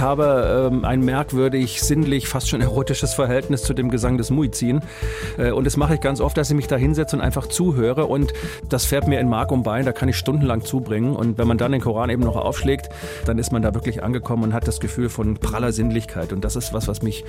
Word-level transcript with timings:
Ich 0.00 0.06
habe 0.06 0.70
ähm, 0.72 0.86
ein 0.86 1.02
merkwürdig, 1.02 1.82
sinnlich, 1.82 2.26
fast 2.26 2.48
schon 2.48 2.62
erotisches 2.62 3.12
Verhältnis 3.12 3.64
zu 3.64 3.74
dem 3.74 3.90
Gesang 3.90 4.16
des 4.16 4.30
Muizin. 4.30 4.80
Äh, 5.36 5.50
und 5.50 5.64
das 5.64 5.76
mache 5.76 5.96
ich 5.96 6.00
ganz 6.00 6.22
oft, 6.22 6.38
dass 6.38 6.48
ich 6.48 6.56
mich 6.56 6.68
da 6.68 6.76
hinsetze 6.76 7.16
und 7.16 7.20
einfach 7.20 7.48
zuhöre. 7.48 8.06
Und 8.06 8.32
das 8.66 8.86
fährt 8.86 9.06
mir 9.06 9.20
in 9.20 9.28
Mark 9.28 9.52
und 9.52 9.62
Bein, 9.62 9.84
da 9.84 9.92
kann 9.92 10.08
ich 10.08 10.16
stundenlang 10.16 10.64
zubringen. 10.64 11.14
Und 11.14 11.36
wenn 11.36 11.46
man 11.46 11.58
dann 11.58 11.72
den 11.72 11.82
Koran 11.82 12.08
eben 12.08 12.22
noch 12.22 12.36
aufschlägt, 12.36 12.88
dann 13.26 13.36
ist 13.36 13.52
man 13.52 13.60
da 13.60 13.74
wirklich 13.74 14.02
angekommen 14.02 14.44
und 14.44 14.54
hat 14.54 14.66
das 14.66 14.80
Gefühl 14.80 15.10
von 15.10 15.34
praller 15.34 15.70
Sinnlichkeit. 15.70 16.32
Und 16.32 16.46
das 16.46 16.56
ist 16.56 16.72
was, 16.72 16.88
was 16.88 17.02
mich 17.02 17.26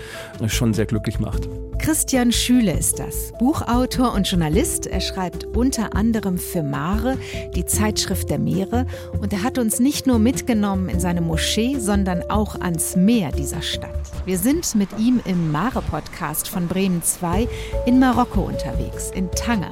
schon 0.48 0.74
sehr 0.74 0.86
glücklich 0.86 1.20
macht. 1.20 1.50
Christian 1.78 2.32
Schüle 2.32 2.72
ist 2.72 3.00
das, 3.00 3.34
Buchautor 3.38 4.14
und 4.14 4.30
Journalist. 4.30 4.88
Er 4.88 5.02
schreibt 5.02 5.44
unter 5.58 5.94
anderem 5.94 6.38
für 6.38 6.64
Mare, 6.64 7.18
die 7.54 7.66
Zeitschrift 7.66 8.30
der 8.30 8.40
Meere. 8.40 8.86
Und 9.20 9.34
er 9.34 9.44
hat 9.44 9.58
uns 9.58 9.82
nicht 9.82 10.08
nur 10.08 10.20
mitgenommen 10.20 10.88
in 10.88 11.02
seine 11.02 11.20
Moschee, 11.20 11.78
sondern 11.78 12.30
auch 12.30 12.61
ans 12.62 12.96
Meer 12.96 13.32
dieser 13.32 13.62
Stadt. 13.62 13.90
Wir 14.26 14.38
sind 14.38 14.76
mit 14.76 14.90
ihm 15.00 15.20
im 15.26 15.52
Mare-Podcast 15.52 16.48
von 16.48 16.68
Bremen 16.68 17.02
2 17.04 17.48
in 17.86 18.00
Marokko 18.00 18.42
unterwegs, 18.42 19.12
in 19.12 19.32
Tanger. 19.32 19.72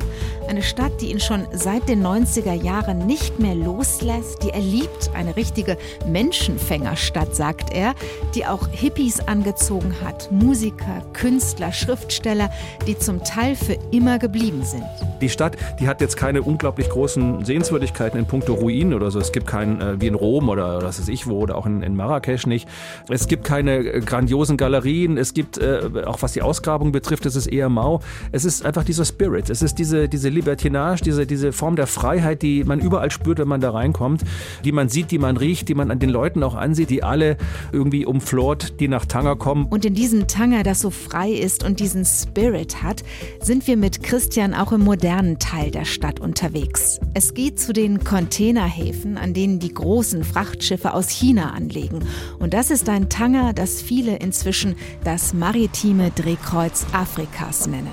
Eine 0.49 0.63
Stadt, 0.63 0.99
die 0.99 1.11
ihn 1.11 1.19
schon 1.19 1.45
seit 1.51 1.87
den 1.87 2.03
90er 2.03 2.53
Jahren 2.53 3.05
nicht 3.05 3.37
mehr 3.37 3.53
loslässt, 3.53 4.41
die 4.43 4.49
er 4.49 4.61
liebt. 4.61 5.11
Eine 5.13 5.35
richtige 5.35 5.77
Menschenfängerstadt, 6.07 7.35
sagt 7.35 7.71
er, 7.71 7.93
die 8.33 8.47
auch 8.47 8.67
Hippies 8.71 9.19
angezogen 9.19 9.93
hat. 10.03 10.31
Musiker, 10.31 11.03
Künstler, 11.13 11.71
Schriftsteller, 11.71 12.49
die 12.87 12.97
zum 12.97 13.23
Teil 13.23 13.55
für 13.55 13.77
immer 13.91 14.17
geblieben 14.17 14.63
sind. 14.63 14.83
Die 15.21 15.29
Stadt, 15.29 15.55
die 15.79 15.87
hat 15.87 16.01
jetzt 16.01 16.17
keine 16.17 16.41
unglaublich 16.41 16.89
großen 16.89 17.45
Sehenswürdigkeiten 17.45 18.19
in 18.19 18.25
puncto 18.25 18.55
Ruinen 18.55 18.95
oder 18.95 19.11
so. 19.11 19.19
Es 19.19 19.31
gibt 19.31 19.45
keinen, 19.45 19.79
äh, 19.79 20.01
wie 20.01 20.07
in 20.07 20.15
Rom 20.15 20.49
oder 20.49 20.81
was 20.81 20.99
weiß 20.99 21.09
ich 21.09 21.27
wo, 21.27 21.37
oder 21.37 21.57
auch 21.57 21.67
in, 21.67 21.83
in 21.83 21.95
Marrakesch 21.95 22.47
nicht. 22.47 22.67
Es 23.07 23.27
gibt 23.27 23.43
keine 23.43 23.77
äh, 23.77 23.99
grandiosen 23.99 24.57
Galerien. 24.57 25.19
Es 25.19 25.35
gibt, 25.35 25.59
äh, 25.59 25.81
auch 26.07 26.23
was 26.23 26.33
die 26.33 26.41
Ausgrabung 26.41 26.91
betrifft, 26.91 27.27
es 27.27 27.35
ist 27.35 27.45
eher 27.45 27.69
mau. 27.69 27.99
Es 28.31 28.45
ist 28.45 28.65
einfach 28.65 28.83
dieser 28.83 29.05
Spirit. 29.05 29.51
Es 29.51 29.61
ist 29.61 29.77
diese, 29.77 30.09
diese 30.09 30.38
Libertinage, 30.39 31.03
diese, 31.03 31.25
diese 31.25 31.51
Form 31.51 31.75
der 31.75 31.85
Freiheit, 31.85 32.41
die 32.41 32.63
man 32.63 32.79
überall 32.79 33.11
spürt, 33.11 33.39
wenn 33.39 33.47
man 33.49 33.59
da 33.59 33.71
reinkommt, 33.71 34.21
die 34.63 34.71
man 34.71 34.87
sieht, 34.87 35.11
die 35.11 35.17
man 35.17 35.35
riecht, 35.35 35.67
die 35.67 35.75
man 35.75 35.91
an 35.91 35.99
den 35.99 36.09
Leuten 36.09 36.43
auch 36.43 36.55
ansieht, 36.55 36.89
die 36.89 37.03
alle 37.03 37.35
irgendwie 37.73 38.05
umflort, 38.05 38.79
die 38.79 38.87
nach 38.87 39.05
Tanger 39.05 39.35
kommen. 39.35 39.65
Und 39.65 39.83
in 39.83 39.95
diesem 39.95 40.27
Tanger, 40.27 40.63
das 40.63 40.79
so 40.79 40.91
frei 40.91 41.31
ist 41.31 41.65
und 41.65 41.81
diesen 41.81 42.05
Spirit 42.05 42.81
hat, 42.81 43.03
sind 43.41 43.67
wir 43.67 43.75
mit 43.75 44.01
Christian 44.01 44.53
auch 44.53 44.71
im 44.71 44.81
modernen 44.81 45.39
Teil 45.39 45.71
der 45.71 45.83
Stadt 45.83 46.21
unterwegs. 46.21 47.01
Es 47.13 47.33
geht 47.33 47.59
zu 47.59 47.73
den 47.73 48.05
Containerhäfen, 48.05 49.17
an 49.17 49.33
denen 49.33 49.59
die 49.59 49.73
großen 49.73 50.23
Frachtschiffe 50.23 50.93
aus 50.93 51.09
China 51.09 51.51
anlegen. 51.51 51.99
Und 52.39 52.53
das 52.53 52.71
ist 52.71 52.87
ein 52.87 53.09
Tanger, 53.09 53.51
das 53.51 53.81
viele 53.81 54.15
inzwischen 54.15 54.75
das 55.03 55.33
maritime 55.33 56.11
Drehkreuz 56.11 56.85
Afrikas 56.93 57.67
nennen. 57.67 57.91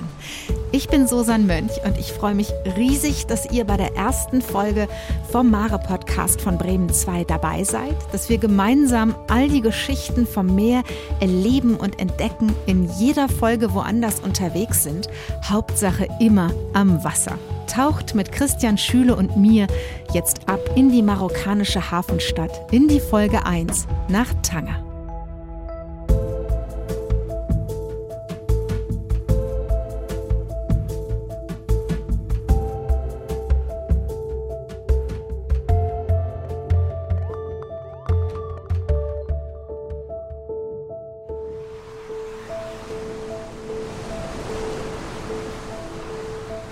Ich 0.71 0.89
bin 0.89 1.07
Susan 1.07 1.47
Mönch 1.47 1.71
und 1.85 1.97
ich 1.97 2.11
freue 2.11 2.35
mich 2.35 2.36
riesig, 2.77 3.27
dass 3.27 3.49
ihr 3.51 3.65
bei 3.65 3.77
der 3.77 3.95
ersten 3.95 4.41
Folge 4.41 4.87
vom 5.31 5.49
Mare 5.49 5.79
Podcast 5.79 6.41
von 6.41 6.57
Bremen 6.57 6.89
2 6.89 7.23
dabei 7.23 7.63
seid, 7.63 7.95
dass 8.11 8.29
wir 8.29 8.37
gemeinsam 8.37 9.15
all 9.27 9.49
die 9.49 9.61
Geschichten 9.61 10.25
vom 10.25 10.55
Meer 10.55 10.83
erleben 11.19 11.75
und 11.75 11.99
entdecken, 11.99 12.53
in 12.65 12.89
jeder 12.97 13.29
Folge 13.29 13.73
woanders 13.73 14.19
unterwegs 14.19 14.83
sind. 14.83 15.07
Hauptsache 15.43 16.07
immer 16.19 16.51
am 16.73 17.03
Wasser. 17.03 17.37
Taucht 17.67 18.15
mit 18.15 18.31
Christian 18.31 18.77
Schüle 18.77 19.15
und 19.15 19.37
mir 19.37 19.67
jetzt 20.13 20.47
ab 20.47 20.59
in 20.75 20.91
die 20.91 21.01
marokkanische 21.03 21.91
Hafenstadt, 21.91 22.71
in 22.71 22.87
die 22.87 22.99
Folge 22.99 23.45
1 23.45 23.87
nach 24.07 24.33
Tanger. 24.41 24.86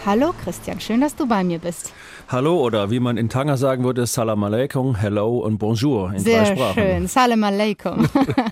Hallo 0.05 0.35
Christian, 0.43 0.79
schön, 0.79 1.01
dass 1.01 1.15
du 1.15 1.25
bei 1.25 1.43
mir 1.43 1.57
bist. 1.57 1.91
Hallo 2.27 2.59
oder 2.59 2.91
wie 2.91 2.99
man 2.99 3.17
in 3.17 3.27
Tanger 3.27 3.57
sagen 3.57 3.83
würde, 3.83 4.05
Salam 4.05 4.43
alaikum, 4.43 4.95
Hello 4.95 5.39
und 5.39 5.57
Bonjour 5.57 6.13
in 6.13 6.19
sehr 6.19 6.43
drei 6.43 6.55
Sprachen. 6.55 6.73
schön, 6.75 7.07
Salam 7.07 7.43
alaikum. 7.43 8.07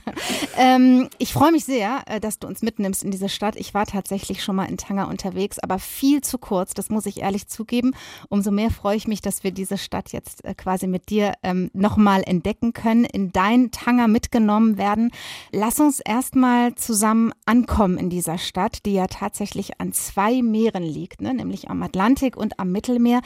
ähm, 0.58 1.10
ich 1.20 1.32
freue 1.32 1.52
mich 1.52 1.66
sehr, 1.66 2.02
äh, 2.08 2.20
dass 2.20 2.40
du 2.40 2.48
uns 2.48 2.64
mitnimmst 2.64 3.04
in 3.04 3.12
diese 3.12 3.30
Stadt. 3.30 3.56
Ich 3.56 3.76
war 3.76 3.86
tatsächlich 3.86 4.44
schon 4.44 4.56
mal 4.56 4.66
in 4.66 4.78
Tanger 4.78 5.08
unterwegs, 5.10 5.60
aber 5.60 5.78
viel 5.78 6.22
zu 6.22 6.40
kurz, 6.40 6.74
das 6.74 6.90
muss 6.90 7.06
ich 7.06 7.22
ehrlich 7.22 7.48
zugeben. 7.48 7.94
Umso 8.30 8.50
mehr 8.50 8.72
freue 8.72 8.96
ich 8.96 9.08
mich, 9.08 9.22
dass 9.22 9.44
wir 9.44 9.52
diese 9.52 9.78
Stadt 9.78 10.12
jetzt 10.12 10.44
äh, 10.46 10.56
quasi 10.56 10.88
mit 10.88 11.10
dir 11.12 11.34
ähm, 11.44 11.70
nochmal 11.74 12.24
entdecken 12.26 12.74
können, 12.74 13.06
in 13.06 13.32
dein 13.32 13.70
Tanger 13.70 14.08
mitgenommen 14.08 14.80
werden. 14.80 15.12
Lass 15.52 15.80
uns 15.80 16.00
erstmal 16.00 16.74
zusammen 16.74 17.32
ankommen 17.46 18.00
in 18.00 18.10
dieser 18.10 18.40
Stadt, 18.40 18.86
die 18.88 18.94
ja 18.94 19.06
tatsächlich 19.06 19.80
an 19.80 19.94
zwei 19.94 20.42
Meeren 20.42 20.82
liegt, 20.82 21.22
ne? 21.22 21.43
Nämlich 21.44 21.70
am 21.70 21.82
Atlantik 21.84 22.38
und 22.38 22.60
am 22.60 22.72
Mittelmeer 22.72 23.22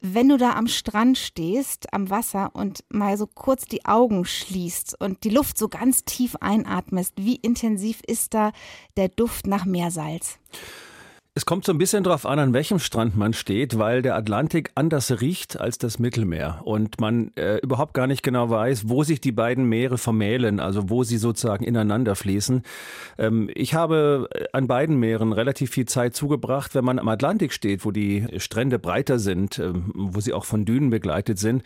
wenn 0.00 0.28
du 0.28 0.36
da 0.36 0.54
am 0.54 0.66
Strand 0.66 1.16
stehst, 1.16 1.92
am 1.92 2.10
Wasser 2.10 2.50
und 2.54 2.84
mal 2.88 3.16
so 3.16 3.26
kurz 3.26 3.64
die 3.64 3.84
Augen 3.84 4.24
schließt 4.24 5.00
und 5.00 5.24
die 5.24 5.30
Luft 5.30 5.56
so 5.56 5.68
ganz 5.68 6.04
tief 6.04 6.36
einatmest, 6.40 7.14
wie 7.16 7.36
intensiv 7.36 8.00
ist 8.06 8.34
da 8.34 8.52
der 8.96 9.08
Duft 9.08 9.46
nach 9.46 9.64
Meersalz? 9.64 10.38
Es 11.34 11.46
kommt 11.46 11.64
so 11.64 11.72
ein 11.72 11.78
bisschen 11.78 12.04
drauf 12.04 12.26
an, 12.26 12.38
an 12.38 12.52
welchem 12.52 12.78
Strand 12.78 13.16
man 13.16 13.32
steht, 13.32 13.78
weil 13.78 14.02
der 14.02 14.16
Atlantik 14.16 14.70
anders 14.74 15.22
riecht 15.22 15.58
als 15.58 15.78
das 15.78 15.98
Mittelmeer 15.98 16.60
und 16.64 17.00
man 17.00 17.32
äh, 17.36 17.56
überhaupt 17.62 17.94
gar 17.94 18.06
nicht 18.06 18.22
genau 18.22 18.50
weiß, 18.50 18.90
wo 18.90 19.02
sich 19.02 19.18
die 19.18 19.32
beiden 19.32 19.64
Meere 19.64 19.96
vermählen, 19.96 20.60
also 20.60 20.90
wo 20.90 21.04
sie 21.04 21.16
sozusagen 21.16 21.64
ineinander 21.64 22.16
fließen. 22.16 22.64
Ähm, 23.16 23.48
ich 23.54 23.72
habe 23.72 24.28
äh, 24.34 24.44
an 24.52 24.66
beiden 24.66 24.96
Meeren 24.96 25.32
relativ 25.32 25.70
viel 25.70 25.86
Zeit 25.86 26.14
zugebracht. 26.14 26.74
Wenn 26.74 26.84
man 26.84 26.98
am 26.98 27.08
Atlantik 27.08 27.54
steht, 27.54 27.86
wo 27.86 27.92
die 27.92 28.26
Strände 28.36 28.78
breiter 28.78 29.18
sind, 29.18 29.58
äh, 29.58 29.72
wo 29.94 30.20
sie 30.20 30.34
auch 30.34 30.44
von 30.44 30.66
Dünen 30.66 30.90
begleitet 30.90 31.38
sind, 31.38 31.62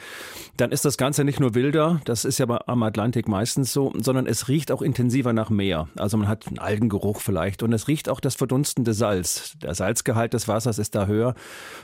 dann 0.57 0.71
ist 0.71 0.85
das 0.85 0.97
Ganze 0.97 1.25
nicht 1.25 1.41
nur 1.41 1.57
wilder, 1.57 2.01
das 2.05 2.25
ist 2.25 2.39
ja 2.39 2.47
am 2.69 2.85
Atlantik 2.85 3.27
meistens 3.27 3.73
so, 3.73 3.93
sondern 3.97 4.29
es 4.29 4.47
riecht 4.47 4.71
auch 4.71 4.81
intensiver 4.81 5.33
nach 5.33 5.51
Meer. 5.51 5.89
Also 5.97 6.17
man 6.19 6.29
hat 6.29 6.47
einen 6.47 6.61
Algengeruch 6.61 7.21
vielleicht 7.21 7.65
und 7.65 7.73
es 7.73 7.89
riecht 7.89 8.09
auch 8.09 8.21
das 8.21 8.37
verdunstende 8.37 8.95
Salz 8.95 9.56
der 9.63 9.75
Salzgehalt 9.75 10.33
des 10.35 10.49
Wassers 10.49 10.79
ist 10.79 10.95
da 10.95 11.07
höher, 11.07 11.35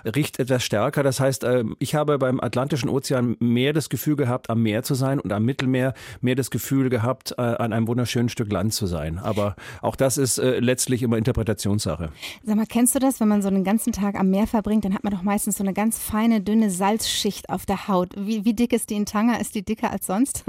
riecht 0.04 0.38
etwas 0.38 0.64
stärker. 0.64 1.02
Das 1.02 1.20
heißt, 1.20 1.44
ähm, 1.44 1.76
ich 1.78 1.94
habe 1.94 2.18
beim 2.18 2.40
Atlantischen 2.40 2.88
Ozean 2.88 3.36
mehr 3.40 3.72
das 3.72 3.88
Gefühl 3.88 4.16
gehabt, 4.16 4.50
am 4.50 4.62
Meer 4.62 4.82
zu 4.82 4.94
sein 4.94 5.20
und 5.20 5.32
am 5.32 5.44
Mittelmeer 5.44 5.94
mehr 6.20 6.34
das 6.34 6.50
Gefühl 6.50 6.90
gehabt, 6.90 7.34
äh, 7.38 7.42
an 7.42 7.72
einem 7.72 7.88
wunderschönen 7.88 8.28
Stück 8.28 8.52
Land 8.52 8.74
zu 8.74 8.86
sein. 8.86 9.18
Aber 9.18 9.56
auch 9.80 9.96
das 9.96 10.18
ist 10.18 10.38
äh, 10.38 10.58
letztlich 10.60 11.02
immer 11.02 11.16
Interpretationssache. 11.16 12.10
Sag 12.44 12.56
mal, 12.56 12.66
kennst 12.66 12.94
du 12.94 12.98
das, 12.98 13.20
wenn 13.20 13.28
man 13.28 13.42
so 13.42 13.48
einen 13.48 13.64
ganzen 13.64 13.92
Tag 13.92 14.16
am 14.16 14.30
Meer 14.30 14.46
verbringt, 14.46 14.84
dann 14.84 14.94
hat 14.94 15.04
man 15.04 15.12
doch 15.12 15.22
meistens 15.22 15.56
so 15.56 15.64
eine 15.64 15.72
ganz 15.72 15.98
feine, 15.98 16.40
dünne 16.40 16.70
Salzschicht 16.70 17.48
auf 17.48 17.66
der 17.66 17.88
Haut. 17.88 18.14
Wie, 18.16 18.44
wie 18.44 18.54
dick 18.54 18.72
ist 18.72 18.90
die 18.90 18.94
in 18.94 19.06
Tanga? 19.06 19.36
Ist 19.36 19.54
die 19.54 19.64
dicker 19.64 19.90
als 19.90 20.06
sonst? 20.06 20.44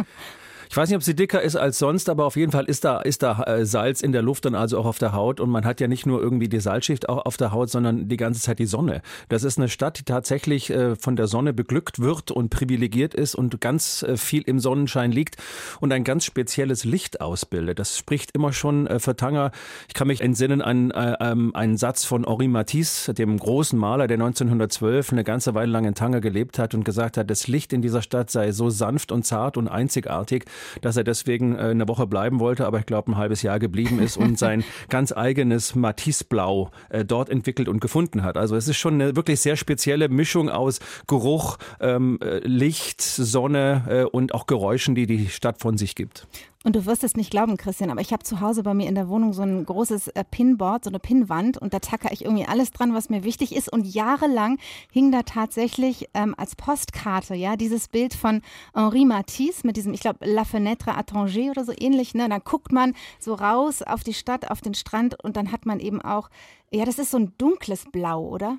Ich 0.74 0.78
weiß 0.78 0.90
nicht, 0.90 0.96
ob 0.96 1.04
sie 1.04 1.16
dicker 1.16 1.40
ist 1.40 1.56
als 1.56 1.78
sonst, 1.78 2.10
aber 2.10 2.26
auf 2.26 2.36
jeden 2.36 2.52
Fall 2.52 2.66
ist 2.66 2.84
da, 2.84 3.00
ist 3.00 3.22
da 3.22 3.44
äh, 3.44 3.64
Salz 3.64 4.02
in 4.02 4.12
der 4.12 4.24
Luft 4.24 4.48
und 4.48 4.56
also 4.56 4.80
auch 4.80 4.88
auf 4.88 4.98
der 4.98 5.14
Haut. 5.14 5.40
Und 5.40 5.52
man 5.52 5.66
hat 5.66 5.80
ja 5.80 5.88
nicht 5.88 6.08
nur 6.08 6.20
irgendwie 6.20 6.50
die 6.50 6.60
Salzschicht 6.60 7.10
auch 7.10 7.28
auf 7.28 7.38
der 7.38 7.52
Haut, 7.52 7.70
sondern 7.70 8.08
die 8.08 8.18
ganze 8.18 8.42
Zeit 8.42 8.58
die 8.58 8.66
Sonne. 8.66 9.04
Das 9.30 9.44
ist 9.44 9.60
eine 9.60 9.70
Stadt, 9.70 10.00
die 10.00 10.04
tatsächlich 10.04 10.72
äh, 10.72 10.96
von 10.96 11.16
der 11.16 11.28
Sonne 11.28 11.54
beglückt 11.54 12.00
wird 12.00 12.32
und 12.32 12.50
privilegiert 12.50 13.14
ist 13.14 13.36
und 13.36 13.62
ganz 13.62 14.02
äh, 14.02 14.18
viel 14.18 14.42
im 14.48 14.60
Sonnenschein 14.60 15.12
liegt 15.12 15.36
und 15.80 15.94
ein 15.94 16.04
ganz 16.04 16.26
spezielles 16.26 16.86
Licht 16.86 17.22
ausbildet. 17.22 17.78
Das 17.78 17.96
spricht 17.96 18.32
immer 18.32 18.52
schon 18.52 18.90
für 19.00 19.16
Tanger. 19.16 19.52
Ich 19.90 19.94
kann 19.94 20.08
mich 20.08 20.22
entsinnen 20.22 20.64
an 20.64 20.92
ähm, 20.96 21.56
einen 21.56 21.78
Satz 21.78 22.04
von 22.04 22.26
Henri 22.26 22.48
Matisse, 22.48 23.14
dem 23.14 23.38
großen 23.38 23.78
Maler, 23.78 24.08
der 24.08 24.16
1912 24.16 25.12
eine 25.12 25.24
ganze 25.24 25.54
Weile 25.54 25.72
lang 25.72 25.86
in 25.86 25.94
Tanger 25.94 26.20
gelebt 26.20 26.58
hat 26.58 26.74
und 26.74 26.84
gesagt 26.84 27.18
hat, 27.18 27.30
das 27.30 27.48
Licht 27.48 27.74
in 27.74 27.84
dieser 27.84 28.02
Stadt 28.02 28.32
sei 28.32 28.52
so 28.52 28.72
sanft 28.72 29.12
und 29.12 29.24
zart 29.24 29.56
und 29.56 29.68
einzigartig, 29.68 30.46
dass 30.82 30.98
er 30.98 31.04
deswegen 31.04 31.56
äh, 31.56 31.60
eine 31.60 31.88
Woche 31.88 32.08
bleiben 32.08 32.40
wollte, 32.40 32.66
aber 32.66 32.80
ich 32.80 32.86
glaube 32.86 33.12
ein 33.12 33.18
halbes 33.18 33.42
Jahr 33.42 33.60
geblieben 33.60 34.00
ist 34.00 34.18
und 34.18 34.38
sein 34.38 34.64
ganz 34.90 35.12
eigenes 35.12 35.76
Matisse-Blau 35.76 36.72
äh, 36.90 37.06
dort 37.06 37.30
entwickelt 37.30 37.68
und 37.68 37.80
gefunden 37.80 38.24
hat. 38.24 38.38
Also 38.38 38.56
es 38.56 38.68
ist 38.68 38.78
schon 38.78 38.96
eine 38.96 39.16
wirklich 39.16 39.40
sehr 39.40 39.56
spezielle 39.56 40.10
Mischung 40.10 40.50
aus 40.50 40.80
Geruch, 41.08 41.58
ähm, 41.80 42.20
äh, 42.22 42.40
Licht, 42.40 43.02
Sonne 43.02 44.10
und 44.12 44.34
auch 44.34 44.48
Geräuschen, 44.48 44.96
die 44.96 45.06
die 45.06 45.28
Stadt 45.28 45.60
von 45.60 45.78
sich 45.78 45.96
gibt. 45.96 46.28
Und 46.66 46.78
du 46.78 46.86
wirst 46.86 47.04
es 47.04 47.18
nicht 47.18 47.30
glauben, 47.30 47.58
Christian, 47.58 47.90
aber 47.90 48.00
ich 48.00 48.14
habe 48.14 48.24
zu 48.24 48.40
Hause 48.40 48.64
bei 48.64 48.74
mir 48.74 48.88
in 48.88 48.96
der 48.96 49.10
Wohnung 49.10 49.34
so 49.34 49.42
ein 49.42 49.66
großes 49.66 50.08
äh, 50.10 50.24
Pinboard, 50.24 50.86
so 50.86 50.90
eine 50.90 51.00
Pinwand 51.00 51.58
und 51.58 51.74
da 51.74 51.80
tacker 51.80 52.14
ich 52.14 52.24
irgendwie 52.24 52.46
alles 52.46 52.72
dran, 52.72 52.94
was 52.94 53.10
mir 53.10 53.26
wichtig 53.26 53.54
ist. 53.54 53.72
Und 53.72 53.86
jahrelang 53.86 54.58
hing 54.90 55.12
da 55.12 55.24
tatsächlich 55.24 56.08
ähm, 56.14 56.34
als 56.38 56.56
Postkarte, 56.56 57.36
ja, 57.36 57.58
dieses 57.58 57.90
Bild 57.90 58.14
von 58.14 58.42
Henri 58.74 59.04
Matisse 59.04 59.68
mit 59.68 59.76
diesem, 59.76 59.94
ich 59.94 60.00
glaube, 60.00 60.26
La 60.26 60.44
Fenêtre 60.44 60.98
à 60.98 61.06
Tanger 61.06 61.52
oder 61.52 61.66
so 61.66 61.74
ähnlich. 61.78 62.14
Ne? 62.14 62.24
Und 62.24 62.30
dann 62.30 62.44
guckt 62.46 62.72
man 62.72 62.94
so 63.20 63.34
raus 63.34 63.82
auf 63.82 64.06
die 64.06 64.14
Stadt, 64.14 64.50
auf 64.50 64.62
den 64.62 64.74
Strand 64.74 65.22
und 65.22 65.36
dann 65.36 65.52
hat 65.52 65.66
man 65.66 65.82
eben 65.82 66.02
auch 66.02 66.30
ja, 66.74 66.86
das 66.86 66.98
ist 66.98 67.12
so 67.12 67.18
ein 67.18 67.34
dunkles 67.38 67.86
Blau, 67.92 68.28
oder? 68.28 68.58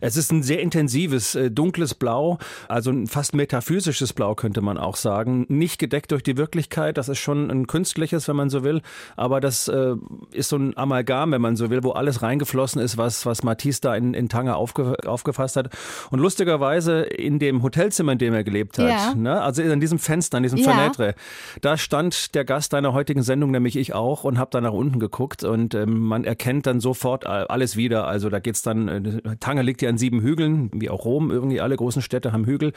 Es 0.00 0.16
ist 0.16 0.30
ein 0.30 0.44
sehr 0.44 0.60
intensives, 0.60 1.34
äh, 1.34 1.50
dunkles 1.50 1.94
Blau, 1.94 2.38
also 2.68 2.92
ein 2.92 3.08
fast 3.08 3.34
metaphysisches 3.34 4.12
Blau 4.12 4.36
könnte 4.36 4.60
man 4.60 4.78
auch 4.78 4.94
sagen. 4.94 5.44
Nicht 5.48 5.80
gedeckt 5.80 6.12
durch 6.12 6.22
die 6.22 6.36
Wirklichkeit, 6.36 6.96
das 6.96 7.08
ist 7.08 7.18
schon 7.18 7.50
ein 7.50 7.66
künstliches, 7.66 8.28
wenn 8.28 8.36
man 8.36 8.48
so 8.48 8.62
will, 8.62 8.80
aber 9.16 9.40
das 9.40 9.66
äh, 9.66 9.96
ist 10.30 10.50
so 10.50 10.56
ein 10.56 10.76
Amalgam, 10.76 11.32
wenn 11.32 11.40
man 11.40 11.56
so 11.56 11.68
will, 11.68 11.82
wo 11.82 11.90
alles 11.90 12.22
reingeflossen 12.22 12.80
ist, 12.80 12.96
was, 12.96 13.26
was 13.26 13.42
Matisse 13.42 13.80
da 13.80 13.96
in, 13.96 14.14
in 14.14 14.28
Tanger 14.28 14.56
aufge, 14.56 14.96
aufgefasst 15.04 15.56
hat. 15.56 15.70
Und 16.10 16.20
lustigerweise 16.20 17.00
in 17.00 17.40
dem 17.40 17.64
Hotelzimmer, 17.64 18.12
in 18.12 18.18
dem 18.18 18.34
er 18.34 18.44
gelebt 18.44 18.78
hat, 18.78 18.88
ja. 18.88 19.14
ne, 19.16 19.42
also 19.42 19.62
in 19.62 19.80
diesem 19.80 19.98
Fenster, 19.98 20.36
in 20.36 20.44
diesem 20.44 20.58
ja. 20.58 20.70
Fenêtre, 20.70 21.14
da 21.60 21.76
stand 21.76 22.36
der 22.36 22.44
Gast 22.44 22.72
deiner 22.72 22.92
heutigen 22.92 23.24
Sendung, 23.24 23.50
nämlich 23.50 23.76
ich 23.76 23.94
auch, 23.94 24.22
und 24.22 24.38
habe 24.38 24.50
da 24.52 24.60
nach 24.60 24.72
unten 24.72 25.00
geguckt 25.00 25.42
und 25.42 25.74
ähm, 25.74 25.98
man 25.98 26.22
erkennt 26.22 26.66
dann 26.66 26.78
sofort 26.78 27.26
alles 27.50 27.76
wieder. 27.76 28.06
Also 28.06 28.28
da 28.28 28.38
geht's 28.40 28.62
dann, 28.62 28.88
äh, 28.88 29.36
Tanger 29.40 29.62
liegt 29.62 29.82
ja 29.82 29.88
an 29.88 29.98
sieben 29.98 30.20
Hügeln, 30.20 30.70
wie 30.72 30.90
auch 30.90 31.04
Rom, 31.04 31.30
irgendwie 31.30 31.60
alle 31.60 31.76
großen 31.76 32.02
Städte 32.02 32.32
haben 32.32 32.44
Hügel. 32.44 32.72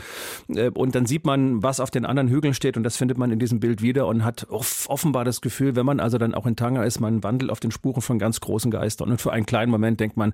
Äh, 0.50 0.70
und 0.70 0.96
dann 0.96 1.06
sieht 1.06 1.26
man, 1.26 1.64
was 1.64 1.80
auf 1.80 1.92
den 1.92 2.06
anderen 2.06 2.30
Hügeln 2.30 2.54
steht 2.54 2.78
und 2.78 2.84
das 2.84 2.98
findet 2.98 3.18
man 3.18 3.32
in 3.32 3.40
diesem 3.40 3.60
Bild 3.60 3.82
wieder 3.82 4.08
und 4.08 4.24
hat 4.24 4.48
offenbar 4.50 5.26
das 5.26 5.42
Gefühl, 5.42 5.76
wenn 5.76 5.86
man 5.86 6.00
also 6.00 6.18
dann 6.18 6.34
auch 6.34 6.46
in 6.46 6.56
Tanger 6.56 6.86
ist, 6.86 7.00
man 7.00 7.24
wandelt 7.24 7.52
auf 7.52 7.60
den 7.60 7.72
Spuren 7.72 8.02
von 8.02 8.20
ganz 8.20 8.40
großen 8.40 8.72
Geistern. 8.72 9.12
Und 9.12 9.22
für 9.22 9.32
einen 9.32 9.46
kleinen 9.46 9.72
Moment 9.72 10.00
denkt 10.00 10.18
man, 10.18 10.34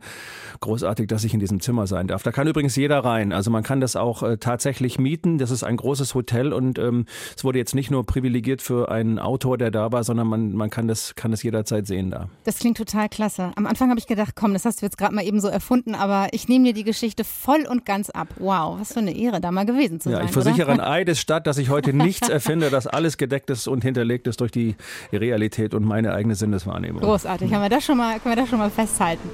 großartig, 0.60 1.08
dass 1.08 1.24
ich 1.24 1.34
in 1.34 1.40
diesem 1.40 1.60
Zimmer 1.60 1.88
sein 1.88 2.08
darf. 2.08 2.24
Da 2.24 2.32
kann 2.32 2.48
übrigens 2.48 2.76
jeder 2.76 3.00
rein. 3.00 3.32
Also 3.32 3.52
man 3.52 3.64
kann 3.64 3.82
das 3.82 3.96
auch 3.96 4.24
äh, 4.24 4.38
tatsächlich 4.38 5.00
mieten. 5.00 5.38
Das 5.38 5.52
ist 5.52 5.64
ein 5.64 5.78
großes 5.78 6.16
Hotel 6.16 6.54
und 6.54 6.80
ähm, 6.80 7.06
es 7.36 7.44
wurde 7.44 7.60
jetzt 7.60 7.76
nicht 7.76 7.92
nur 7.92 8.06
privilegiert 8.06 8.62
für 8.62 8.90
einen 8.90 9.20
Autor, 9.20 9.58
der 9.58 9.72
da 9.72 9.92
war, 9.92 10.04
sondern 10.04 10.28
man, 10.28 10.54
man 10.54 10.70
kann, 10.70 10.88
das, 10.88 11.16
kann 11.16 11.32
das 11.32 11.44
jederzeit 11.44 11.88
sehen 11.88 12.12
da. 12.12 12.30
Das 12.44 12.60
klingt 12.60 12.78
total 12.78 13.10
klasse. 13.10 13.52
Am 13.56 13.66
Anfang 13.66 13.90
habe 13.90 14.00
ich 14.00 14.08
gedacht, 14.08 14.17
komm, 14.36 14.54
das 14.54 14.66
hast 14.66 14.82
du 14.82 14.86
jetzt 14.86 14.98
gerade 14.98 15.14
mal 15.14 15.24
eben 15.24 15.40
so 15.40 15.48
erfunden, 15.48 15.96
aber 15.96 16.28
ich 16.32 16.48
nehme 16.48 16.66
dir 16.66 16.74
die 16.74 16.84
Geschichte 16.84 17.24
voll 17.24 17.66
und 17.70 17.86
ganz 17.86 18.10
ab. 18.10 18.28
Wow, 18.38 18.80
was 18.80 18.94
für 18.94 19.00
eine 19.00 19.16
Ehre, 19.16 19.42
da 19.42 19.52
mal 19.52 19.66
gewesen 19.66 20.00
zu 20.00 20.10
ja, 20.10 20.18
sein. 20.18 20.26
Ich 20.26 20.32
versichere 20.32 20.74
oder? 20.74 20.84
an 20.84 20.92
Eides 20.92 21.20
Stadt, 21.20 21.48
dass 21.48 21.58
ich 21.58 21.70
heute 21.70 21.94
nichts 21.94 22.30
erfinde, 22.30 22.70
dass 22.70 22.88
alles 22.88 23.18
gedeckt 23.18 23.50
ist 23.50 23.68
und 23.68 23.84
hinterlegt 23.84 24.28
ist 24.28 24.42
durch 24.42 24.52
die 24.52 24.76
Realität 25.12 25.74
und 25.74 25.86
meine 25.86 26.14
eigene 26.14 26.36
Sinneswahrnehmung. 26.36 27.02
Großartig, 27.02 27.54
haben 27.54 27.62
wir 27.62 27.70
das 27.70 27.86
schon 27.86 27.98
mal, 27.98 28.20
können 28.20 28.36
wir 28.36 28.42
das 28.42 28.50
schon 28.50 28.60
mal 28.60 28.70
festhalten. 28.70 29.30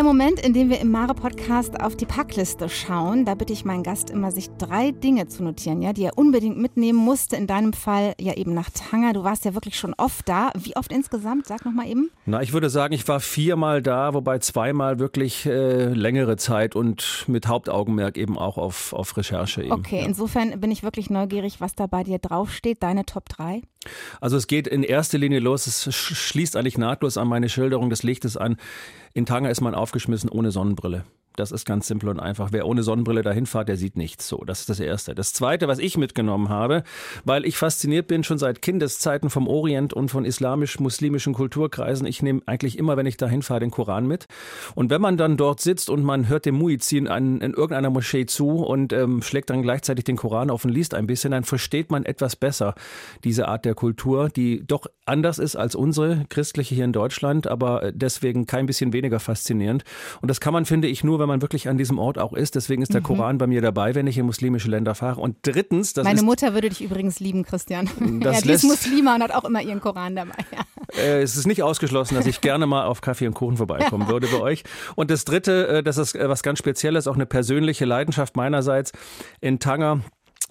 Der 0.00 0.06
Moment, 0.06 0.40
in 0.40 0.54
dem 0.54 0.70
wir 0.70 0.80
im 0.80 0.90
Mare-Podcast 0.92 1.78
auf 1.78 1.94
die 1.94 2.06
Packliste 2.06 2.70
schauen, 2.70 3.26
da 3.26 3.34
bitte 3.34 3.52
ich 3.52 3.66
meinen 3.66 3.82
Gast 3.82 4.08
immer, 4.08 4.32
sich 4.32 4.48
drei 4.56 4.92
Dinge 4.92 5.26
zu 5.26 5.42
notieren, 5.42 5.82
ja, 5.82 5.92
die 5.92 6.04
er 6.04 6.16
unbedingt 6.16 6.56
mitnehmen 6.56 6.98
musste. 6.98 7.36
In 7.36 7.46
deinem 7.46 7.74
Fall 7.74 8.14
ja 8.18 8.32
eben 8.32 8.54
nach 8.54 8.70
Tanger. 8.70 9.12
Du 9.12 9.24
warst 9.24 9.44
ja 9.44 9.52
wirklich 9.52 9.76
schon 9.76 9.92
oft 9.98 10.26
da. 10.26 10.52
Wie 10.58 10.74
oft 10.74 10.90
insgesamt? 10.90 11.46
Sag 11.46 11.66
nochmal 11.66 11.86
eben. 11.86 12.10
Na, 12.24 12.40
ich 12.40 12.54
würde 12.54 12.70
sagen, 12.70 12.94
ich 12.94 13.06
war 13.08 13.20
viermal 13.20 13.82
da, 13.82 14.14
wobei 14.14 14.38
zweimal 14.38 14.98
wirklich 15.00 15.44
äh, 15.44 15.92
längere 15.92 16.38
Zeit 16.38 16.74
und 16.74 17.26
mit 17.26 17.46
Hauptaugenmerk 17.46 18.16
eben 18.16 18.38
auch 18.38 18.56
auf, 18.56 18.94
auf 18.94 19.18
Recherche. 19.18 19.64
Eben, 19.64 19.72
okay, 19.72 20.00
ja. 20.00 20.06
insofern 20.06 20.58
bin 20.60 20.70
ich 20.70 20.82
wirklich 20.82 21.10
neugierig, 21.10 21.60
was 21.60 21.74
da 21.74 21.86
bei 21.86 22.04
dir 22.04 22.18
draufsteht. 22.18 22.82
Deine 22.82 23.04
Top 23.04 23.28
3? 23.28 23.60
Also 24.20 24.36
es 24.36 24.46
geht 24.46 24.66
in 24.66 24.82
erster 24.82 25.18
Linie 25.18 25.40
los, 25.40 25.66
es 25.66 25.94
schließt 25.94 26.56
eigentlich 26.56 26.76
nahtlos 26.76 27.16
an 27.16 27.28
meine 27.28 27.48
Schilderung 27.48 27.90
des 27.90 28.02
Lichtes 28.02 28.36
an. 28.36 28.56
In 29.12 29.26
Tanger 29.26 29.50
ist 29.50 29.60
man 29.60 29.74
aufgeschmissen 29.74 30.30
ohne 30.30 30.52
Sonnenbrille. 30.52 31.04
Das 31.40 31.52
ist 31.52 31.64
ganz 31.64 31.86
simpel 31.86 32.10
und 32.10 32.20
einfach. 32.20 32.50
Wer 32.52 32.66
ohne 32.66 32.82
Sonnenbrille 32.82 33.22
dahin 33.22 33.46
fährt, 33.46 33.68
der 33.70 33.78
sieht 33.78 33.96
nichts. 33.96 34.28
So, 34.28 34.44
das 34.44 34.60
ist 34.60 34.68
das 34.68 34.78
Erste. 34.78 35.14
Das 35.14 35.32
Zweite, 35.32 35.68
was 35.68 35.78
ich 35.78 35.96
mitgenommen 35.96 36.50
habe, 36.50 36.82
weil 37.24 37.46
ich 37.46 37.56
fasziniert 37.56 38.08
bin 38.08 38.24
schon 38.24 38.36
seit 38.36 38.60
Kindeszeiten 38.60 39.30
vom 39.30 39.48
Orient 39.48 39.94
und 39.94 40.10
von 40.10 40.26
islamisch-muslimischen 40.26 41.32
Kulturkreisen. 41.32 42.06
Ich 42.06 42.22
nehme 42.22 42.42
eigentlich 42.44 42.78
immer, 42.78 42.98
wenn 42.98 43.06
ich 43.06 43.16
dahin 43.16 43.40
fahre, 43.40 43.60
den 43.60 43.70
Koran 43.70 44.06
mit. 44.06 44.26
Und 44.74 44.90
wenn 44.90 45.00
man 45.00 45.16
dann 45.16 45.38
dort 45.38 45.60
sitzt 45.60 45.88
und 45.88 46.04
man 46.04 46.28
hört 46.28 46.44
dem 46.44 46.56
Muizin 46.56 47.06
in 47.06 47.40
irgendeiner 47.40 47.88
Moschee 47.88 48.26
zu 48.26 48.62
und 48.62 48.92
ähm, 48.92 49.22
schlägt 49.22 49.48
dann 49.48 49.62
gleichzeitig 49.62 50.04
den 50.04 50.16
Koran 50.16 50.50
auf 50.50 50.66
und 50.66 50.70
liest 50.70 50.92
ein 50.92 51.06
bisschen, 51.06 51.30
dann 51.30 51.44
versteht 51.44 51.90
man 51.90 52.04
etwas 52.04 52.36
besser 52.36 52.74
diese 53.24 53.48
Art 53.48 53.64
der 53.64 53.74
Kultur, 53.74 54.28
die 54.28 54.62
doch 54.66 54.86
anders 55.06 55.38
ist 55.38 55.56
als 55.56 55.74
unsere 55.74 56.26
christliche 56.28 56.74
hier 56.74 56.84
in 56.84 56.92
Deutschland, 56.92 57.46
aber 57.46 57.92
deswegen 57.94 58.46
kein 58.46 58.66
bisschen 58.66 58.92
weniger 58.92 59.20
faszinierend. 59.20 59.84
Und 60.20 60.28
das 60.28 60.40
kann 60.40 60.52
man, 60.52 60.66
finde 60.66 60.88
ich, 60.88 61.02
nur, 61.02 61.18
wenn 61.18 61.29
man 61.30 61.42
wirklich 61.42 61.68
an 61.68 61.78
diesem 61.78 61.98
Ort 61.98 62.18
auch 62.18 62.32
ist. 62.32 62.54
Deswegen 62.54 62.82
ist 62.82 62.92
der 62.92 63.00
mhm. 63.00 63.04
Koran 63.04 63.38
bei 63.38 63.46
mir 63.46 63.62
dabei, 63.62 63.94
wenn 63.94 64.06
ich 64.06 64.18
in 64.18 64.26
muslimische 64.26 64.68
Länder 64.68 64.94
fahre. 64.94 65.20
Und 65.20 65.36
drittens, 65.42 65.92
das 65.92 66.04
Meine 66.04 66.20
ist, 66.20 66.24
Mutter 66.24 66.54
würde 66.54 66.68
dich 66.68 66.82
übrigens 66.82 67.20
lieben, 67.20 67.44
Christian. 67.44 67.88
Das 68.20 68.36
ja, 68.40 68.42
die 68.42 68.50
ist 68.50 68.64
Muslima 68.64 69.14
und 69.14 69.22
hat 69.22 69.32
auch 69.32 69.44
immer 69.44 69.62
ihren 69.62 69.80
Koran 69.80 70.16
dabei. 70.16 70.34
Ja. 70.52 71.00
Äh, 71.00 71.22
es 71.22 71.36
ist 71.36 71.46
nicht 71.46 71.62
ausgeschlossen, 71.62 72.14
dass 72.14 72.26
ich 72.26 72.40
gerne 72.42 72.66
mal 72.66 72.84
auf 72.84 73.00
Kaffee 73.00 73.26
und 73.26 73.34
Kuchen 73.34 73.56
vorbeikommen 73.56 74.08
würde 74.08 74.26
bei 74.28 74.40
euch. 74.40 74.64
Und 74.96 75.10
das 75.10 75.24
dritte, 75.24 75.68
äh, 75.68 75.82
das 75.82 75.96
ist 75.96 76.14
äh, 76.14 76.28
was 76.28 76.42
ganz 76.42 76.58
Spezielles, 76.58 77.06
auch 77.06 77.14
eine 77.14 77.26
persönliche 77.26 77.84
Leidenschaft 77.84 78.36
meinerseits. 78.36 78.92
In 79.40 79.58
Tanger 79.58 80.00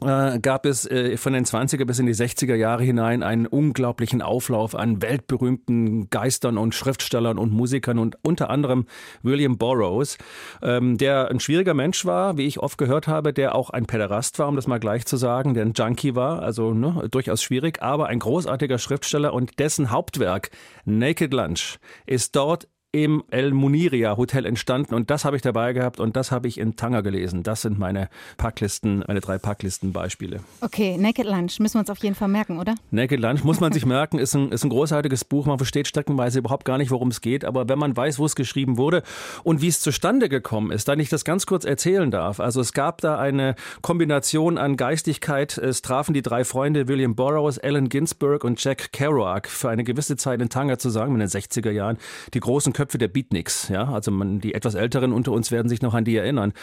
äh, 0.02 0.40
gab 0.40 0.66
es 0.66 0.86
äh, 0.86 1.18
von 1.18 1.34
den 1.34 1.46
20er 1.46 1.86
bis 1.86 2.00
in 2.00 2.06
die 2.06 2.16
60er 2.16 2.56
Jahre 2.56 2.84
hinein 2.84 3.24
einen 3.24 3.48
unglaublichen 3.48 4.22
Auflauf 4.22 4.76
an 4.76 5.02
weltberühmten 5.02 6.10
Geistern 6.10 6.58
und 6.58 6.74
Schriftstellern 6.74 7.38
und 7.38 7.52
Musikern 7.52 8.00
und 8.00 8.18
unter 8.22 8.50
anderem 8.50 8.86
William 9.24 9.58
Burroughs, 9.58 10.18
ähm, 10.62 10.98
der 10.98 11.30
ein 11.30 11.40
schwieriger 11.40 11.74
Mensch 11.74 12.06
war, 12.06 12.38
wie 12.38 12.46
ich 12.46 12.60
oft 12.60 12.78
gehört 12.78 13.08
habe, 13.08 13.34
der 13.34 13.56
auch 13.56 13.70
ein 13.70 13.86
Päderast 13.86 14.40
war, 14.40 14.48
um 14.48 14.56
das 14.56 14.68
mal 14.68 14.80
gleich 14.80 15.06
zu 15.06 15.18
sagen, 15.18 15.54
der 15.54 15.66
ein 15.66 15.74
Junkie 15.76 16.16
war, 16.16 16.42
also 16.42 16.74
ne, 16.74 17.08
durchaus 17.12 17.44
schwierig, 17.44 17.82
aber 17.82 18.08
ein 18.08 18.20
großartiger 18.20 18.78
Schriftsteller 18.78 19.34
und 19.34 19.60
dessen 19.60 19.92
Hauptwerk 19.92 20.50
Naked 20.86 21.34
Lunch 21.34 21.78
ist 22.06 22.36
dort 22.36 22.68
im 22.92 23.24
El 23.30 23.54
Muniria 23.54 24.18
Hotel 24.18 24.48
entstanden 24.48 24.96
und 24.96 25.12
das 25.12 25.24
habe 25.24 25.36
ich 25.36 25.44
dabei 25.44 25.74
gehabt 25.74 26.00
und 26.00 26.16
das 26.16 26.32
habe 26.32 26.48
ich 26.48 26.58
in 26.58 26.76
Tanger 26.76 27.04
gelesen. 27.04 27.44
Das 27.44 27.62
sind 27.62 27.78
meine 27.78 28.10
Packlisten, 28.38 29.04
meine 29.08 29.20
drei 29.20 29.38
Packlistenbeispiele. 29.38 30.40
Okay, 30.62 30.98
Naked 30.98 31.26
Lunch 31.26 31.60
müssen 31.60 31.76
wir 31.76 31.82
uns 31.82 31.92
auf 31.92 32.00
jeden 32.00 32.16
Fall 32.16 32.30
merken, 32.30 32.58
oder? 32.58 32.74
Naked 32.90 33.20
Lunch 33.20 33.44
muss 33.44 33.60
man 33.60 33.72
sich 33.74 33.86
merken, 33.86 34.18
ist 34.18 34.34
ein, 34.34 34.52
ist 34.52 34.64
ein 34.64 34.72
großartiges 34.72 35.24
Buch. 35.24 35.46
Man 35.46 35.60
versteht 35.60 35.88
streckenweise 35.88 36.40
überhaupt 36.40 36.66
gar 36.66 36.80
nicht, 36.80 36.90
worum 36.90 37.10
es 37.10 37.22
geht, 37.22 37.46
aber 37.46 37.70
wenn 37.70 37.78
man 37.78 37.96
weiß, 37.96 38.18
wo 38.18 38.26
es 38.26 38.36
geschrieben 38.36 38.78
wurde 38.78 39.04
und 39.44 39.62
wie 39.62 39.68
es 39.68 39.82
zustande 39.82 40.28
gekommen 40.28 40.72
ist, 40.72 40.88
dann 40.88 41.00
ich 41.00 41.10
das 41.10 41.24
ganz 41.24 41.46
kurz 41.46 41.66
erzählen 41.66 42.10
darf. 42.10 42.40
Also 42.40 42.60
es 42.60 42.74
gab 42.74 43.02
da 43.02 43.20
eine 43.20 43.54
Kombination 43.84 44.58
an 44.58 44.78
Geistigkeit. 44.78 45.60
Es 45.60 45.84
trafen 45.84 46.16
die 46.16 46.24
drei 46.24 46.44
Freunde 46.44 46.88
William 46.88 47.14
Burroughs, 47.16 47.60
Allen 47.60 47.88
Ginsberg 47.90 48.44
und 48.44 48.64
Jack 48.64 48.92
Kerouac 48.94 49.48
für 49.48 49.70
eine 49.70 49.84
gewisse 49.84 50.18
Zeit 50.18 50.42
in 50.42 50.50
Tanger 50.50 50.80
zusammen 50.80 51.14
in 51.14 51.20
den 51.20 51.30
60er 51.30 51.70
Jahren. 51.70 52.00
Die 52.34 52.40
großen 52.40 52.74
Köpfe 52.80 52.98
der 52.98 53.10
Beatniks, 53.10 53.68
ja, 53.68 53.92
also 53.92 54.10
man, 54.10 54.40
die 54.40 54.54
etwas 54.54 54.74
Älteren 54.74 55.12
unter 55.12 55.34
uns 55.34 55.52
werden 55.52 55.68
sich 55.68 55.82
noch 55.82 55.94
an 55.94 56.06
die 56.06 56.16
erinnern. 56.16 56.54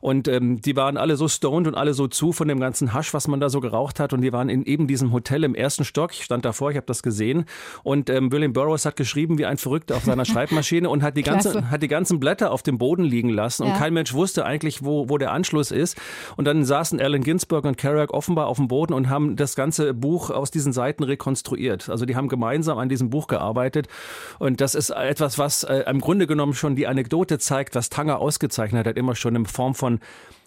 Und 0.00 0.26
ähm, 0.26 0.60
die 0.60 0.74
waren 0.74 0.96
alle 0.96 1.14
so 1.14 1.28
stoned 1.28 1.68
und 1.68 1.76
alle 1.76 1.94
so 1.94 2.08
zu 2.08 2.32
von 2.32 2.48
dem 2.48 2.58
ganzen 2.58 2.92
Hasch, 2.92 3.14
was 3.14 3.28
man 3.28 3.38
da 3.38 3.48
so 3.48 3.60
geraucht 3.60 4.00
hat. 4.00 4.12
Und 4.12 4.20
die 4.22 4.32
waren 4.32 4.48
in 4.48 4.64
eben 4.64 4.88
diesem 4.88 5.12
Hotel 5.12 5.44
im 5.44 5.54
ersten 5.54 5.84
Stock. 5.84 6.10
Ich 6.12 6.24
stand 6.24 6.44
davor, 6.44 6.72
ich 6.72 6.76
habe 6.76 6.86
das 6.86 7.04
gesehen. 7.04 7.44
Und 7.84 8.10
ähm, 8.10 8.32
William 8.32 8.52
Burroughs 8.52 8.84
hat 8.84 8.96
geschrieben 8.96 9.38
wie 9.38 9.46
ein 9.46 9.58
Verrückter 9.58 9.94
auf 9.94 10.02
seiner 10.02 10.24
Schreibmaschine 10.30 10.90
und 10.90 11.04
hat 11.04 11.16
die, 11.16 11.22
ganze, 11.22 11.70
hat 11.70 11.84
die 11.84 11.88
ganzen 11.88 12.18
Blätter 12.18 12.50
auf 12.50 12.64
dem 12.64 12.78
Boden 12.78 13.04
liegen 13.04 13.28
lassen. 13.28 13.62
Und 13.62 13.68
ja. 13.68 13.78
kein 13.78 13.94
Mensch 13.94 14.12
wusste 14.12 14.44
eigentlich, 14.44 14.84
wo, 14.84 15.08
wo 15.08 15.18
der 15.18 15.30
Anschluss 15.30 15.70
ist. 15.70 15.96
Und 16.36 16.46
dann 16.46 16.64
saßen 16.64 17.00
Allen 17.00 17.22
Ginsberg 17.22 17.64
und 17.64 17.76
Kerouac 17.76 18.12
offenbar 18.12 18.48
auf 18.48 18.56
dem 18.56 18.66
Boden 18.66 18.92
und 18.92 19.08
haben 19.08 19.36
das 19.36 19.54
ganze 19.54 19.94
Buch 19.94 20.30
aus 20.30 20.50
diesen 20.50 20.72
Seiten 20.72 21.04
rekonstruiert. 21.04 21.88
Also 21.88 22.06
die 22.06 22.16
haben 22.16 22.26
gemeinsam 22.26 22.78
an 22.78 22.88
diesem 22.88 23.08
Buch 23.10 23.28
gearbeitet. 23.28 23.86
Und 24.40 24.60
das 24.60 24.74
ist 24.74 24.90
etwas, 24.90 25.38
was 25.38 25.59
äh, 25.64 25.84
im 25.88 26.00
Grunde 26.00 26.26
genommen 26.26 26.54
schon 26.54 26.76
die 26.76 26.86
Anekdote 26.86 27.38
zeigt, 27.38 27.74
was 27.74 27.88
Tanger 27.88 28.18
ausgezeichnet 28.18 28.86
hat, 28.86 28.96
immer 28.96 29.14
schon 29.14 29.36
in 29.36 29.46
Form 29.46 29.74
von 29.74 30.00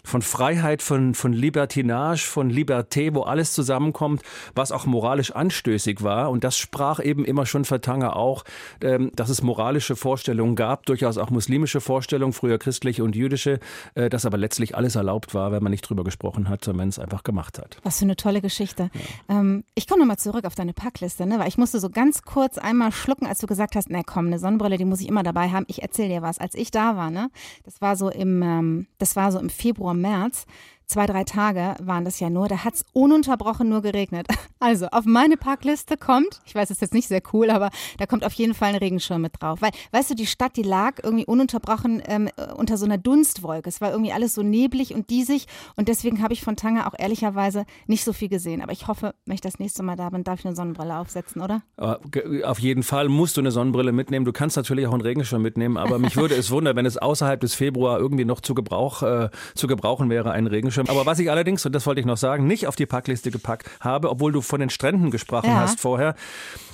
von 0.05 0.22
Freiheit, 0.22 0.81
von, 0.81 1.13
von 1.15 1.33
Libertinage, 1.33 2.25
von 2.27 2.51
Liberté, 2.51 3.13
wo 3.13 3.22
alles 3.22 3.53
zusammenkommt, 3.53 4.22
was 4.53 4.72
auch 4.72 4.86
moralisch 4.86 5.31
anstößig 5.31 6.03
war. 6.03 6.29
Und 6.29 6.43
das 6.43 6.57
sprach 6.57 7.00
eben 7.00 7.24
immer 7.25 7.45
schon 7.45 7.65
für 7.65 7.79
Tanger 7.79 8.15
auch, 8.15 8.43
ähm, 8.81 9.12
dass 9.15 9.29
es 9.29 9.41
moralische 9.41 9.95
Vorstellungen 9.95 10.55
gab, 10.55 10.86
durchaus 10.86 11.17
auch 11.17 11.29
muslimische 11.29 11.79
Vorstellungen, 11.79 12.33
früher 12.33 12.57
christliche 12.57 13.03
und 13.03 13.15
jüdische, 13.15 13.60
äh, 13.95 14.10
dass 14.10 14.25
aber 14.25 14.38
letztlich 14.38 14.75
alles 14.75 14.95
erlaubt 14.95 15.33
war, 15.33 15.51
wenn 15.51 15.63
man 15.63 15.72
nicht 15.72 15.88
drüber 15.89 16.03
gesprochen 16.03 16.50
hat, 16.50 16.65
sondern 16.65 16.83
man 16.83 16.89
es 16.89 17.00
einfach 17.00 17.24
gemacht 17.24 17.57
hat. 17.57 17.77
Was 17.83 18.00
für 18.00 18.05
eine 18.05 18.17
tolle 18.17 18.41
Geschichte. 18.41 18.89
Ja. 18.93 19.39
Ähm, 19.39 19.63
ich 19.74 19.88
komme 19.88 20.01
nochmal 20.01 20.17
zurück 20.17 20.45
auf 20.45 20.55
deine 20.55 20.74
Packliste, 20.74 21.25
ne? 21.25 21.39
weil 21.39 21.48
ich 21.48 21.57
musste 21.57 21.79
so 21.79 21.89
ganz 21.89 22.24
kurz 22.24 22.57
einmal 22.57 22.91
schlucken, 22.91 23.25
als 23.25 23.39
du 23.39 23.48
gesagt 23.48 23.75
hast, 23.75 23.89
na 23.89 24.01
komm, 24.03 24.27
eine 24.27 24.39
Sonnenbrille, 24.39 24.77
die 24.77 24.86
muss 24.86 25.00
ich 25.00 25.07
immer 25.07 25.24
dabei 25.24 25.50
haben. 25.50 25.65
Ich 25.67 25.81
erzähle 25.81 26.10
dir 26.10 26.22
was. 26.22 26.39
Als 26.39 26.55
ich 26.55 26.72
da 26.72 26.98
war, 26.98 27.10
ne, 27.10 27.29
das 27.63 27.79
war 27.79 27.95
so 27.95 28.10
im, 28.10 28.41
ähm, 28.41 28.88
das 28.98 29.15
war 29.15 29.31
so 29.31 29.39
im 29.39 29.50
Februar, 29.50 29.92
März, 29.93 30.45
zwei, 30.93 31.07
drei 31.07 31.23
Tage 31.23 31.73
waren 31.81 32.05
das 32.05 32.19
ja 32.19 32.29
nur, 32.29 32.47
da 32.47 32.63
hat 32.63 32.75
es 32.75 32.85
ununterbrochen 32.93 33.67
nur 33.67 33.81
geregnet. 33.81 34.27
Also 34.59 34.88
auf 34.88 35.03
meine 35.03 35.35
Parkliste 35.35 35.97
kommt, 35.97 36.39
ich 36.45 36.55
weiß, 36.55 36.69
es 36.69 36.77
ist 36.77 36.81
jetzt 36.81 36.93
nicht 36.93 37.09
sehr 37.09 37.21
cool, 37.33 37.50
aber 37.50 37.69
da 37.97 38.05
kommt 38.05 38.23
auf 38.23 38.31
jeden 38.31 38.53
Fall 38.53 38.69
ein 38.69 38.75
Regenschirm 38.75 39.21
mit 39.21 39.33
drauf. 39.41 39.62
Weil, 39.62 39.71
weißt 39.91 40.12
du, 40.12 40.15
die 40.15 40.25
Stadt, 40.25 40.55
die 40.55 40.63
lag 40.63 41.03
irgendwie 41.03 41.25
ununterbrochen 41.25 42.01
ähm, 42.07 42.29
unter 42.55 42.77
so 42.77 42.85
einer 42.85 42.97
Dunstwolke. 42.97 43.67
Es 43.67 43.81
war 43.81 43.91
irgendwie 43.91 44.13
alles 44.13 44.35
so 44.35 44.41
neblig 44.41 44.95
und 44.95 45.09
diesig 45.09 45.47
und 45.75 45.89
deswegen 45.89 46.23
habe 46.23 46.31
ich 46.31 46.41
von 46.41 46.55
Tanger 46.55 46.88
auch 46.88 46.93
ehrlicherweise 46.97 47.65
nicht 47.88 48.05
so 48.05 48.13
viel 48.13 48.29
gesehen. 48.29 48.62
Aber 48.62 48.71
ich 48.71 48.88
hoffe, 48.88 49.15
wenn 49.25 49.35
ich 49.35 49.41
das 49.41 49.59
nächste 49.59 49.83
Mal 49.83 49.97
da 49.97 50.09
bin, 50.09 50.23
darf 50.23 50.39
ich 50.39 50.45
eine 50.45 50.55
Sonnenbrille 50.55 50.97
aufsetzen, 50.97 51.41
oder? 51.41 51.62
Auf 51.75 52.59
jeden 52.59 52.83
Fall 52.83 53.09
musst 53.09 53.35
du 53.35 53.41
eine 53.41 53.51
Sonnenbrille 53.51 53.91
mitnehmen. 53.91 54.23
Du 54.23 54.31
kannst 54.31 54.55
natürlich 54.55 54.88
auch 54.88 54.93
einen 54.93 55.01
Regenschirm 55.01 55.41
mitnehmen, 55.41 55.75
aber 55.75 56.00
mich 56.00 56.15
würde 56.15 56.35
es 56.35 56.51
wundern, 56.51 56.77
wenn 56.77 56.85
es 56.85 56.95
außerhalb 56.95 57.41
des 57.41 57.53
Februar 57.53 58.00
irgendwie 58.00 58.23
noch 58.23 58.39
zu, 58.39 58.53
Gebrauch, 58.53 59.03
äh, 59.03 59.29
zu 59.55 59.67
gebrauchen 59.67 60.09
wäre, 60.09 60.31
einen 60.31 60.47
Regenschirm. 60.47 60.82
Aber 60.87 61.05
was 61.05 61.19
ich 61.19 61.29
allerdings, 61.29 61.65
und 61.65 61.73
das 61.73 61.85
wollte 61.85 62.01
ich 62.01 62.05
noch 62.05 62.17
sagen, 62.17 62.47
nicht 62.47 62.67
auf 62.67 62.75
die 62.75 62.85
Packliste 62.85 63.31
gepackt 63.31 63.69
habe, 63.79 64.09
obwohl 64.09 64.31
du 64.31 64.41
von 64.41 64.59
den 64.59 64.69
Stränden 64.69 65.11
gesprochen 65.11 65.49
ja. 65.49 65.61
hast 65.61 65.79
vorher. 65.79 66.15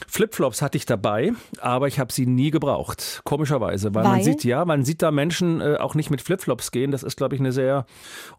Flipflops 0.07 0.61
hatte 0.61 0.77
ich 0.77 0.85
dabei, 0.85 1.33
aber 1.61 1.87
ich 1.87 1.99
habe 1.99 2.11
sie 2.11 2.25
nie 2.25 2.51
gebraucht. 2.51 3.21
Komischerweise, 3.23 3.93
weil, 3.93 4.03
weil, 4.03 4.11
man 4.11 4.23
sieht, 4.23 4.43
ja, 4.43 4.65
man 4.65 4.83
sieht 4.83 5.01
da 5.01 5.11
Menschen 5.11 5.61
äh, 5.61 5.77
auch 5.79 5.95
nicht 5.95 6.09
mit 6.09 6.21
Flipflops 6.21 6.71
gehen. 6.71 6.91
Das 6.91 7.03
ist, 7.03 7.15
glaube 7.15 7.35
ich, 7.35 7.41
eine 7.41 7.51
sehr 7.51 7.85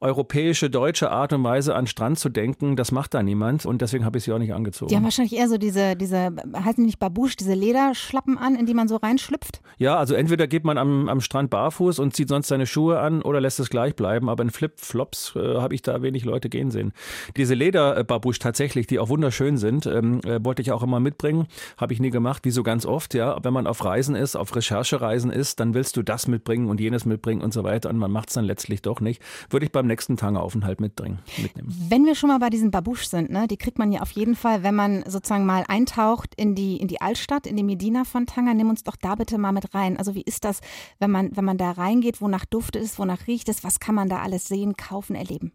europäische, 0.00 0.70
deutsche 0.70 1.10
Art 1.10 1.32
und 1.32 1.44
Weise, 1.44 1.74
an 1.74 1.86
Strand 1.86 2.18
zu 2.18 2.28
denken. 2.28 2.76
Das 2.76 2.92
macht 2.92 3.14
da 3.14 3.22
niemand 3.22 3.66
und 3.66 3.82
deswegen 3.82 4.04
habe 4.04 4.18
ich 4.18 4.24
sie 4.24 4.32
auch 4.32 4.38
nicht 4.38 4.52
angezogen. 4.52 4.88
Die 4.88 4.96
haben 4.96 5.04
wahrscheinlich 5.04 5.36
eher 5.36 5.48
so 5.48 5.58
diese, 5.58 5.96
diese, 5.96 6.32
heißen 6.54 6.76
die 6.76 6.86
nicht 6.86 6.98
Babouche, 6.98 7.36
diese 7.36 7.54
Lederschlappen 7.54 8.38
an, 8.38 8.54
in 8.56 8.66
die 8.66 8.74
man 8.74 8.88
so 8.88 8.96
reinschlüpft? 8.96 9.60
Ja, 9.78 9.96
also 9.96 10.14
entweder 10.14 10.46
geht 10.46 10.64
man 10.64 10.78
am, 10.78 11.08
am 11.08 11.20
Strand 11.20 11.50
barfuß 11.50 11.98
und 11.98 12.14
zieht 12.14 12.28
sonst 12.28 12.48
seine 12.48 12.66
Schuhe 12.66 13.00
an 13.00 13.22
oder 13.22 13.40
lässt 13.40 13.60
es 13.60 13.70
gleich 13.70 13.94
bleiben. 13.94 14.28
Aber 14.28 14.42
in 14.42 14.50
Flipflops 14.50 15.34
äh, 15.36 15.49
habe 15.58 15.74
ich 15.74 15.82
da 15.82 16.02
wenig 16.02 16.24
Leute 16.24 16.48
gehen 16.48 16.70
sehen. 16.70 16.92
Diese 17.36 17.54
Lederbabouche 17.54 18.38
tatsächlich, 18.38 18.86
die 18.86 18.98
auch 18.98 19.08
wunderschön 19.08 19.58
sind, 19.58 19.86
ähm, 19.86 20.20
äh, 20.24 20.44
wollte 20.44 20.62
ich 20.62 20.72
auch 20.72 20.82
immer 20.82 21.00
mitbringen. 21.00 21.46
Habe 21.76 21.92
ich 21.92 22.00
nie 22.00 22.10
gemacht, 22.10 22.44
wie 22.44 22.50
so 22.50 22.62
ganz 22.62 22.86
oft. 22.86 23.14
Ja, 23.14 23.38
wenn 23.42 23.52
man 23.52 23.66
auf 23.66 23.84
Reisen 23.84 24.14
ist, 24.14 24.36
auf 24.36 24.54
Recherchereisen 24.54 25.30
ist, 25.30 25.60
dann 25.60 25.74
willst 25.74 25.96
du 25.96 26.02
das 26.02 26.26
mitbringen 26.28 26.68
und 26.68 26.80
jenes 26.80 27.04
mitbringen 27.04 27.40
und 27.40 27.52
so 27.52 27.64
weiter. 27.64 27.90
Und 27.90 27.96
man 27.96 28.10
macht 28.10 28.28
es 28.28 28.34
dann 28.34 28.44
letztlich 28.44 28.82
doch 28.82 29.00
nicht. 29.00 29.22
Würde 29.48 29.66
ich 29.66 29.72
beim 29.72 29.86
nächsten 29.86 30.16
Tangaufenthalt 30.16 30.80
mitbringen, 30.80 31.18
mitnehmen. 31.38 31.74
Wenn 31.88 32.04
wir 32.04 32.14
schon 32.14 32.28
mal 32.28 32.38
bei 32.38 32.50
diesen 32.50 32.70
Babouche 32.70 33.06
sind, 33.06 33.30
ne, 33.30 33.46
die 33.48 33.56
kriegt 33.56 33.78
man 33.78 33.92
ja 33.92 34.00
auf 34.00 34.10
jeden 34.12 34.34
Fall, 34.34 34.62
wenn 34.62 34.74
man 34.74 35.02
sozusagen 35.06 35.46
mal 35.46 35.64
eintaucht 35.68 36.34
in 36.36 36.54
die, 36.54 36.76
in 36.76 36.88
die 36.88 37.00
Altstadt, 37.00 37.46
in 37.46 37.56
die 37.56 37.62
Medina 37.62 38.04
von 38.04 38.26
Tanger. 38.26 38.54
Nimm 38.54 38.70
uns 38.70 38.84
doch 38.84 38.96
da 38.96 39.14
bitte 39.14 39.38
mal 39.38 39.52
mit 39.52 39.74
rein. 39.74 39.96
Also 39.96 40.14
wie 40.14 40.22
ist 40.22 40.44
das, 40.44 40.60
wenn 40.98 41.10
man, 41.10 41.36
wenn 41.36 41.44
man 41.44 41.58
da 41.58 41.70
reingeht, 41.72 42.20
wonach 42.20 42.44
Duft 42.44 42.76
ist, 42.76 42.98
wonach 42.98 43.26
riecht 43.26 43.48
es, 43.48 43.64
was 43.64 43.80
kann 43.80 43.94
man 43.94 44.08
da 44.08 44.18
alles 44.18 44.46
sehen, 44.46 44.76
kaufen, 44.76 45.14
erleben? 45.14 45.39
geben. 45.40 45.52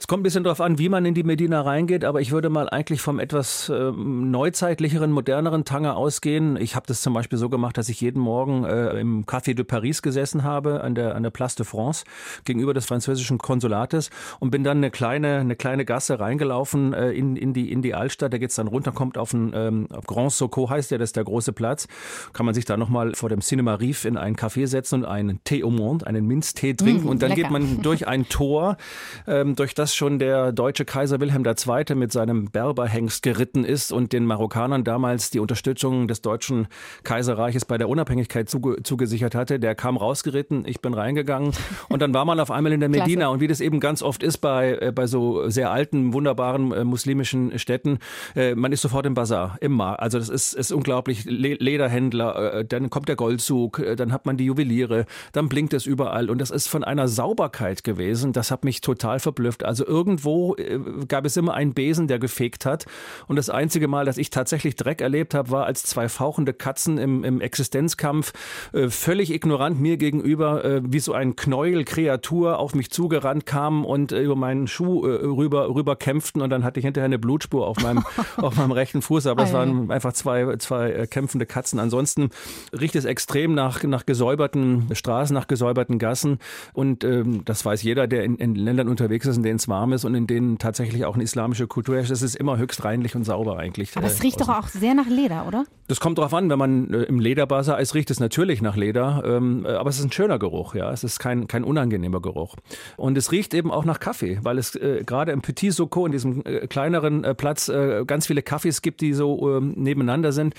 Es 0.00 0.06
kommt 0.06 0.20
ein 0.20 0.22
bisschen 0.22 0.44
darauf 0.44 0.62
an, 0.62 0.78
wie 0.78 0.88
man 0.88 1.04
in 1.04 1.12
die 1.12 1.24
Medina 1.24 1.60
reingeht, 1.60 2.06
aber 2.06 2.22
ich 2.22 2.32
würde 2.32 2.48
mal 2.48 2.70
eigentlich 2.70 3.02
vom 3.02 3.20
etwas 3.20 3.68
äh, 3.68 3.92
neuzeitlicheren, 3.92 5.12
moderneren 5.12 5.66
Tanger 5.66 5.94
ausgehen. 5.98 6.56
Ich 6.56 6.74
habe 6.74 6.86
das 6.86 7.02
zum 7.02 7.12
Beispiel 7.12 7.38
so 7.38 7.50
gemacht, 7.50 7.76
dass 7.76 7.90
ich 7.90 8.00
jeden 8.00 8.18
Morgen 8.18 8.64
äh, 8.64 8.98
im 8.98 9.26
Café 9.26 9.52
de 9.52 9.62
Paris 9.62 10.00
gesessen 10.00 10.42
habe, 10.42 10.80
an 10.82 10.94
der, 10.94 11.16
an 11.16 11.22
der 11.22 11.28
Place 11.28 11.54
de 11.54 11.66
France, 11.66 12.06
gegenüber 12.46 12.72
des 12.72 12.86
französischen 12.86 13.36
Konsulates 13.36 14.08
und 14.38 14.50
bin 14.50 14.64
dann 14.64 14.78
eine 14.78 14.90
kleine, 14.90 15.40
eine 15.40 15.54
kleine 15.54 15.84
Gasse 15.84 16.18
reingelaufen 16.18 16.94
äh, 16.94 17.10
in, 17.10 17.36
in, 17.36 17.52
die, 17.52 17.70
in 17.70 17.82
die 17.82 17.92
Altstadt. 17.94 18.32
Da 18.32 18.38
geht's 18.38 18.54
dann 18.54 18.68
runter, 18.68 18.92
kommt 18.92 19.18
auf 19.18 19.34
ein 19.34 19.52
ähm, 19.54 19.86
Grand 20.06 20.32
Soko 20.32 20.70
heißt 20.70 20.92
der, 20.92 20.96
das 20.96 21.10
ist 21.10 21.16
der 21.16 21.24
große 21.24 21.52
Platz. 21.52 21.88
Kann 22.32 22.46
man 22.46 22.54
sich 22.54 22.64
da 22.64 22.78
nochmal 22.78 23.14
vor 23.14 23.28
dem 23.28 23.42
Cinema 23.42 23.74
Rief 23.74 24.06
in 24.06 24.16
einen 24.16 24.36
Café 24.36 24.66
setzen 24.66 25.00
und 25.00 25.04
einen 25.04 25.40
Thé 25.40 25.62
au 25.62 25.70
monde, 25.70 26.06
einen 26.06 26.26
Minztee 26.26 26.72
trinken. 26.72 27.04
Mm, 27.04 27.10
und 27.10 27.20
dann 27.20 27.28
lecker. 27.28 27.42
geht 27.42 27.50
man 27.50 27.82
durch 27.82 28.08
ein 28.08 28.26
Tor, 28.30 28.78
ähm, 29.26 29.56
durch 29.56 29.74
das 29.74 29.89
dass 29.90 29.96
schon 29.96 30.20
der 30.20 30.52
deutsche 30.52 30.84
Kaiser 30.84 31.18
Wilhelm 31.18 31.44
II. 31.44 31.96
mit 31.96 32.12
seinem 32.12 32.44
Berberhengst 32.44 33.24
geritten 33.24 33.64
ist 33.64 33.92
und 33.92 34.12
den 34.12 34.24
Marokkanern 34.24 34.84
damals 34.84 35.30
die 35.30 35.40
Unterstützung 35.40 36.06
des 36.06 36.22
deutschen 36.22 36.68
Kaiserreiches 37.02 37.64
bei 37.64 37.76
der 37.76 37.88
Unabhängigkeit 37.88 38.48
zuge 38.48 38.84
zugesichert 38.84 39.34
hatte. 39.34 39.58
Der 39.58 39.74
kam 39.74 39.96
rausgeritten, 39.96 40.64
ich 40.64 40.80
bin 40.80 40.94
reingegangen 40.94 41.52
und 41.88 42.02
dann 42.02 42.14
war 42.14 42.24
man 42.24 42.38
auf 42.38 42.52
einmal 42.52 42.72
in 42.72 42.78
der 42.78 42.88
Medina. 42.88 43.22
Klasse. 43.22 43.30
Und 43.30 43.40
wie 43.40 43.48
das 43.48 43.60
eben 43.60 43.80
ganz 43.80 44.00
oft 44.04 44.22
ist 44.22 44.38
bei, 44.38 44.78
äh, 44.80 44.92
bei 44.94 45.08
so 45.08 45.48
sehr 45.48 45.72
alten, 45.72 46.12
wunderbaren 46.12 46.70
äh, 46.70 46.84
muslimischen 46.84 47.58
Städten, 47.58 47.98
äh, 48.36 48.54
man 48.54 48.70
ist 48.70 48.82
sofort 48.82 49.06
im 49.06 49.14
Bazar, 49.14 49.58
im 49.60 49.72
Markt. 49.72 50.00
Also 50.00 50.20
das 50.20 50.28
ist, 50.28 50.54
ist 50.54 50.70
unglaublich. 50.70 51.24
Le 51.24 51.54
Lederhändler, 51.54 52.54
äh, 52.54 52.64
dann 52.64 52.90
kommt 52.90 53.08
der 53.08 53.16
Goldzug, 53.16 53.80
äh, 53.80 53.96
dann 53.96 54.12
hat 54.12 54.24
man 54.24 54.36
die 54.36 54.44
Juweliere, 54.44 55.06
dann 55.32 55.48
blinkt 55.48 55.74
es 55.74 55.84
überall. 55.84 56.30
Und 56.30 56.40
das 56.40 56.52
ist 56.52 56.68
von 56.68 56.84
einer 56.84 57.08
Sauberkeit 57.08 57.82
gewesen, 57.82 58.32
das 58.32 58.52
hat 58.52 58.64
mich 58.64 58.82
total 58.82 59.18
verblüfft. 59.18 59.64
Also 59.64 59.79
also 59.80 59.86
irgendwo 59.86 60.54
äh, 60.56 60.78
gab 61.08 61.24
es 61.24 61.36
immer 61.36 61.54
einen 61.54 61.72
Besen, 61.72 62.06
der 62.06 62.18
gefegt 62.18 62.66
hat. 62.66 62.86
Und 63.26 63.36
das 63.36 63.48
einzige 63.48 63.88
Mal, 63.88 64.04
dass 64.04 64.18
ich 64.18 64.30
tatsächlich 64.30 64.76
Dreck 64.76 65.00
erlebt 65.00 65.34
habe, 65.34 65.50
war, 65.50 65.66
als 65.66 65.82
zwei 65.84 66.08
fauchende 66.08 66.52
Katzen 66.52 66.98
im, 66.98 67.24
im 67.24 67.40
Existenzkampf 67.40 68.32
äh, 68.72 68.88
völlig 68.88 69.32
ignorant 69.32 69.80
mir 69.80 69.96
gegenüber 69.96 70.64
äh, 70.64 70.82
wie 70.84 70.98
so 70.98 71.12
ein 71.14 71.36
Knäuel 71.36 71.84
Kreatur 71.84 72.58
auf 72.58 72.74
mich 72.74 72.90
zugerannt 72.90 73.46
kamen 73.46 73.84
und 73.84 74.12
äh, 74.12 74.20
über 74.20 74.36
meinen 74.36 74.66
Schuh 74.66 75.00
rüber, 75.00 75.74
rüber 75.74 75.96
kämpften. 75.96 76.42
Und 76.42 76.50
dann 76.50 76.64
hatte 76.64 76.80
ich 76.80 76.84
hinterher 76.84 77.06
eine 77.06 77.18
Blutspur 77.18 77.66
auf 77.66 77.80
meinem, 77.80 78.04
auf 78.36 78.56
meinem 78.56 78.72
rechten 78.72 79.02
Fuß. 79.02 79.26
Aber 79.26 79.44
es 79.44 79.52
waren 79.52 79.90
einfach 79.90 80.12
zwei, 80.12 80.56
zwei 80.56 81.06
kämpfende 81.06 81.46
Katzen. 81.46 81.78
Ansonsten 81.78 82.30
riecht 82.78 82.96
es 82.96 83.04
extrem 83.04 83.54
nach, 83.54 83.82
nach 83.84 84.04
gesäuberten 84.04 84.94
Straßen, 84.94 85.32
nach 85.32 85.46
gesäuberten 85.46 85.98
Gassen. 85.98 86.38
Und 86.72 87.04
ähm, 87.04 87.44
das 87.44 87.64
weiß 87.64 87.82
jeder, 87.82 88.06
der 88.06 88.24
in, 88.24 88.36
in 88.36 88.54
Ländern 88.54 88.88
unterwegs 88.88 89.26
ist, 89.26 89.36
in 89.36 89.42
denen 89.42 89.56
es 89.56 89.69
warm 89.70 89.94
ist 89.94 90.04
und 90.04 90.14
in 90.14 90.26
denen 90.26 90.58
tatsächlich 90.58 91.06
auch 91.06 91.14
eine 91.14 91.22
islamische 91.22 91.66
Kultur 91.66 91.96
herrscht. 91.96 92.10
Das 92.10 92.20
ist 92.20 92.34
immer 92.34 92.58
höchst 92.58 92.84
reinlich 92.84 93.16
und 93.16 93.24
sauber 93.24 93.58
eigentlich. 93.58 93.96
Aber 93.96 94.06
es 94.06 94.22
riecht 94.22 94.40
doch 94.40 94.50
auch 94.50 94.68
sehr 94.68 94.92
nach 94.94 95.06
Leder, 95.06 95.46
oder? 95.46 95.64
Das 95.88 95.98
kommt 95.98 96.18
darauf 96.18 96.34
an, 96.34 96.50
wenn 96.50 96.58
man 96.58 96.92
äh, 96.92 97.04
im 97.04 97.18
Lederbasar 97.18 97.80
ist, 97.80 97.94
riecht 97.94 98.10
es 98.10 98.20
natürlich 98.20 98.60
nach 98.60 98.76
Leder, 98.76 99.22
ähm, 99.24 99.64
äh, 99.64 99.70
aber 99.70 99.88
es 99.88 99.98
ist 99.98 100.04
ein 100.04 100.12
schöner 100.12 100.38
Geruch, 100.38 100.74
ja. 100.74 100.90
Es 100.92 101.02
ist 101.02 101.18
kein, 101.18 101.48
kein 101.48 101.64
unangenehmer 101.64 102.20
Geruch. 102.20 102.56
Und 102.96 103.16
es 103.16 103.32
riecht 103.32 103.54
eben 103.54 103.70
auch 103.70 103.84
nach 103.86 104.00
Kaffee, 104.00 104.38
weil 104.42 104.58
es 104.58 104.74
äh, 104.74 105.04
gerade 105.06 105.32
im 105.32 105.40
Petit 105.40 105.72
Soko, 105.72 106.04
in 106.04 106.12
diesem 106.12 106.44
äh, 106.44 106.66
kleineren 106.66 107.24
äh, 107.24 107.34
Platz, 107.34 107.68
äh, 107.68 108.04
ganz 108.06 108.26
viele 108.26 108.42
Kaffees 108.42 108.82
gibt, 108.82 109.00
die 109.00 109.14
so 109.14 109.56
ähm, 109.56 109.72
nebeneinander 109.76 110.32
sind. 110.32 110.54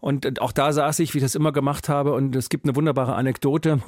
Und 0.00 0.40
auch 0.40 0.52
da 0.52 0.72
saß 0.72 1.00
ich, 1.00 1.14
wie 1.14 1.18
ich 1.18 1.24
das 1.24 1.34
immer 1.34 1.50
gemacht 1.50 1.88
habe, 1.88 2.12
und 2.12 2.36
es 2.36 2.48
gibt 2.48 2.64
eine 2.64 2.76
wunderbare 2.76 3.14
Anekdote. 3.14 3.80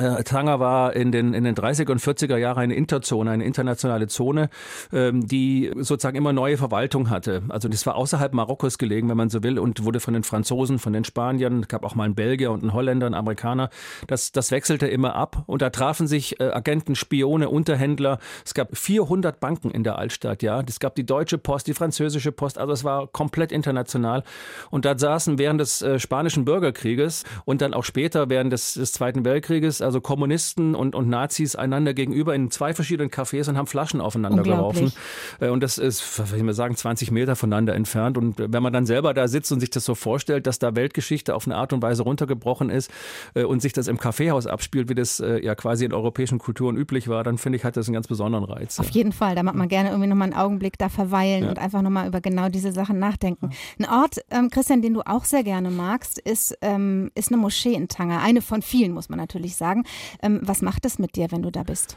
Äh, 0.00 0.24
Tanger 0.24 0.58
war 0.58 0.96
in 0.96 1.12
den, 1.12 1.34
in 1.34 1.44
den 1.44 1.54
30er 1.54 1.90
und 1.90 2.00
40er 2.00 2.38
Jahren 2.38 2.58
eine 2.62 2.74
Interzone, 2.74 3.30
eine 3.30 3.44
internationale 3.44 4.06
Zone, 4.06 4.48
ähm, 4.90 5.26
die 5.28 5.70
sozusagen 5.76 6.16
immer 6.16 6.32
neue 6.32 6.56
Verwaltung 6.56 7.10
hatte. 7.10 7.42
Also 7.50 7.68
das 7.68 7.84
war 7.84 7.96
außerhalb 7.96 8.32
Marokkos 8.32 8.78
gelegen, 8.78 9.10
wenn 9.10 9.18
man 9.18 9.28
so 9.28 9.42
will, 9.42 9.58
und 9.58 9.84
wurde 9.84 10.00
von 10.00 10.14
den 10.14 10.22
Franzosen, 10.22 10.78
von 10.78 10.94
den 10.94 11.04
Spaniern, 11.04 11.62
gab 11.68 11.84
auch 11.84 11.94
mal 11.94 12.04
einen 12.04 12.14
Belgier 12.14 12.52
und 12.52 12.62
einen 12.62 12.72
Holländer, 12.72 13.04
einen 13.04 13.14
Amerikaner. 13.14 13.68
Das, 14.06 14.32
das 14.32 14.50
wechselte 14.50 14.86
immer 14.86 15.14
ab 15.14 15.42
und 15.46 15.60
da 15.60 15.68
trafen 15.68 16.06
sich 16.06 16.40
äh, 16.40 16.44
Agenten, 16.44 16.94
Spione, 16.94 17.50
Unterhändler. 17.50 18.18
Es 18.46 18.54
gab 18.54 18.74
400 18.74 19.40
Banken 19.40 19.70
in 19.70 19.84
der 19.84 19.98
Altstadt, 19.98 20.42
ja. 20.42 20.62
Es 20.66 20.80
gab 20.80 20.94
die 20.94 21.04
deutsche 21.04 21.36
Post, 21.36 21.66
die 21.66 21.74
französische 21.74 22.32
Post, 22.32 22.56
also 22.56 22.72
es 22.72 22.82
war 22.82 23.08
komplett 23.08 23.52
international. 23.52 24.24
Und 24.70 24.86
da 24.86 24.98
saßen 24.98 25.36
während 25.36 25.60
des 25.60 25.82
äh, 25.82 25.98
spanischen 25.98 26.46
Bürgerkrieges 26.46 27.24
und 27.44 27.60
dann 27.60 27.74
auch 27.74 27.84
später 27.84 28.30
während 28.30 28.54
des, 28.54 28.72
des 28.72 28.92
Zweiten 28.92 29.26
Weltkrieges 29.26 29.81
also 29.82 30.00
Kommunisten 30.00 30.74
und, 30.74 30.94
und 30.94 31.08
Nazis 31.08 31.56
einander 31.56 31.94
gegenüber 31.94 32.34
in 32.34 32.50
zwei 32.50 32.74
verschiedenen 32.74 33.10
Cafés 33.10 33.48
und 33.48 33.56
haben 33.56 33.66
Flaschen 33.66 34.00
aufeinander 34.00 34.42
geworfen. 34.42 34.92
Äh, 35.40 35.48
und 35.48 35.62
das 35.62 35.78
ist, 35.78 36.18
was 36.18 36.32
ich 36.32 36.42
mal 36.42 36.54
sagen, 36.54 36.76
20 36.76 37.10
Meter 37.10 37.36
voneinander 37.36 37.74
entfernt. 37.74 38.18
Und 38.18 38.38
wenn 38.38 38.62
man 38.62 38.72
dann 38.72 38.86
selber 38.86 39.14
da 39.14 39.28
sitzt 39.28 39.52
und 39.52 39.60
sich 39.60 39.70
das 39.70 39.84
so 39.84 39.94
vorstellt, 39.94 40.46
dass 40.46 40.58
da 40.58 40.74
Weltgeschichte 40.74 41.34
auf 41.34 41.46
eine 41.46 41.56
Art 41.56 41.72
und 41.72 41.82
Weise 41.82 42.02
runtergebrochen 42.02 42.70
ist 42.70 42.90
äh, 43.34 43.44
und 43.44 43.62
sich 43.62 43.72
das 43.72 43.88
im 43.88 43.98
Kaffeehaus 43.98 44.46
abspielt, 44.46 44.88
wie 44.88 44.94
das 44.94 45.20
äh, 45.20 45.44
ja 45.44 45.54
quasi 45.54 45.84
in 45.84 45.92
europäischen 45.92 46.38
Kulturen 46.38 46.76
üblich 46.76 47.08
war, 47.08 47.24
dann 47.24 47.38
finde 47.38 47.58
ich, 47.58 47.64
hat 47.64 47.76
das 47.76 47.88
einen 47.88 47.94
ganz 47.94 48.08
besonderen 48.08 48.44
Reiz. 48.44 48.78
Auf 48.78 48.90
jeden 48.90 49.12
Fall. 49.12 49.34
Da 49.34 49.42
macht 49.42 49.56
man 49.56 49.68
gerne 49.68 49.90
irgendwie 49.90 50.08
nochmal 50.08 50.32
einen 50.32 50.38
Augenblick 50.38 50.78
da 50.78 50.88
verweilen 50.88 51.44
ja. 51.44 51.50
und 51.50 51.58
einfach 51.58 51.82
nochmal 51.82 52.06
über 52.06 52.20
genau 52.20 52.48
diese 52.48 52.72
Sachen 52.72 52.98
nachdenken. 52.98 53.50
Ein 53.78 53.88
Ort, 53.88 54.24
ähm, 54.30 54.50
Christian, 54.50 54.82
den 54.82 54.94
du 54.94 55.02
auch 55.02 55.24
sehr 55.24 55.42
gerne 55.42 55.70
magst, 55.70 56.18
ist, 56.18 56.56
ähm, 56.60 57.10
ist 57.14 57.30
eine 57.32 57.40
Moschee 57.40 57.74
in 57.74 57.88
Tanger. 57.88 58.20
Eine 58.20 58.42
von 58.42 58.62
vielen, 58.62 58.92
muss 58.92 59.08
man 59.08 59.18
natürlich 59.18 59.56
sagen 59.56 59.71
sagen. 59.72 59.84
Ähm, 60.22 60.40
was 60.42 60.62
macht 60.62 60.84
es 60.84 60.98
mit 60.98 61.16
dir, 61.16 61.30
wenn 61.30 61.42
du 61.42 61.50
da 61.50 61.62
bist? 61.62 61.96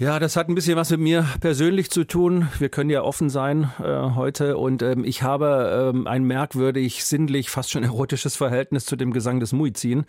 Ja, 0.00 0.18
das 0.18 0.34
hat 0.34 0.48
ein 0.48 0.54
bisschen 0.54 0.76
was 0.76 0.90
mit 0.92 1.00
mir 1.00 1.26
persönlich 1.40 1.90
zu 1.90 2.04
tun. 2.04 2.48
Wir 2.58 2.70
können 2.70 2.88
ja 2.88 3.02
offen 3.02 3.28
sein 3.28 3.70
äh, 3.84 4.14
heute 4.14 4.56
und 4.56 4.80
ähm, 4.80 5.04
ich 5.04 5.22
habe 5.22 5.92
ähm, 5.94 6.06
ein 6.06 6.24
merkwürdig, 6.24 7.04
sinnlich, 7.04 7.50
fast 7.50 7.70
schon 7.70 7.82
erotisches 7.84 8.34
Verhältnis 8.34 8.86
zu 8.86 8.96
dem 8.96 9.12
Gesang 9.12 9.40
des 9.40 9.52
Muizin. 9.52 10.06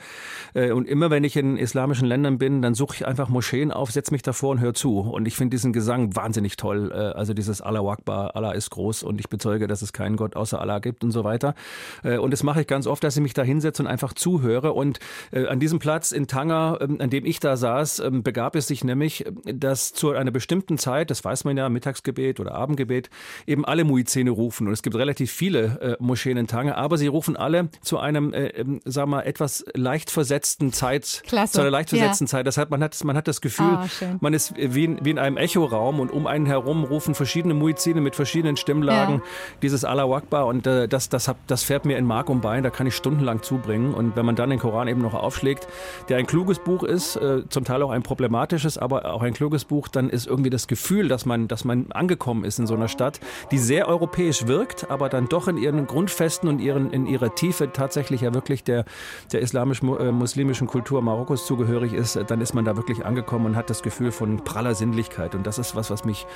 Äh, 0.53 0.71
und 0.71 0.87
immer 0.87 1.09
wenn 1.09 1.25
ich 1.25 1.35
in 1.35 1.57
islamischen 1.57 2.07
Ländern 2.07 2.37
bin, 2.37 2.61
dann 2.61 2.73
suche 2.73 2.95
ich 2.95 3.05
einfach 3.05 3.27
Moscheen 3.27 3.69
auf, 3.69 3.91
setze 3.91 4.13
mich 4.13 4.21
davor 4.21 4.51
und 4.51 4.61
höre 4.61 4.73
zu. 4.73 5.01
Und 5.01 5.27
ich 5.27 5.35
finde 5.35 5.57
diesen 5.57 5.73
Gesang 5.73 6.15
wahnsinnig 6.15 6.55
toll. 6.55 6.93
Äh, 6.93 6.95
also 6.95 7.33
dieses 7.33 7.59
Allah 7.59 7.81
Akbar, 7.81 8.37
Allah 8.37 8.53
ist 8.53 8.69
groß 8.69 9.03
und 9.03 9.19
ich 9.19 9.27
bezeuge, 9.27 9.67
dass 9.67 9.81
es 9.81 9.91
keinen 9.91 10.15
Gott 10.15 10.37
außer 10.37 10.61
Allah 10.61 10.79
gibt 10.79 11.03
und 11.03 11.11
so 11.11 11.25
weiter. 11.25 11.53
Äh, 12.01 12.17
und 12.17 12.31
das 12.31 12.43
mache 12.43 12.61
ich 12.61 12.67
ganz 12.67 12.87
oft, 12.87 13.03
dass 13.03 13.17
ich 13.17 13.23
mich 13.23 13.33
da 13.33 13.43
hinsetze 13.43 13.83
und 13.83 13.87
einfach 13.87 14.13
zuhöre. 14.13 14.71
Und 14.71 14.99
äh, 15.33 15.47
an 15.47 15.59
diesem 15.59 15.79
Platz 15.79 16.13
in 16.13 16.27
Tanger, 16.27 16.77
ähm, 16.79 16.95
an 17.01 17.09
dem 17.09 17.25
ich 17.25 17.41
da 17.41 17.57
saß, 17.57 17.99
ähm, 17.99 18.23
begab 18.23 18.55
es 18.55 18.67
sich 18.67 18.85
nämlich, 18.85 19.25
dass 19.53 19.80
dass 19.81 19.93
zu 19.93 20.11
einer 20.11 20.31
bestimmten 20.31 20.77
Zeit, 20.77 21.09
das 21.09 21.23
weiß 21.23 21.43
man 21.43 21.57
ja, 21.57 21.67
Mittagsgebet 21.69 22.39
oder 22.39 22.53
Abendgebet, 22.53 23.09
eben 23.47 23.65
alle 23.65 23.83
Muizene 23.83 24.29
rufen. 24.31 24.67
Und 24.67 24.73
es 24.73 24.83
gibt 24.83 24.95
relativ 24.95 25.31
viele 25.31 25.97
äh, 25.99 26.03
Moscheen 26.03 26.37
in 26.37 26.47
Tange, 26.47 26.77
aber 26.77 26.97
sie 26.97 27.07
rufen 27.07 27.35
alle 27.35 27.69
zu 27.81 27.97
einem, 27.97 28.33
äh, 28.33 28.47
äh, 28.47 28.79
sag 28.85 29.07
mal, 29.07 29.21
etwas 29.21 29.65
leicht 29.73 30.11
versetzten 30.11 30.71
Zeit, 30.73 31.23
Klasse. 31.25 31.53
zu 31.53 31.61
einer 31.61 31.71
leicht 31.71 31.89
versetzten 31.89 32.25
ja. 32.25 32.29
Zeit. 32.29 32.47
Das 32.47 32.57
heißt, 32.57 32.69
man 32.69 32.83
hat, 32.83 33.03
man 33.03 33.17
hat 33.17 33.27
das 33.27 33.41
Gefühl, 33.41 33.79
oh, 33.81 34.05
man 34.19 34.33
ist 34.33 34.53
wie 34.55 34.85
in, 34.85 35.03
wie 35.03 35.09
in 35.09 35.19
einem 35.19 35.37
Echoraum 35.37 35.99
und 35.99 36.11
um 36.11 36.27
einen 36.27 36.45
herum 36.45 36.83
rufen 36.83 37.15
verschiedene 37.15 37.53
Muizine 37.53 38.01
mit 38.01 38.15
verschiedenen 38.15 38.57
Stimmlagen 38.57 39.15
ja. 39.15 39.21
dieses 39.61 39.83
Allah 39.83 40.11
Akbar 40.11 40.47
und 40.47 40.67
äh, 40.67 40.87
das, 40.87 41.09
das, 41.09 41.27
hab, 41.27 41.37
das 41.47 41.63
fährt 41.63 41.85
mir 41.85 41.97
in 41.97 42.05
Mark 42.05 42.29
und 42.29 42.41
Bein, 42.41 42.63
da 42.63 42.69
kann 42.69 42.87
ich 42.87 42.95
stundenlang 42.95 43.41
zubringen. 43.41 43.93
Und 43.93 44.15
wenn 44.15 44.25
man 44.25 44.35
dann 44.35 44.49
den 44.49 44.59
Koran 44.59 44.87
eben 44.87 45.01
noch 45.01 45.13
aufschlägt, 45.13 45.67
der 46.09 46.17
ein 46.17 46.27
kluges 46.27 46.59
Buch 46.59 46.83
ist, 46.83 47.15
äh, 47.15 47.47
zum 47.49 47.63
Teil 47.63 47.81
auch 47.83 47.91
ein 47.91 48.03
problematisches, 48.03 48.77
aber 48.77 49.05
auch 49.13 49.21
ein 49.21 49.33
kluges 49.33 49.65
Buch, 49.71 49.81
Buch, 49.81 49.87
dann 49.87 50.09
ist 50.09 50.27
irgendwie 50.27 50.49
das 50.49 50.67
Gefühl, 50.67 51.07
dass 51.07 51.25
man, 51.25 51.47
dass 51.47 51.65
man 51.65 51.91
angekommen 51.91 52.43
ist 52.43 52.59
in 52.59 52.67
so 52.67 52.75
einer 52.75 52.87
Stadt, 52.87 53.19
die 53.51 53.57
sehr 53.57 53.87
europäisch 53.87 54.45
wirkt, 54.45 54.91
aber 54.91 55.09
dann 55.09 55.27
doch 55.27 55.47
in 55.47 55.57
ihren 55.57 55.87
Grundfesten 55.87 56.49
und 56.49 56.59
ihren, 56.59 56.91
in 56.91 57.07
ihrer 57.07 57.33
Tiefe 57.33 57.71
tatsächlich 57.71 58.21
ja 58.21 58.33
wirklich 58.33 58.63
der, 58.63 58.85
der 59.31 59.41
islamisch-muslimischen 59.41 60.67
Kultur 60.67 61.01
Marokkos 61.01 61.47
zugehörig 61.47 61.93
ist, 61.93 62.19
dann 62.27 62.41
ist 62.41 62.53
man 62.53 62.65
da 62.65 62.75
wirklich 62.75 63.05
angekommen 63.05 63.47
und 63.47 63.55
hat 63.55 63.69
das 63.69 63.81
Gefühl 63.81 64.11
von 64.11 64.43
praller 64.43 64.75
Sinnlichkeit. 64.75 65.33
Und 65.33 65.47
das 65.47 65.57
ist 65.57 65.75
was, 65.75 65.89
was 65.89 66.05
mich 66.05 66.27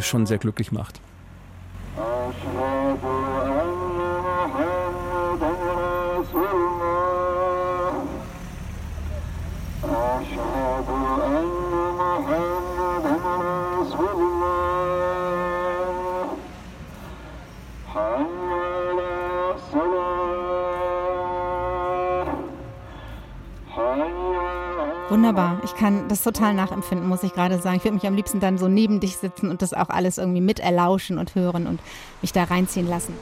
schon 0.00 0.26
sehr 0.26 0.38
glücklich 0.38 0.70
macht. 0.70 1.00
Wunderbar. 25.12 25.60
Ich 25.62 25.76
kann 25.76 26.08
das 26.08 26.22
total 26.22 26.54
nachempfinden, 26.54 27.06
muss 27.06 27.22
ich 27.22 27.34
gerade 27.34 27.58
sagen. 27.58 27.76
Ich 27.76 27.84
würde 27.84 27.96
mich 27.96 28.06
am 28.06 28.14
liebsten 28.14 28.40
dann 28.40 28.56
so 28.56 28.66
neben 28.66 28.98
dich 28.98 29.18
sitzen 29.18 29.50
und 29.50 29.60
das 29.60 29.74
auch 29.74 29.90
alles 29.90 30.16
irgendwie 30.16 30.40
miterlauschen 30.40 31.18
und 31.18 31.34
hören 31.34 31.66
und 31.66 31.80
mich 32.22 32.32
da 32.32 32.44
reinziehen 32.44 32.88
lassen. 32.88 33.12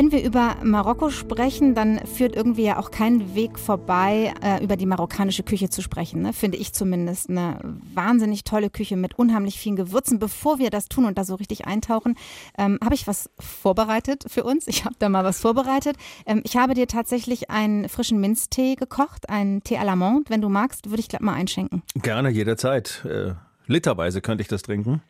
Wenn 0.00 0.12
wir 0.12 0.24
über 0.24 0.56
Marokko 0.62 1.10
sprechen, 1.10 1.74
dann 1.74 1.98
führt 2.06 2.34
irgendwie 2.34 2.62
ja 2.62 2.78
auch 2.78 2.90
kein 2.90 3.34
Weg 3.34 3.58
vorbei, 3.58 4.32
äh, 4.42 4.64
über 4.64 4.78
die 4.78 4.86
marokkanische 4.86 5.42
Küche 5.42 5.68
zu 5.68 5.82
sprechen. 5.82 6.22
Ne? 6.22 6.32
Finde 6.32 6.56
ich 6.56 6.72
zumindest 6.72 7.28
eine 7.28 7.58
wahnsinnig 7.92 8.44
tolle 8.44 8.70
Küche 8.70 8.96
mit 8.96 9.18
unheimlich 9.18 9.58
vielen 9.58 9.76
Gewürzen. 9.76 10.18
Bevor 10.18 10.58
wir 10.58 10.70
das 10.70 10.88
tun 10.88 11.04
und 11.04 11.18
da 11.18 11.24
so 11.24 11.34
richtig 11.34 11.66
eintauchen, 11.66 12.16
ähm, 12.56 12.78
habe 12.82 12.94
ich 12.94 13.06
was 13.06 13.28
vorbereitet 13.38 14.24
für 14.26 14.42
uns. 14.42 14.68
Ich 14.68 14.86
habe 14.86 14.94
da 14.98 15.10
mal 15.10 15.22
was 15.22 15.38
vorbereitet. 15.38 15.96
Ähm, 16.24 16.40
ich 16.44 16.56
habe 16.56 16.72
dir 16.72 16.86
tatsächlich 16.86 17.50
einen 17.50 17.86
frischen 17.90 18.22
Minztee 18.22 18.76
gekocht, 18.76 19.28
einen 19.28 19.62
Tee 19.64 19.76
à 19.76 19.84
la 19.84 19.96
Monde. 19.96 20.30
Wenn 20.30 20.40
du 20.40 20.48
magst, 20.48 20.88
würde 20.88 21.00
ich 21.00 21.10
glatt 21.10 21.20
mal 21.20 21.34
einschenken. 21.34 21.82
Gerne, 21.96 22.30
jederzeit. 22.30 23.04
Äh, 23.04 23.34
literweise 23.66 24.22
könnte 24.22 24.40
ich 24.40 24.48
das 24.48 24.62
trinken. 24.62 25.02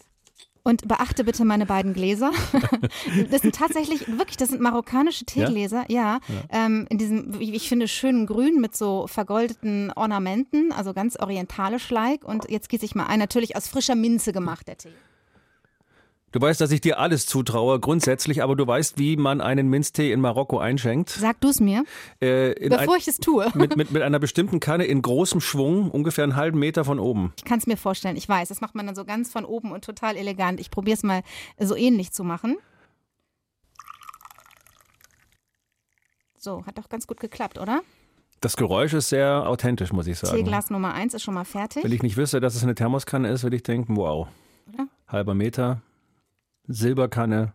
Und 0.63 0.87
beachte 0.87 1.25
bitte 1.25 1.45
meine 1.45 1.67
beiden 1.67 1.95
Gläser. 1.95 2.33
Das 3.31 3.43
sind 3.43 3.55
tatsächlich, 3.55 4.07
wirklich, 4.19 4.37
das 4.37 4.51
sind 4.51 4.61
marokkanische 4.61 5.25
Teegläser, 5.25 5.85
ja. 5.89 6.21
ja. 6.29 6.67
Ähm, 6.67 6.87
in 6.91 6.99
diesem, 6.99 7.39
wie 7.39 7.55
ich 7.55 7.69
finde, 7.69 7.89
schönen 7.89 8.27
Grün 8.27 8.61
mit 8.61 8.77
so 8.77 9.07
vergoldeten 9.07 9.93
Ornamenten, 9.95 10.73
also 10.73 10.93
ganz 10.93 11.17
orientalisch-like. 11.17 12.25
Und 12.25 12.51
jetzt 12.51 12.69
gieße 12.69 12.85
ich 12.85 12.95
mal 12.95 13.07
ein, 13.07 13.19
natürlich 13.19 13.57
aus 13.57 13.69
frischer 13.69 13.95
Minze 13.95 14.33
gemacht, 14.33 14.69
der 14.69 14.79
Tee. 14.79 14.91
Du 16.33 16.41
weißt, 16.41 16.61
dass 16.61 16.71
ich 16.71 16.81
dir 16.81 17.01
alles 17.01 17.27
zutraue, 17.27 17.81
grundsätzlich, 17.81 18.43
aber 18.43 18.55
du 18.55 18.65
weißt, 18.65 18.99
wie 18.99 19.17
man 19.17 19.41
einen 19.41 19.69
Minztee 19.69 20.13
in 20.13 20.21
Marokko 20.21 20.59
einschenkt. 20.59 21.11
Sag 21.11 21.41
du 21.41 21.49
es 21.49 21.59
mir, 21.59 21.85
äh, 22.21 22.55
bevor 22.69 22.95
ein, 22.95 23.01
ich 23.01 23.09
es 23.09 23.19
tue. 23.19 23.49
Mit, 23.55 23.77
mit, 23.77 23.91
mit 23.91 24.03
einer 24.03 24.21
bestimmten 24.21 24.61
Kanne 24.61 24.85
in 24.85 25.03
großem 25.03 25.41
Schwung, 25.41 25.91
ungefähr 25.91 26.25
einen 26.25 26.37
halben 26.37 26.59
Meter 26.59 26.85
von 26.85 27.01
oben. 27.01 27.33
Ich 27.37 27.45
kann 27.45 27.59
es 27.59 27.67
mir 27.67 27.77
vorstellen, 27.77 28.17
ich 28.17 28.29
weiß. 28.29 28.49
Das 28.49 28.61
macht 28.61 28.75
man 28.75 28.87
dann 28.87 28.95
so 28.95 29.05
ganz 29.05 29.33
von 29.33 29.45
oben 29.45 29.73
und 29.73 29.85
total 29.85 30.17
elegant. 30.17 30.61
Ich 30.61 30.71
probiere 30.71 30.97
es 30.97 31.03
mal 31.03 31.23
so 31.59 31.75
ähnlich 31.75 32.13
zu 32.13 32.23
machen. 32.23 32.57
So, 36.37 36.65
hat 36.65 36.79
doch 36.79 36.89
ganz 36.89 37.07
gut 37.07 37.21
geklappt, 37.21 37.59
oder? 37.59 37.81
Das 38.41 38.57
Geräusch 38.57 38.95
ist 38.95 39.09
sehr 39.11 39.47
authentisch, 39.47 39.93
muss 39.93 40.07
ich 40.07 40.19
sagen. 40.19 40.37
Teeglas 40.37 40.71
Nummer 40.71 40.95
1 40.95 41.13
ist 41.15 41.23
schon 41.23 41.35
mal 41.35 41.45
fertig. 41.45 41.85
Wenn 41.85 41.93
ich 41.93 42.03
nicht 42.03 42.17
wüsste, 42.17 42.41
dass 42.41 42.55
es 42.55 42.63
eine 42.63 42.75
Thermoskanne 42.75 43.29
ist, 43.29 43.43
würde 43.43 43.57
ich 43.57 43.63
denken, 43.63 43.97
wow. 43.97 44.29
Oder? 44.73 44.87
Halber 45.09 45.35
Meter, 45.35 45.83
Silberkanne 46.67 47.53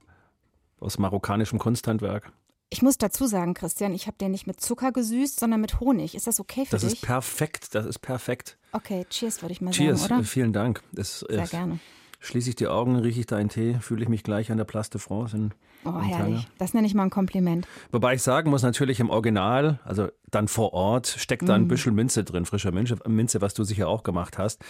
aus 0.79 0.97
marokkanischem 0.97 1.59
Kunsthandwerk. 1.59 2.31
Ich 2.69 2.81
muss 2.81 2.97
dazu 2.97 3.27
sagen, 3.27 3.53
Christian, 3.53 3.93
ich 3.93 4.07
habe 4.07 4.17
den 4.17 4.31
nicht 4.31 4.47
mit 4.47 4.59
Zucker 4.59 4.91
gesüßt, 4.91 5.39
sondern 5.39 5.61
mit 5.61 5.79
Honig. 5.79 6.15
Ist 6.15 6.27
das 6.27 6.39
okay 6.39 6.65
für 6.65 6.71
das 6.71 6.81
dich? 6.81 6.91
Das 6.91 6.99
ist 6.99 7.05
perfekt, 7.05 7.75
das 7.75 7.85
ist 7.85 7.99
perfekt. 7.99 8.57
Okay, 8.71 9.05
cheers 9.09 9.41
würde 9.41 9.53
ich 9.53 9.61
mal 9.61 9.71
cheers, 9.71 10.01
sagen, 10.01 10.15
oder? 10.15 10.23
vielen 10.23 10.51
Dank. 10.51 10.81
Das, 10.91 11.19
Sehr 11.19 11.43
ist, 11.43 11.51
gerne. 11.51 11.79
Schließe 12.19 12.49
ich 12.49 12.55
die 12.55 12.67
Augen, 12.67 12.95
rieche 12.95 13.19
ich 13.21 13.27
deinen 13.27 13.49
Tee, 13.49 13.75
fühle 13.79 14.03
ich 14.03 14.09
mich 14.09 14.23
gleich 14.23 14.51
an 14.51 14.57
der 14.57 14.65
Place 14.65 14.89
de 14.89 14.99
France 14.99 15.37
in 15.37 15.53
Oh, 15.85 16.01
herrlich. 16.01 16.47
Das 16.57 16.73
nenne 16.73 16.87
ich 16.87 16.95
mal 16.95 17.03
ein 17.03 17.09
Kompliment. 17.09 17.67
Wobei 17.91 18.15
ich 18.15 18.23
sagen 18.23 18.49
muss, 18.49 18.63
natürlich 18.63 18.99
im 18.99 19.09
Original, 19.11 19.79
also 19.83 20.07
dann 20.31 20.47
vor 20.47 20.73
Ort, 20.73 21.07
steckt 21.07 21.47
da 21.47 21.53
ein 21.53 21.65
mm. 21.65 21.67
Büschel 21.67 21.93
Minze 21.93 22.23
drin, 22.23 22.45
frischer 22.45 22.71
Minze, 22.71 22.97
Minze, 23.07 23.39
was 23.41 23.53
du 23.53 23.63
sicher 23.63 23.87
auch 23.87 24.03
gemacht 24.03 24.37
hast. 24.39 24.61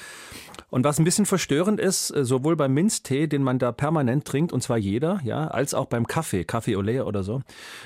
Und 0.70 0.84
was 0.84 1.00
ein 1.00 1.06
bisschen 1.06 1.26
verstörend 1.26 1.80
ist, 1.80 2.12
äh, 2.12 2.26
sowohl 2.26 2.58
beim 2.58 2.74
Minztee, 2.74 3.28
den 3.28 3.44
man 3.44 3.60
da 3.60 3.72
permanent 3.72 4.26
trinkt, 4.26 4.52
und 4.52 4.62
zwar 4.62 4.78
jeder, 4.78 5.22
ja, 5.24 5.48
als 5.48 5.74
auch 5.74 5.86
beim 5.86 6.06
Kaffee, 6.06 6.44
Kaffee 6.44 6.76
Olé 6.76 7.02
oder 7.04 7.24
so. 7.24 7.42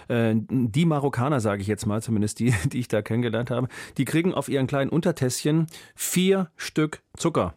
Äh, 0.08 0.36
die 0.50 0.86
Marokkaner, 0.86 1.40
sage 1.40 1.62
ich 1.62 1.68
jetzt 1.68 1.86
mal, 1.86 2.02
zumindest 2.02 2.40
die, 2.40 2.54
die 2.66 2.80
ich 2.80 2.88
da 2.88 3.02
kennengelernt 3.02 3.52
habe, 3.52 3.68
die 3.98 4.06
kriegen 4.06 4.34
auf 4.34 4.50
ihren 4.50 4.66
kleinen 4.66 4.90
Untertässchen 4.90 5.68
vier 5.96 6.50
Stück 6.56 7.04
Zucker. 7.16 7.54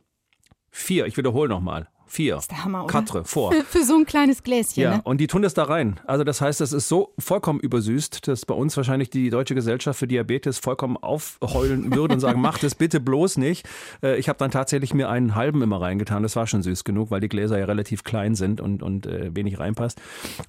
Vier, 0.70 1.06
ich 1.06 1.16
wiederhole 1.16 1.48
nochmal. 1.48 1.88
Vier. 2.12 2.34
Das 2.34 2.44
ist 2.44 2.50
der 2.50 2.62
Hammer, 2.62 2.84
oder? 2.84 2.92
Quatre, 2.92 3.24
vor. 3.24 3.52
Für, 3.52 3.64
für, 3.78 3.84
so 3.84 3.96
ein 3.96 4.04
kleines 4.04 4.42
Gläschen. 4.42 4.82
Ja, 4.82 4.96
ne? 4.96 5.00
und 5.02 5.16
die 5.16 5.28
tun 5.28 5.40
das 5.40 5.54
da 5.54 5.64
rein. 5.64 5.98
Also 6.04 6.24
das 6.24 6.42
heißt, 6.42 6.60
das 6.60 6.74
ist 6.74 6.86
so 6.86 7.14
vollkommen 7.18 7.58
übersüßt, 7.58 8.28
dass 8.28 8.44
bei 8.44 8.52
uns 8.52 8.76
wahrscheinlich 8.76 9.08
die 9.08 9.30
Deutsche 9.30 9.54
Gesellschaft 9.54 9.98
für 9.98 10.06
Diabetes 10.06 10.58
vollkommen 10.58 10.98
aufheulen 10.98 11.94
würde 11.96 12.12
und 12.12 12.20
sagen, 12.20 12.38
mach 12.42 12.58
das 12.58 12.74
bitte 12.74 13.00
bloß 13.00 13.38
nicht. 13.38 13.66
Äh, 14.02 14.18
ich 14.18 14.28
habe 14.28 14.38
dann 14.38 14.50
tatsächlich 14.50 14.92
mir 14.92 15.08
einen 15.08 15.34
halben 15.34 15.62
immer 15.62 15.80
reingetan. 15.80 16.22
Das 16.22 16.36
war 16.36 16.46
schon 16.46 16.62
süß 16.62 16.84
genug, 16.84 17.10
weil 17.10 17.20
die 17.20 17.30
Gläser 17.30 17.58
ja 17.58 17.64
relativ 17.64 18.04
klein 18.04 18.34
sind 18.34 18.60
und, 18.60 18.82
und 18.82 19.06
äh, 19.06 19.34
wenig 19.34 19.58
reinpasst. 19.58 19.98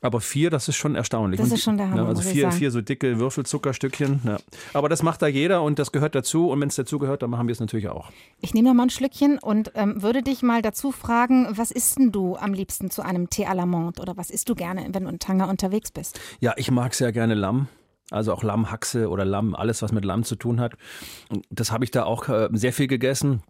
Aber 0.02 0.20
vier, 0.20 0.50
das 0.50 0.68
ist 0.68 0.76
schon 0.76 0.96
erstaunlich. 0.96 1.40
Das 1.40 1.50
ist 1.50 1.64
schon 1.64 1.78
der 1.78 1.90
Hammer. 1.90 2.02
Ja, 2.02 2.08
also 2.10 2.24
vier, 2.24 2.52
vier 2.52 2.72
so 2.72 2.82
dicke 2.82 3.20
Würfelzuckerstückchen. 3.20 4.20
Ja. 4.26 4.38
Aber 4.74 4.90
das 4.90 5.02
macht 5.02 5.22
da 5.22 5.28
jeder 5.28 5.64
und 5.64 5.80
das 5.80 5.94
gehört 5.94 6.14
dazu. 6.14 6.50
Und 6.50 6.60
wenn 6.60 6.68
es 6.68 6.76
dazu 6.76 7.00
gehört, 7.00 7.22
dann 7.22 7.30
machen 7.30 7.48
wir 7.48 7.54
es 7.54 7.62
natürlich 7.62 7.88
auch. 7.88 8.12
Ich 8.42 8.54
nehme 8.54 8.68
noch 8.68 8.76
mal 8.76 8.84
ein 8.84 8.90
Schlückchen 8.90 9.40
und 9.40 9.72
ähm, 9.76 10.02
würde 10.02 10.24
dich 10.24 10.42
mal 10.42 10.62
dazu 10.62 10.92
fragen, 10.92 11.53
was 11.58 11.72
isst 11.72 11.98
denn 11.98 12.12
du 12.12 12.36
am 12.36 12.54
liebsten 12.54 12.90
zu 12.90 13.02
einem 13.02 13.28
Thé 13.28 13.48
à 13.48 13.54
la 13.54 13.66
menthe 13.66 14.02
oder 14.02 14.18
was 14.18 14.30
isst 14.30 14.50
du 14.50 14.56
gerne, 14.56 14.88
wenn 14.92 15.04
du 15.04 15.10
in 15.10 15.20
Tanger 15.20 15.50
unterwegs 15.50 15.92
bist? 15.92 16.20
Ja, 16.40 16.54
ich 16.58 16.72
mag 16.72 16.94
sehr 16.94 17.12
gerne 17.12 17.34
Lamm. 17.34 17.68
Also 18.12 18.34
auch 18.34 18.44
Lammhaxe 18.44 19.10
oder 19.10 19.26
Lamm, 19.26 19.56
alles 19.56 19.82
was 19.82 19.92
mit 19.92 20.06
Lamm 20.06 20.24
zu 20.24 20.36
tun 20.36 20.60
hat. 20.60 20.74
Das 21.50 21.72
habe 21.72 21.84
ich 21.84 21.92
da 21.92 22.04
auch 22.04 22.30
äh, 22.30 22.50
sehr 22.52 22.74
viel 22.74 22.88
gegessen. 22.88 23.42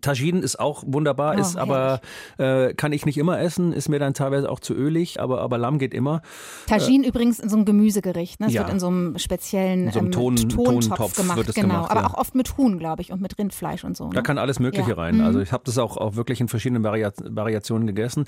Tagine 0.00 0.40
ist 0.40 0.58
auch 0.58 0.82
wunderbar, 0.86 1.34
Oh, 1.36 1.40
ist 1.40 1.56
aber 1.56 2.00
äh, 2.38 2.74
kann 2.74 2.92
ich 2.92 3.06
nicht 3.06 3.18
immer 3.18 3.40
essen, 3.40 3.72
ist 3.72 3.88
mir 3.88 3.98
dann 3.98 4.14
teilweise 4.14 4.50
auch 4.50 4.60
zu 4.60 4.74
ölig, 4.74 5.20
aber, 5.20 5.40
aber 5.40 5.58
Lamm 5.58 5.78
geht 5.78 5.94
immer. 5.94 6.22
Tagine 6.66 7.06
übrigens 7.06 7.38
in 7.40 7.48
so 7.48 7.56
einem 7.56 7.64
Gemüsegericht. 7.64 8.40
Ne? 8.40 8.46
Es 8.46 8.52
ja. 8.52 8.62
wird 8.62 8.72
in 8.72 8.80
so 8.80 8.88
einem 8.88 9.18
speziellen 9.18 9.86
In 9.86 9.92
so 9.92 9.98
einem 9.98 10.06
ähm, 10.08 10.12
Ton- 10.12 10.36
Tontopf 10.36 10.86
Tontopf 10.88 11.16
gemacht. 11.16 11.36
wird 11.36 11.48
es 11.50 11.54
genau. 11.54 11.68
gemacht, 11.74 11.90
aber 11.90 12.00
ja. 12.02 12.06
auch 12.08 12.14
oft 12.14 12.34
mit 12.34 12.56
Huhn, 12.56 12.78
glaube 12.78 13.02
ich, 13.02 13.12
und 13.12 13.20
mit 13.20 13.38
Rindfleisch 13.38 13.84
und 13.84 13.96
so. 13.96 14.04
Ne? 14.08 14.10
Da 14.14 14.22
kann 14.22 14.38
alles 14.38 14.58
Mögliche 14.60 14.90
Ja. 14.90 14.96
rein. 14.96 15.16
Mhm. 15.16 15.24
Also 15.24 15.40
ich 15.40 15.52
habe 15.52 15.62
das 15.66 15.78
auch, 15.78 15.96
auch 15.96 16.16
wirklich 16.16 16.40
in 16.40 16.48
verschiedenen 16.48 16.82
Varia 16.84 17.12
Variationen 17.22 17.86
gegessen. 17.86 18.24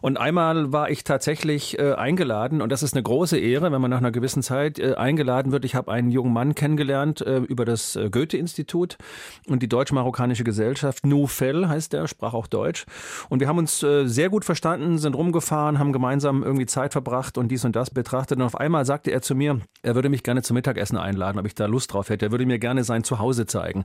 Und 0.00 0.16
einmal 0.18 0.72
war 0.72 0.90
ich 0.90 1.04
tatsächlich 1.04 1.78
äh, 1.78 1.92
eingeladen 1.94 2.60
und 2.62 2.70
das 2.70 2.82
ist 2.82 2.94
eine 2.94 3.02
große 3.02 3.38
Ehre, 3.38 3.72
wenn 3.72 3.80
man 3.80 3.90
nach 3.90 3.98
einer 3.98 4.10
gewissen 4.12 4.42
Zeit 4.42 4.78
äh, 4.78 4.94
eingeladen 4.94 5.52
wird. 5.52 5.64
Ich 5.64 5.74
habe 5.74 5.90
einen 5.92 6.10
jungen 6.10 6.32
Mann 6.32 6.54
kennengelernt 6.54 7.20
äh, 7.20 7.38
über 7.38 7.64
das 7.64 7.96
äh, 7.96 8.10
Goethe-Institut 8.10 8.96
und 9.48 9.62
die 9.62 9.68
Deutsch-Marokkanische 9.68 10.44
Gesellschaft. 10.44 10.95
Noufel 11.04 11.68
heißt 11.68 11.92
der, 11.92 12.06
sprach 12.06 12.34
auch 12.34 12.46
Deutsch. 12.46 12.86
Und 13.28 13.40
wir 13.40 13.48
haben 13.48 13.58
uns 13.58 13.82
äh, 13.82 14.06
sehr 14.06 14.28
gut 14.28 14.44
verstanden, 14.44 14.98
sind 14.98 15.14
rumgefahren, 15.14 15.78
haben 15.78 15.92
gemeinsam 15.92 16.42
irgendwie 16.42 16.66
Zeit 16.66 16.92
verbracht 16.92 17.38
und 17.38 17.48
dies 17.48 17.64
und 17.64 17.76
das 17.76 17.90
betrachtet. 17.90 18.38
Und 18.38 18.44
auf 18.44 18.56
einmal 18.56 18.84
sagte 18.84 19.10
er 19.10 19.22
zu 19.22 19.34
mir, 19.34 19.60
er 19.82 19.94
würde 19.94 20.08
mich 20.08 20.22
gerne 20.22 20.42
zum 20.42 20.54
Mittagessen 20.54 20.96
einladen, 20.96 21.38
ob 21.38 21.46
ich 21.46 21.54
da 21.54 21.66
Lust 21.66 21.92
drauf 21.92 22.08
hätte. 22.08 22.26
Er 22.26 22.30
würde 22.30 22.46
mir 22.46 22.58
gerne 22.58 22.84
sein 22.84 23.04
Zuhause 23.04 23.46
zeigen. 23.46 23.84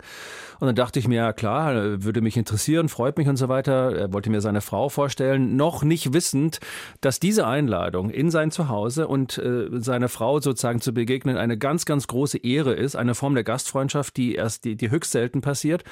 Und 0.59 0.67
dann 0.67 0.75
dachte 0.75 0.99
ich 0.99 1.07
mir, 1.07 1.15
ja 1.15 1.33
klar, 1.33 1.75
äh, 1.75 2.03
würde 2.03 2.21
mich 2.21 2.37
interessieren, 2.37 2.89
freut 2.89 3.17
mich 3.17 3.27
und 3.27 3.37
so 3.37 3.49
weiter. 3.49 3.95
Er 3.95 4.13
wollte 4.13 4.29
mir 4.29 4.41
seine 4.41 4.61
Frau 4.61 4.89
vorstellen, 4.89 5.55
noch 5.55 5.83
nicht 5.83 6.13
wissend, 6.13 6.59
dass 7.01 7.19
diese 7.19 7.47
Einladung 7.47 8.09
in 8.09 8.31
sein 8.31 8.51
Zuhause 8.51 9.07
und 9.07 9.37
äh, 9.37 9.67
seine 9.73 10.09
Frau 10.09 10.39
sozusagen 10.39 10.81
zu 10.81 10.93
begegnen 10.93 11.37
eine 11.37 11.57
ganz, 11.57 11.85
ganz 11.85 12.07
große 12.07 12.37
Ehre 12.37 12.73
ist, 12.73 12.95
eine 12.95 13.15
Form 13.15 13.33
der 13.33 13.43
Gastfreundschaft, 13.43 14.17
die 14.17 14.35
erst, 14.35 14.65
die, 14.65 14.75
die 14.75 14.91
höchst 14.91 15.11
selten 15.11 15.41
passiert, 15.41 15.83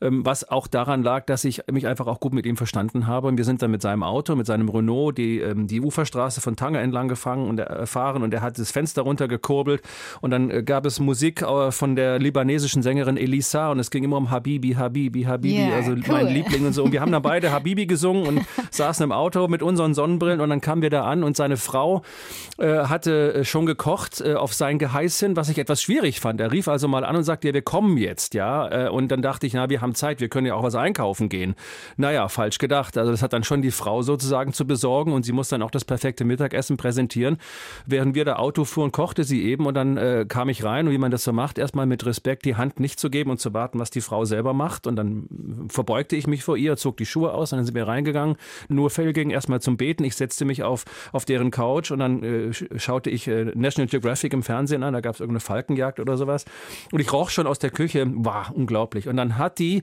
ähm, 0.00 0.24
was 0.24 0.44
auch 0.54 0.66
daran 0.66 1.02
lag, 1.02 1.26
dass 1.26 1.44
ich 1.44 1.62
mich 1.70 1.86
einfach 1.86 2.06
auch 2.06 2.20
gut 2.20 2.32
mit 2.32 2.46
ihm 2.46 2.56
verstanden 2.56 3.06
habe. 3.06 3.28
Und 3.28 3.36
wir 3.36 3.44
sind 3.44 3.60
dann 3.60 3.70
mit 3.70 3.82
seinem 3.82 4.02
Auto, 4.02 4.36
mit 4.36 4.46
seinem 4.46 4.68
Renault, 4.68 5.18
die, 5.18 5.40
ähm, 5.40 5.66
die 5.66 5.80
Uferstraße 5.80 6.40
von 6.40 6.56
Tanger 6.56 6.80
entlang 6.80 7.08
gefangen 7.08 7.48
und 7.48 7.58
er, 7.58 7.86
fahren 7.86 8.22
und 8.22 8.32
er 8.32 8.40
hat 8.40 8.58
das 8.58 8.70
Fenster 8.70 9.02
runtergekurbelt 9.02 9.82
und 10.20 10.30
dann 10.30 10.50
äh, 10.50 10.62
gab 10.62 10.86
es 10.86 11.00
Musik 11.00 11.42
äh, 11.42 11.72
von 11.72 11.96
der 11.96 12.18
libanesischen 12.18 12.82
Sängerin 12.82 13.16
Elisa 13.16 13.70
und 13.70 13.80
es 13.80 13.90
ging 13.90 14.04
immer 14.04 14.16
um 14.16 14.30
Habibi, 14.30 14.74
Habibi, 14.74 15.24
Habibi, 15.24 15.54
Yeah, 15.54 15.76
also 15.76 15.92
cool. 15.92 16.02
mein 16.08 16.28
Liebling 16.28 16.66
und 16.66 16.72
so. 16.72 16.84
Und 16.84 16.92
wir 16.92 17.00
haben 17.00 17.12
dann 17.12 17.22
beide 17.22 17.50
Habibi 17.52 17.86
gesungen 17.86 18.26
und 18.26 18.40
saßen 18.70 19.04
im 19.04 19.12
Auto 19.12 19.48
mit 19.48 19.62
unseren 19.62 19.94
Sonnenbrillen 19.94 20.40
und 20.40 20.50
dann 20.50 20.60
kamen 20.60 20.82
wir 20.82 20.90
da 20.90 21.04
an 21.04 21.24
und 21.24 21.36
seine 21.36 21.56
Frau 21.56 22.02
äh, 22.58 22.84
hatte 22.84 23.34
äh, 23.34 23.44
schon 23.44 23.66
gekocht 23.66 24.20
äh, 24.20 24.34
auf 24.34 24.54
sein 24.54 24.78
Geheiß 24.78 25.18
hin, 25.18 25.36
was 25.36 25.48
ich 25.48 25.58
etwas 25.58 25.82
schwierig 25.82 26.20
fand. 26.20 26.40
Er 26.40 26.52
rief 26.52 26.68
also 26.68 26.86
mal 26.86 27.04
an 27.04 27.16
und 27.16 27.24
sagte, 27.24 27.48
ja, 27.48 27.54
wir 27.54 27.62
kommen 27.62 27.96
jetzt, 27.96 28.34
ja. 28.34 28.86
Äh, 28.86 28.88
und 28.88 29.08
dann 29.08 29.22
dachte 29.22 29.46
ich, 29.46 29.54
na, 29.54 29.68
wir 29.68 29.80
haben 29.80 29.94
Zeit, 29.94 30.20
wir 30.20 30.28
können 30.28 30.43
ja 30.46 30.54
auch 30.54 30.62
was 30.62 30.74
einkaufen 30.74 31.28
gehen. 31.28 31.54
Naja, 31.96 32.28
falsch 32.28 32.58
gedacht. 32.58 32.98
Also 32.98 33.10
das 33.10 33.22
hat 33.22 33.32
dann 33.32 33.44
schon 33.44 33.62
die 33.62 33.70
Frau 33.70 34.02
sozusagen 34.02 34.52
zu 34.52 34.66
besorgen 34.66 35.12
und 35.12 35.24
sie 35.24 35.32
muss 35.32 35.48
dann 35.48 35.62
auch 35.62 35.70
das 35.70 35.84
perfekte 35.84 36.24
Mittagessen 36.24 36.76
präsentieren. 36.76 37.38
Während 37.86 38.14
wir 38.14 38.24
da 38.24 38.36
Auto 38.36 38.64
fuhren, 38.64 38.92
kochte 38.92 39.24
sie 39.24 39.44
eben 39.44 39.66
und 39.66 39.74
dann 39.74 39.96
äh, 39.96 40.26
kam 40.28 40.48
ich 40.48 40.64
rein 40.64 40.86
und 40.86 40.92
wie 40.92 40.98
man 40.98 41.10
das 41.10 41.24
so 41.24 41.32
macht, 41.32 41.58
erstmal 41.58 41.86
mit 41.86 42.04
Respekt 42.06 42.44
die 42.44 42.56
Hand 42.56 42.80
nicht 42.80 42.98
zu 43.00 43.10
geben 43.10 43.30
und 43.30 43.40
zu 43.40 43.54
warten, 43.54 43.78
was 43.78 43.90
die 43.90 44.00
Frau 44.00 44.24
selber 44.24 44.52
macht. 44.52 44.86
Und 44.86 44.96
dann 44.96 45.66
verbeugte 45.68 46.16
ich 46.16 46.26
mich 46.26 46.44
vor 46.44 46.56
ihr, 46.56 46.76
zog 46.76 46.96
die 46.96 47.06
Schuhe 47.06 47.32
aus, 47.32 47.52
und 47.52 47.58
dann 47.58 47.66
sind 47.66 47.74
wir 47.74 47.86
reingegangen. 47.88 48.36
Nur 48.68 48.90
Fell 48.90 49.12
ging 49.12 49.30
erstmal 49.30 49.60
zum 49.60 49.76
Beten. 49.76 50.04
Ich 50.04 50.16
setzte 50.16 50.44
mich 50.44 50.62
auf, 50.62 50.84
auf 51.12 51.24
deren 51.24 51.50
Couch 51.50 51.90
und 51.90 51.98
dann 51.98 52.22
äh, 52.22 52.48
sch- 52.50 52.78
schaute 52.78 53.10
ich 53.10 53.28
äh, 53.28 53.52
National 53.54 53.88
Geographic 53.88 54.32
im 54.32 54.42
Fernsehen 54.42 54.82
an. 54.82 54.92
Da 54.94 55.00
gab 55.00 55.14
es 55.14 55.20
irgendeine 55.20 55.40
Falkenjagd 55.40 56.00
oder 56.00 56.16
sowas. 56.16 56.44
Und 56.92 57.00
ich 57.00 57.12
roch 57.12 57.30
schon 57.30 57.46
aus 57.46 57.58
der 57.58 57.70
Küche, 57.70 58.06
war 58.14 58.52
unglaublich. 58.54 59.08
Und 59.08 59.16
dann 59.16 59.38
hat 59.38 59.58
die 59.58 59.82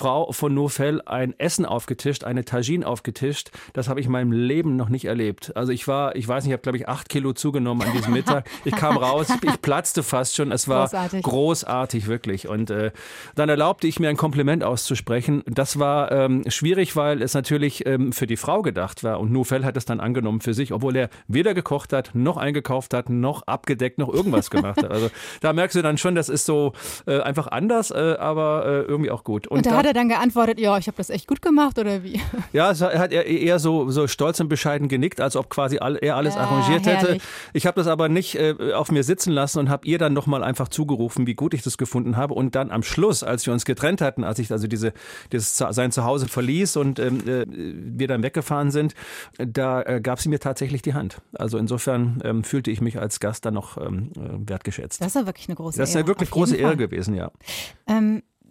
Frau 0.00 0.32
von 0.32 0.54
Nofel 0.54 1.02
ein 1.04 1.34
Essen 1.38 1.66
aufgetischt, 1.66 2.24
eine 2.24 2.46
Tagine 2.46 2.86
aufgetischt. 2.86 3.50
Das 3.74 3.90
habe 3.90 4.00
ich 4.00 4.06
in 4.06 4.12
meinem 4.12 4.32
Leben 4.32 4.74
noch 4.76 4.88
nicht 4.88 5.04
erlebt. 5.04 5.54
Also 5.56 5.72
ich 5.72 5.86
war, 5.86 6.16
ich 6.16 6.26
weiß 6.26 6.44
nicht, 6.44 6.50
ich 6.50 6.54
habe 6.54 6.62
glaube 6.62 6.78
ich 6.78 6.88
acht 6.88 7.10
Kilo 7.10 7.34
zugenommen 7.34 7.86
an 7.86 7.92
diesem 7.92 8.14
Mittag. 8.14 8.48
Ich 8.64 8.74
kam 8.74 8.96
raus, 8.96 9.26
ich 9.42 9.60
platzte 9.60 10.02
fast 10.02 10.36
schon. 10.36 10.52
Es 10.52 10.68
war 10.68 10.84
Großartig. 10.88 11.22
großartig, 11.22 12.06
wirklich. 12.06 12.48
Und 12.48 12.70
äh, 12.70 12.92
dann 13.34 13.50
erlaubte 13.50 13.86
ich 13.88 14.00
mir 14.00 14.08
ein 14.08 14.16
Kompliment 14.16 14.64
auszusprechen. 14.64 15.42
Das 15.46 15.78
war 15.78 16.10
ähm, 16.12 16.44
schwierig, 16.48 16.96
weil 16.96 17.20
es 17.20 17.34
natürlich 17.34 17.84
ähm, 17.84 18.12
für 18.12 18.26
die 18.26 18.38
Frau 18.38 18.62
gedacht 18.62 19.04
war. 19.04 19.20
Und 19.20 19.30
Nufel 19.30 19.66
hat 19.66 19.76
es 19.76 19.84
dann 19.84 20.00
angenommen 20.00 20.40
für 20.40 20.54
sich, 20.54 20.72
obwohl 20.72 20.96
er 20.96 21.10
weder 21.28 21.52
gekocht 21.52 21.92
hat, 21.92 22.12
noch 22.14 22.38
eingekauft 22.38 22.94
hat, 22.94 23.10
noch 23.10 23.42
abgedeckt, 23.46 23.98
noch 23.98 24.08
irgendwas 24.08 24.48
gemacht 24.50 24.82
hat. 24.82 24.90
Also 24.90 25.10
da 25.42 25.52
merkst 25.52 25.76
du 25.76 25.82
dann 25.82 25.98
schon, 25.98 26.14
das 26.14 26.30
ist 26.30 26.46
so 26.46 26.72
äh, 27.06 27.20
einfach 27.20 27.48
anders, 27.48 27.90
äh, 27.90 28.16
aber 28.18 28.64
äh, 28.64 28.80
irgendwie 28.82 29.10
auch 29.10 29.24
gut. 29.24 29.46
und 29.46 29.66
da 29.66 29.70
da- 29.72 29.76
hat 29.78 29.89
er 29.90 29.94
dann 29.94 30.08
geantwortet, 30.08 30.58
ja, 30.58 30.78
ich 30.78 30.86
habe 30.86 30.96
das 30.96 31.10
echt 31.10 31.26
gut 31.26 31.42
gemacht 31.42 31.78
oder 31.78 32.02
wie? 32.02 32.20
ja, 32.52 32.70
es 32.70 32.80
hat 32.80 33.12
er 33.12 33.26
eher 33.26 33.58
so, 33.58 33.90
so 33.90 34.06
stolz 34.06 34.40
und 34.40 34.48
bescheiden 34.48 34.88
genickt, 34.88 35.20
als 35.20 35.36
ob 35.36 35.50
quasi 35.50 35.78
all, 35.78 35.96
er 35.96 36.16
alles 36.16 36.34
Ja, 36.34 36.40
arrangiert 36.42 36.86
hätte. 36.86 37.06
herrlich. 37.06 37.22
Ich 37.52 37.66
habe 37.66 37.80
das 37.80 37.86
aber 37.86 38.08
nicht 38.08 38.36
äh, 38.36 38.54
auf 38.74 38.90
mir 38.90 39.02
sitzen 39.04 39.32
lassen 39.32 39.58
und 39.58 39.68
habe 39.68 39.86
ihr 39.86 39.98
dann 39.98 40.12
nochmal 40.12 40.42
einfach 40.42 40.68
zugerufen, 40.68 41.26
wie 41.26 41.34
gut 41.34 41.52
ich 41.54 41.62
das 41.62 41.76
gefunden 41.78 42.16
habe. 42.16 42.34
Und 42.34 42.54
dann 42.54 42.70
am 42.70 42.82
Schluss, 42.82 43.22
als 43.22 43.44
wir 43.46 43.52
uns 43.52 43.64
getrennt 43.64 44.00
hatten, 44.00 44.24
als 44.24 44.38
ich 44.38 44.50
also 44.50 44.66
diese, 44.66 44.92
dieses, 45.32 45.56
sein 45.56 45.92
Zuhause 45.92 46.28
verließ 46.28 46.76
und 46.76 46.98
ähm, 46.98 47.20
äh, 47.28 47.44
wir 47.48 48.08
dann 48.08 48.22
weggefahren 48.22 48.70
sind, 48.70 48.94
da 49.38 49.82
äh, 49.82 50.00
gab 50.00 50.20
sie 50.20 50.28
mir 50.28 50.38
tatsächlich 50.40 50.82
die 50.82 50.94
Hand. 50.94 51.20
Also 51.34 51.58
insofern 51.58 52.20
ähm, 52.24 52.44
fühlte 52.44 52.70
ich 52.70 52.80
mich 52.80 52.98
als 52.98 53.20
Gast 53.20 53.44
dann 53.44 53.54
noch 53.54 53.76
ähm, 53.76 54.12
äh, 54.16 54.48
wertgeschätzt. 54.48 55.00
Das 55.00 55.08
ist 55.08 55.14
ja 55.16 55.26
wirklich 55.26 55.48
eine 55.48 55.56
große 55.56 55.78
Das 55.78 55.88
ist 55.88 55.94
Ehre. 55.94 56.04
eine 56.04 56.08
wirklich 56.08 56.30
große 56.30 56.56
Ehre 56.56 56.76
gewesen, 56.76 57.14
ja. 57.14 57.30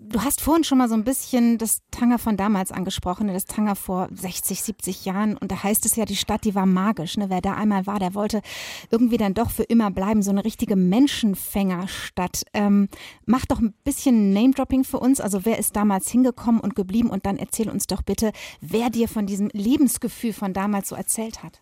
Du 0.01 0.21
hast 0.23 0.39
vorhin 0.39 0.63
schon 0.63 0.77
mal 0.77 0.87
so 0.87 0.95
ein 0.95 1.03
bisschen 1.03 1.57
das 1.57 1.81
Tanger 1.91 2.19
von 2.19 2.37
damals 2.37 2.71
angesprochen, 2.71 3.27
ne, 3.27 3.33
das 3.33 3.43
Tanger 3.43 3.75
vor 3.75 4.07
60, 4.11 4.63
70 4.63 5.03
Jahren. 5.03 5.35
Und 5.35 5.51
da 5.51 5.61
heißt 5.61 5.85
es 5.85 5.97
ja, 5.97 6.05
die 6.05 6.15
Stadt, 6.15 6.45
die 6.45 6.55
war 6.55 6.65
magisch. 6.65 7.17
Ne? 7.17 7.29
Wer 7.29 7.41
da 7.41 7.55
einmal 7.55 7.85
war, 7.85 7.99
der 7.99 8.15
wollte 8.15 8.41
irgendwie 8.91 9.17
dann 9.17 9.33
doch 9.33 9.51
für 9.51 9.63
immer 9.63 9.91
bleiben. 9.91 10.23
So 10.23 10.31
eine 10.31 10.45
richtige 10.45 10.77
Menschenfängerstadt. 10.77 12.43
Ähm, 12.53 12.87
mach 13.25 13.45
doch 13.45 13.59
ein 13.59 13.73
bisschen 13.83 14.31
Name-Dropping 14.31 14.85
für 14.85 14.99
uns. 14.99 15.19
Also 15.19 15.43
wer 15.43 15.59
ist 15.59 15.75
damals 15.75 16.09
hingekommen 16.09 16.61
und 16.61 16.75
geblieben? 16.75 17.09
Und 17.09 17.25
dann 17.25 17.37
erzähl 17.37 17.69
uns 17.69 17.85
doch 17.85 18.01
bitte, 18.01 18.31
wer 18.61 18.89
dir 18.89 19.09
von 19.09 19.25
diesem 19.25 19.49
Lebensgefühl 19.51 20.31
von 20.31 20.53
damals 20.53 20.89
so 20.89 20.95
erzählt 20.95 21.43
hat. 21.43 21.61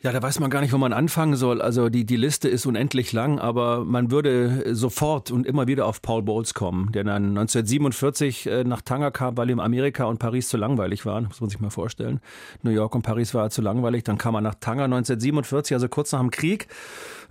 Ja, 0.00 0.12
da 0.12 0.22
weiß 0.22 0.38
man 0.38 0.48
gar 0.48 0.60
nicht, 0.60 0.72
wo 0.72 0.78
man 0.78 0.92
anfangen 0.92 1.34
soll. 1.34 1.60
Also 1.60 1.88
die, 1.88 2.06
die 2.06 2.14
Liste 2.14 2.48
ist 2.48 2.66
unendlich 2.66 3.12
lang, 3.12 3.40
aber 3.40 3.84
man 3.84 4.12
würde 4.12 4.72
sofort 4.76 5.32
und 5.32 5.44
immer 5.44 5.66
wieder 5.66 5.86
auf 5.86 6.02
Paul 6.02 6.22
Bowles 6.22 6.54
kommen, 6.54 6.92
der 6.92 7.02
dann 7.02 7.30
1947 7.36 8.46
äh, 8.46 8.62
nach 8.62 8.80
Tanger 8.80 9.10
kam, 9.10 9.36
weil 9.36 9.50
ihm 9.50 9.58
Amerika 9.58 10.04
und 10.04 10.18
Paris 10.20 10.48
zu 10.50 10.56
langweilig 10.56 11.04
waren. 11.04 11.24
Muss 11.24 11.40
man 11.40 11.50
sich 11.50 11.58
mal 11.58 11.70
vorstellen. 11.70 12.20
New 12.62 12.70
York 12.70 12.94
und 12.94 13.02
Paris 13.02 13.34
war 13.34 13.50
zu 13.50 13.60
langweilig. 13.60 14.04
Dann 14.04 14.18
kam 14.18 14.36
er 14.36 14.40
nach 14.40 14.54
Tanger 14.54 14.84
1947, 14.84 15.74
also 15.74 15.88
kurz 15.88 16.12
nach 16.12 16.20
dem 16.20 16.30
Krieg, 16.30 16.68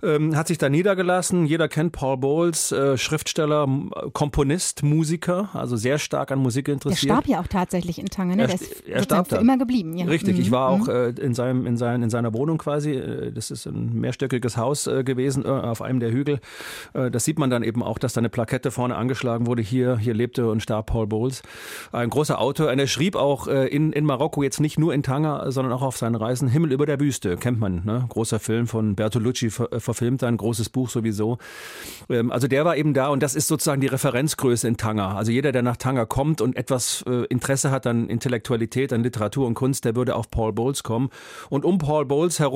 ähm, 0.02 0.36
hat 0.36 0.48
sich 0.48 0.58
da 0.58 0.68
niedergelassen. 0.68 1.46
Jeder 1.46 1.68
kennt 1.68 1.92
Paul 1.92 2.18
Bowles, 2.18 2.70
äh, 2.70 2.98
Schriftsteller, 2.98 3.66
Komponist, 4.12 4.82
Musiker, 4.82 5.48
also 5.54 5.76
sehr 5.76 5.98
stark 5.98 6.30
an 6.32 6.38
Musik 6.40 6.68
interessiert. 6.68 7.12
starb 7.14 7.26
ja 7.28 7.40
auch 7.40 7.46
tatsächlich 7.46 7.98
in 7.98 8.06
Tanger. 8.06 8.36
Ne? 8.36 8.42
Er 8.42 8.50
er 8.94 9.02
starb 9.02 9.28
für 9.28 9.36
da. 9.36 9.40
immer 9.40 9.56
geblieben. 9.56 9.96
Ja. 9.96 10.04
Richtig, 10.04 10.36
Mhm. 10.36 10.42
ich 10.42 10.50
war 10.50 10.76
Mhm. 10.76 10.82
auch 10.82 10.88
äh, 10.88 11.08
in, 11.10 11.32
seinem, 11.34 11.66
in, 11.66 11.78
sein, 11.78 12.02
in 12.02 12.10
seiner 12.10 12.34
Wohnung 12.34 12.57
quasi. 12.58 12.92
Äh, 12.92 13.32
Das 13.32 13.50
ist 13.50 13.66
ein 13.66 13.92
mehrstöckiges 13.94 14.56
Haus 14.56 14.86
äh, 14.86 15.04
gewesen 15.04 15.44
äh, 15.44 15.48
auf 15.48 15.82
einem 15.82 16.00
der 16.00 16.10
Hügel. 16.10 16.40
Das 16.92 17.24
sieht 17.24 17.38
man 17.38 17.50
dann 17.50 17.62
eben 17.62 17.82
auch, 17.82 17.98
dass 17.98 18.12
da 18.12 18.20
eine 18.20 18.28
Plakette 18.28 18.70
vorne 18.70 18.96
angeschlagen 18.96 19.46
wurde. 19.46 19.62
Hier, 19.62 19.98
hier 19.98 20.14
lebte 20.14 20.50
und 20.50 20.62
starb 20.62 20.86
Paul 20.86 21.06
Bowles. 21.06 21.42
Ein 21.92 22.10
großer 22.10 22.40
Autor. 22.40 22.70
Und 22.70 22.78
er 22.78 22.86
schrieb 22.86 23.16
auch 23.16 23.46
in, 23.46 23.92
in 23.92 24.04
Marokko, 24.04 24.42
jetzt 24.42 24.60
nicht 24.60 24.78
nur 24.78 24.94
in 24.94 25.02
Tanger, 25.02 25.50
sondern 25.52 25.72
auch 25.72 25.82
auf 25.82 25.96
seinen 25.96 26.14
Reisen, 26.14 26.48
Himmel 26.48 26.72
über 26.72 26.86
der 26.86 26.98
Wüste. 27.00 27.36
Kennt 27.36 27.60
man, 27.60 27.84
ne? 27.84 28.06
Großer 28.08 28.38
Film 28.38 28.66
von 28.66 28.94
Bertolucci, 28.94 29.50
ver, 29.50 29.68
verfilmt 29.78 30.22
dann, 30.22 30.36
großes 30.36 30.70
Buch 30.70 30.88
sowieso. 30.88 31.38
Ähm, 32.08 32.32
also 32.32 32.48
der 32.48 32.64
war 32.64 32.76
eben 32.76 32.94
da 32.94 33.08
und 33.08 33.22
das 33.22 33.34
ist 33.34 33.48
sozusagen 33.48 33.80
die 33.80 33.86
Referenzgröße 33.86 34.66
in 34.66 34.76
Tanger. 34.76 35.16
Also 35.16 35.30
jeder, 35.30 35.52
der 35.52 35.62
nach 35.62 35.76
Tanger 35.76 36.06
kommt 36.06 36.40
und 36.40 36.56
etwas 36.56 37.04
Interesse 37.28 37.70
hat 37.70 37.86
an 37.86 38.08
Intellektualität, 38.08 38.92
an 38.92 39.02
Literatur 39.02 39.46
und 39.46 39.54
Kunst, 39.54 39.84
der 39.84 39.94
würde 39.94 40.14
auf 40.14 40.30
Paul 40.30 40.52
Bowles 40.52 40.82
kommen. 40.82 41.10
Und 41.50 41.64
um 41.64 41.78
Paul 41.78 42.06
Bowles 42.06 42.38
herum 42.38 42.47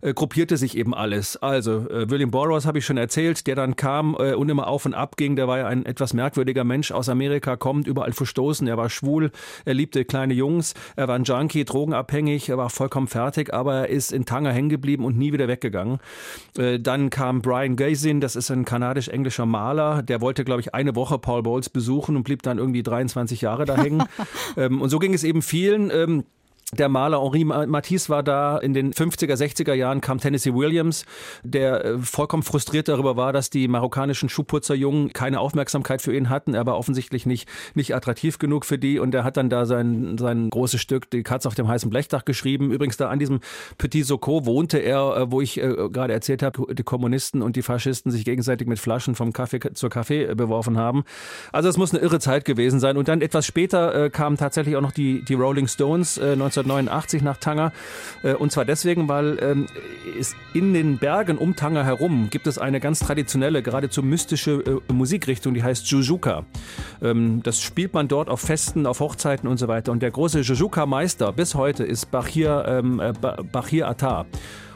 äh, 0.00 0.14
gruppierte 0.14 0.56
sich 0.56 0.76
eben 0.76 0.94
alles. 0.94 1.36
Also 1.36 1.88
äh, 1.88 2.10
William 2.10 2.30
Burroughs 2.30 2.66
habe 2.66 2.78
ich 2.78 2.86
schon 2.86 2.96
erzählt, 2.96 3.46
der 3.46 3.54
dann 3.54 3.76
kam 3.76 4.16
äh, 4.18 4.34
und 4.34 4.48
immer 4.48 4.66
auf 4.66 4.86
und 4.86 4.94
ab 4.94 5.16
ging. 5.16 5.36
Der 5.36 5.48
war 5.48 5.58
ja 5.58 5.66
ein 5.66 5.86
etwas 5.86 6.14
merkwürdiger 6.14 6.64
Mensch 6.64 6.92
aus 6.92 7.08
Amerika, 7.08 7.56
kommt 7.56 7.86
überall 7.86 8.12
verstoßen. 8.12 8.66
Er 8.68 8.76
war 8.76 8.90
schwul, 8.90 9.30
er 9.64 9.74
liebte 9.74 10.04
kleine 10.04 10.34
Jungs, 10.34 10.74
er 10.96 11.08
war 11.08 11.16
ein 11.16 11.24
Junkie, 11.24 11.64
drogenabhängig, 11.64 12.48
er 12.48 12.58
war 12.58 12.70
vollkommen 12.70 13.08
fertig, 13.08 13.52
aber 13.52 13.74
er 13.74 13.88
ist 13.88 14.12
in 14.12 14.24
Tanger 14.24 14.52
hängen 14.52 14.68
geblieben 14.68 15.04
und 15.04 15.16
nie 15.16 15.32
wieder 15.32 15.48
weggegangen. 15.48 15.98
Äh, 16.56 16.78
dann 16.78 17.10
kam 17.10 17.42
Brian 17.42 17.76
Gazin, 17.76 18.20
das 18.20 18.36
ist 18.36 18.50
ein 18.50 18.64
kanadisch-englischer 18.64 19.46
Maler, 19.46 20.02
der 20.02 20.20
wollte, 20.20 20.44
glaube 20.44 20.60
ich, 20.60 20.74
eine 20.74 20.94
Woche 20.96 21.18
Paul 21.18 21.42
Bowles 21.42 21.68
besuchen 21.70 22.16
und 22.16 22.22
blieb 22.24 22.42
dann 22.42 22.58
irgendwie 22.58 22.82
23 22.82 23.40
Jahre 23.40 23.64
da 23.64 23.76
hängen. 23.76 24.04
ähm, 24.56 24.80
und 24.80 24.88
so 24.90 24.98
ging 24.98 25.14
es 25.14 25.24
eben 25.24 25.42
vielen. 25.42 25.90
Ähm, 25.90 26.24
der 26.72 26.88
Maler 26.88 27.20
Henri 27.20 27.44
Matisse 27.44 28.08
war 28.08 28.22
da. 28.22 28.58
In 28.58 28.74
den 28.74 28.92
50er, 28.92 29.34
60er 29.34 29.74
Jahren 29.74 30.00
kam 30.00 30.18
Tennessee 30.18 30.54
Williams, 30.54 31.04
der 31.42 31.84
äh, 31.84 31.98
vollkommen 31.98 32.42
frustriert 32.42 32.88
darüber 32.88 33.16
war, 33.16 33.32
dass 33.32 33.50
die 33.50 33.66
marokkanischen 33.66 34.28
Schuhputzerjungen 34.28 35.12
keine 35.12 35.40
Aufmerksamkeit 35.40 36.00
für 36.00 36.14
ihn 36.14 36.28
hatten. 36.28 36.54
Er 36.54 36.66
war 36.66 36.78
offensichtlich 36.78 37.26
nicht, 37.26 37.48
nicht 37.74 37.94
attraktiv 37.94 38.38
genug 38.38 38.64
für 38.64 38.78
die 38.78 38.98
und 38.98 39.14
er 39.14 39.24
hat 39.24 39.36
dann 39.36 39.50
da 39.50 39.66
sein, 39.66 40.16
sein 40.18 40.50
großes 40.50 40.80
Stück, 40.80 41.10
die 41.10 41.24
Katze 41.24 41.48
auf 41.48 41.54
dem 41.54 41.66
heißen 41.66 41.90
Blechdach 41.90 42.24
geschrieben. 42.24 42.70
Übrigens 42.70 42.96
da 42.96 43.08
an 43.08 43.18
diesem 43.18 43.40
Petit 43.78 44.06
Socot 44.06 44.46
wohnte 44.46 44.78
er, 44.78 45.16
äh, 45.16 45.32
wo 45.32 45.40
ich 45.40 45.58
äh, 45.58 45.88
gerade 45.90 46.12
erzählt 46.12 46.42
habe, 46.42 46.72
die 46.72 46.84
Kommunisten 46.84 47.42
und 47.42 47.56
die 47.56 47.62
Faschisten 47.62 48.12
sich 48.12 48.24
gegenseitig 48.24 48.68
mit 48.68 48.78
Flaschen 48.78 49.16
vom 49.16 49.32
Kaffee 49.32 49.60
zur 49.74 49.90
Kaffee 49.90 50.34
beworfen 50.34 50.78
haben. 50.78 51.02
Also 51.52 51.68
es 51.68 51.76
muss 51.76 51.92
eine 51.92 52.00
irre 52.00 52.20
Zeit 52.20 52.44
gewesen 52.44 52.78
sein. 52.78 52.96
Und 52.96 53.08
dann 53.08 53.22
etwas 53.22 53.46
später 53.46 54.10
kamen 54.10 54.36
tatsächlich 54.36 54.76
auch 54.76 54.80
noch 54.80 54.92
die, 54.92 55.24
die 55.24 55.34
Rolling 55.34 55.66
Stones 55.66 56.18
19 56.18 56.59
1989 56.62 57.22
nach 57.22 57.36
Tanger. 57.36 57.72
Äh, 58.22 58.34
und 58.34 58.52
zwar 58.52 58.64
deswegen, 58.64 59.08
weil 59.08 59.38
ähm, 59.40 59.66
es 60.18 60.34
in 60.54 60.72
den 60.74 60.98
Bergen 60.98 61.38
um 61.38 61.56
Tanger 61.56 61.84
herum 61.84 62.28
gibt 62.30 62.46
es 62.46 62.58
eine 62.58 62.80
ganz 62.80 63.00
traditionelle, 63.00 63.62
geradezu 63.62 64.02
mystische 64.02 64.82
äh, 64.88 64.92
Musikrichtung, 64.92 65.54
die 65.54 65.62
heißt 65.62 65.86
Jujuka. 65.88 66.44
Ähm, 67.02 67.42
das 67.42 67.60
spielt 67.60 67.94
man 67.94 68.08
dort 68.08 68.28
auf 68.28 68.40
Festen, 68.40 68.86
auf 68.86 69.00
Hochzeiten 69.00 69.48
und 69.48 69.58
so 69.58 69.68
weiter. 69.68 69.92
Und 69.92 70.02
der 70.02 70.10
große 70.10 70.40
Jujuka-Meister 70.40 71.32
bis 71.32 71.54
heute 71.54 71.84
ist 71.84 72.10
Bachir, 72.10 72.64
ähm, 72.66 73.00
äh, 73.00 73.12
Bachir 73.52 73.88
Attar. 73.88 74.26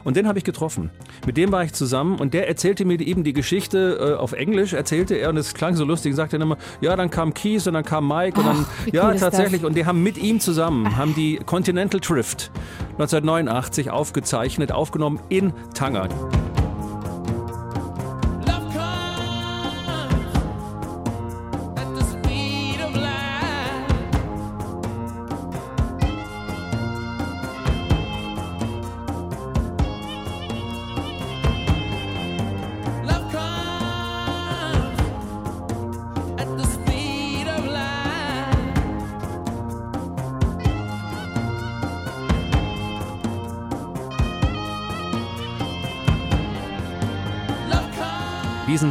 Und 0.05 0.15
den 0.15 0.27
habe 0.27 0.37
ich 0.37 0.45
getroffen. 0.45 0.91
Mit 1.25 1.35
dem 1.35 1.51
war 1.51 1.63
ich 1.63 1.73
zusammen 1.73 2.19
und 2.19 2.33
der 2.33 2.47
erzählte 2.47 2.85
mir 2.85 3.01
eben 3.01 3.23
die 3.23 3.33
Geschichte 3.33 3.97
äh, 3.99 4.13
auf 4.13 4.31
Englisch, 4.31 4.71
erzählte 4.71 5.15
er 5.15 5.29
und 5.29 5.37
es 5.37 5.53
klang 5.53 5.75
so 5.75 5.83
lustig, 5.83 6.15
sagte 6.15 6.37
dann 6.37 6.47
immer, 6.47 6.57
ja, 6.79 6.95
dann 6.95 7.09
kam 7.09 7.33
Keith 7.33 7.65
und 7.67 7.73
dann 7.73 7.83
kam 7.83 8.07
Mike 8.07 8.39
und 8.39 8.45
dann, 8.45 8.65
Ach, 8.69 8.93
ja, 8.93 9.13
tatsächlich. 9.15 9.61
Das? 9.61 9.67
Und 9.67 9.75
die 9.75 9.85
haben 9.85 10.03
mit 10.03 10.17
ihm 10.17 10.39
zusammen, 10.39 10.95
haben 10.95 11.15
die 11.15 11.39
Continental 11.45 11.99
Drift 11.99 12.51
1989 12.93 13.89
aufgezeichnet, 13.89 14.71
aufgenommen 14.71 15.19
in 15.29 15.53
Tanger. 15.73 16.07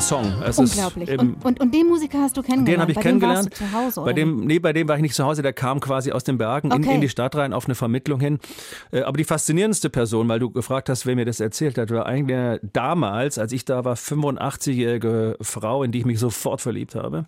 Song. 0.04 0.30
Es 0.44 0.58
Unglaublich. 0.58 1.08
Ist, 1.08 1.18
und, 1.18 1.42
und, 1.44 1.60
und, 1.60 1.74
den 1.74 1.86
Musiker 1.86 2.18
hast 2.20 2.36
du 2.36 2.42
kennengelernt? 2.42 2.68
Den 2.68 2.80
habe 2.82 2.92
ich 2.92 2.96
bei 2.96 3.02
kennengelernt. 3.02 3.46
Dem 3.46 3.52
zu 3.52 3.72
Hause, 3.72 4.00
oder? 4.00 4.10
Bei 4.10 4.12
dem, 4.12 4.44
nee, 4.44 4.58
bei 4.58 4.74
dem 4.74 4.86
war 4.86 4.96
ich 4.96 5.02
nicht 5.02 5.14
zu 5.14 5.24
Hause. 5.24 5.40
Der 5.40 5.54
kam 5.54 5.80
quasi 5.80 6.12
aus 6.12 6.24
den 6.24 6.36
Bergen 6.36 6.72
okay. 6.72 6.84
in, 6.84 6.90
in, 6.96 7.00
die 7.00 7.08
Stadt 7.08 7.34
rein 7.36 7.54
auf 7.54 7.64
eine 7.64 7.74
Vermittlung 7.74 8.20
hin. 8.20 8.38
Äh, 8.92 9.00
aber 9.00 9.16
die 9.16 9.24
faszinierendste 9.24 9.88
Person, 9.88 10.28
weil 10.28 10.40
du 10.40 10.50
gefragt 10.50 10.90
hast, 10.90 11.06
wer 11.06 11.16
mir 11.16 11.24
das 11.24 11.40
erzählt 11.40 11.78
hat, 11.78 11.90
war 11.90 12.04
eigentlich 12.04 12.60
damals, 12.74 13.38
als 13.38 13.52
ich 13.52 13.64
da 13.64 13.86
war, 13.86 13.94
85-jährige 13.94 15.38
Frau, 15.40 15.82
in 15.82 15.90
die 15.90 16.00
ich 16.00 16.04
mich 16.04 16.18
sofort 16.18 16.60
verliebt 16.60 16.94
habe. 16.94 17.24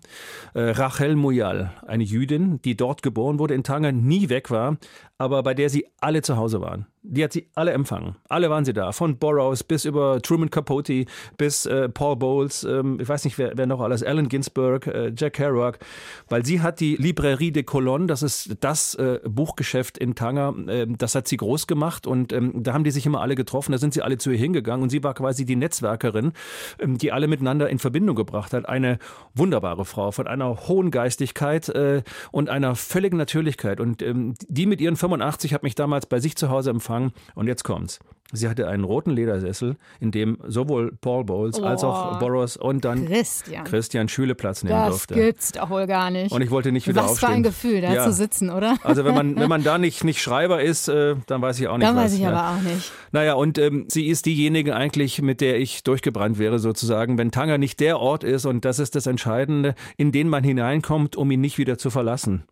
Äh, 0.53 0.69
Rachel 0.69 1.15
Muyal, 1.15 1.73
eine 1.87 2.03
Jüdin, 2.03 2.61
die 2.61 2.77
dort 2.77 3.01
geboren 3.01 3.39
wurde, 3.39 3.55
in 3.55 3.63
Tanger, 3.63 3.91
nie 3.91 4.29
weg 4.29 4.51
war, 4.51 4.77
aber 5.17 5.41
bei 5.41 5.55
der 5.55 5.71
sie 5.71 5.87
alle 5.99 6.21
zu 6.21 6.37
Hause 6.37 6.61
waren. 6.61 6.85
Die 7.03 7.23
hat 7.23 7.31
sie 7.31 7.47
alle 7.55 7.71
empfangen. 7.71 8.15
Alle 8.27 8.49
waren 8.49 8.65
sie 8.65 8.73
da. 8.73 8.91
Von 8.91 9.17
Burroughs 9.17 9.63
bis 9.63 9.85
über 9.85 10.21
Truman 10.21 10.49
Capote 10.49 11.05
bis 11.37 11.65
äh, 11.65 11.87
Paul 11.89 12.17
Bowles, 12.17 12.63
ähm, 12.63 12.99
ich 12.99 13.07
weiß 13.07 13.23
nicht, 13.25 13.37
wer, 13.37 13.53
wer, 13.55 13.65
noch 13.65 13.79
alles, 13.79 14.03
Allen 14.03 14.27
Ginsberg, 14.27 14.87
äh, 14.87 15.13
Jack 15.15 15.33
Kerouac, 15.33 15.79
weil 16.27 16.45
sie 16.45 16.61
hat 16.61 16.79
die 16.79 16.95
Librairie 16.95 17.51
de 17.51 17.63
Colonne, 17.63 18.07
das 18.07 18.23
ist 18.23 18.57
das 18.59 18.95
äh, 18.95 19.19
Buchgeschäft 19.25 19.97
in 19.97 20.15
Tanger, 20.15 20.53
ähm, 20.67 20.97
das 20.97 21.15
hat 21.15 21.27
sie 21.27 21.37
groß 21.37 21.67
gemacht 21.67 22.07
und 22.07 22.33
ähm, 22.33 22.63
da 22.63 22.73
haben 22.73 22.83
die 22.83 22.91
sich 22.91 23.05
immer 23.05 23.21
alle 23.21 23.35
getroffen, 23.35 23.71
da 23.71 23.77
sind 23.77 23.93
sie 23.93 24.01
alle 24.01 24.17
zu 24.17 24.31
ihr 24.31 24.37
hingegangen 24.37 24.83
und 24.83 24.89
sie 24.89 25.03
war 25.03 25.13
quasi 25.13 25.45
die 25.45 25.55
Netzwerkerin, 25.55 26.33
ähm, 26.79 26.97
die 26.97 27.11
alle 27.11 27.27
miteinander 27.27 27.69
in 27.69 27.79
Verbindung 27.79 28.15
gebracht 28.15 28.53
hat. 28.53 28.67
Eine 28.67 28.99
wunderbare 29.33 29.85
Frau 29.85 30.11
von 30.11 30.27
einer 30.27 30.67
hohen 30.67 30.91
Geistigkeit 30.91 31.69
äh, 31.69 32.03
und 32.31 32.49
einer 32.49 32.75
völligen 32.75 33.17
Natürlichkeit 33.17 33.79
und 33.79 34.01
ähm, 34.01 34.33
die 34.47 34.65
mit 34.65 34.81
ihren 34.81 34.97
85 34.97 35.53
hat 35.53 35.63
mich 35.63 35.75
damals 35.75 36.05
bei 36.05 36.19
sich 36.19 36.35
zu 36.35 36.49
Hause 36.49 36.71
empfangen. 36.71 36.96
Und 37.35 37.47
jetzt 37.47 37.63
kommt's. 37.63 37.99
Sie 38.33 38.49
hatte 38.49 38.67
einen 38.67 38.83
roten 38.83 39.11
Ledersessel, 39.11 39.77
in 40.01 40.11
dem 40.11 40.37
sowohl 40.45 40.91
Paul 40.99 41.23
Bowles 41.23 41.59
oh, 41.59 41.63
als 41.63 41.83
auch 41.83 42.19
Boros 42.19 42.57
und 42.57 42.83
dann 42.83 43.05
Christian, 43.07 43.63
Christian 43.63 44.09
Schüle 44.09 44.35
Platz 44.35 44.63
nehmen 44.63 44.75
das 44.75 44.89
durfte. 44.89 45.15
Das 45.15 45.23
gibt's 45.23 45.51
doch 45.53 45.69
wohl 45.69 45.87
gar 45.87 46.11
nicht. 46.11 46.33
Und 46.33 46.41
ich 46.41 46.51
wollte 46.51 46.73
nicht 46.73 46.87
wieder 46.87 47.03
was 47.03 47.11
aufstehen. 47.11 47.29
Was 47.29 47.29
für 47.29 47.37
ein 47.37 47.43
Gefühl, 47.43 47.81
da 47.81 47.93
ja. 47.93 48.03
zu 48.03 48.11
sitzen, 48.11 48.49
oder? 48.49 48.75
Also 48.83 49.05
wenn 49.05 49.15
man, 49.15 49.37
wenn 49.37 49.47
man 49.49 49.63
da 49.63 49.77
nicht, 49.77 50.03
nicht 50.03 50.21
Schreiber 50.21 50.61
ist, 50.61 50.89
äh, 50.89 51.15
dann 51.27 51.41
weiß 51.41 51.59
ich 51.59 51.69
auch 51.69 51.77
nicht 51.77 51.87
Dann 51.87 51.95
was. 51.95 52.05
weiß 52.05 52.13
ich 52.15 52.19
ja. 52.19 52.31
aber 52.31 52.57
auch 52.57 52.61
nicht. 52.61 52.91
Naja, 53.13 53.35
und 53.35 53.57
ähm, 53.57 53.85
sie 53.87 54.07
ist 54.07 54.25
diejenige 54.25 54.75
eigentlich, 54.75 55.21
mit 55.21 55.39
der 55.39 55.59
ich 55.59 55.83
durchgebrannt 55.83 56.37
wäre 56.37 56.59
sozusagen, 56.59 57.17
wenn 57.17 57.31
Tanger 57.31 57.57
nicht 57.57 57.79
der 57.79 57.99
Ort 57.99 58.25
ist, 58.25 58.45
und 58.45 58.65
das 58.65 58.79
ist 58.79 58.95
das 58.95 59.07
Entscheidende, 59.07 59.73
in 59.95 60.11
den 60.11 60.27
man 60.27 60.43
hineinkommt, 60.43 61.15
um 61.15 61.31
ihn 61.31 61.39
nicht 61.39 61.57
wieder 61.57 61.77
zu 61.77 61.89
verlassen. 61.89 62.43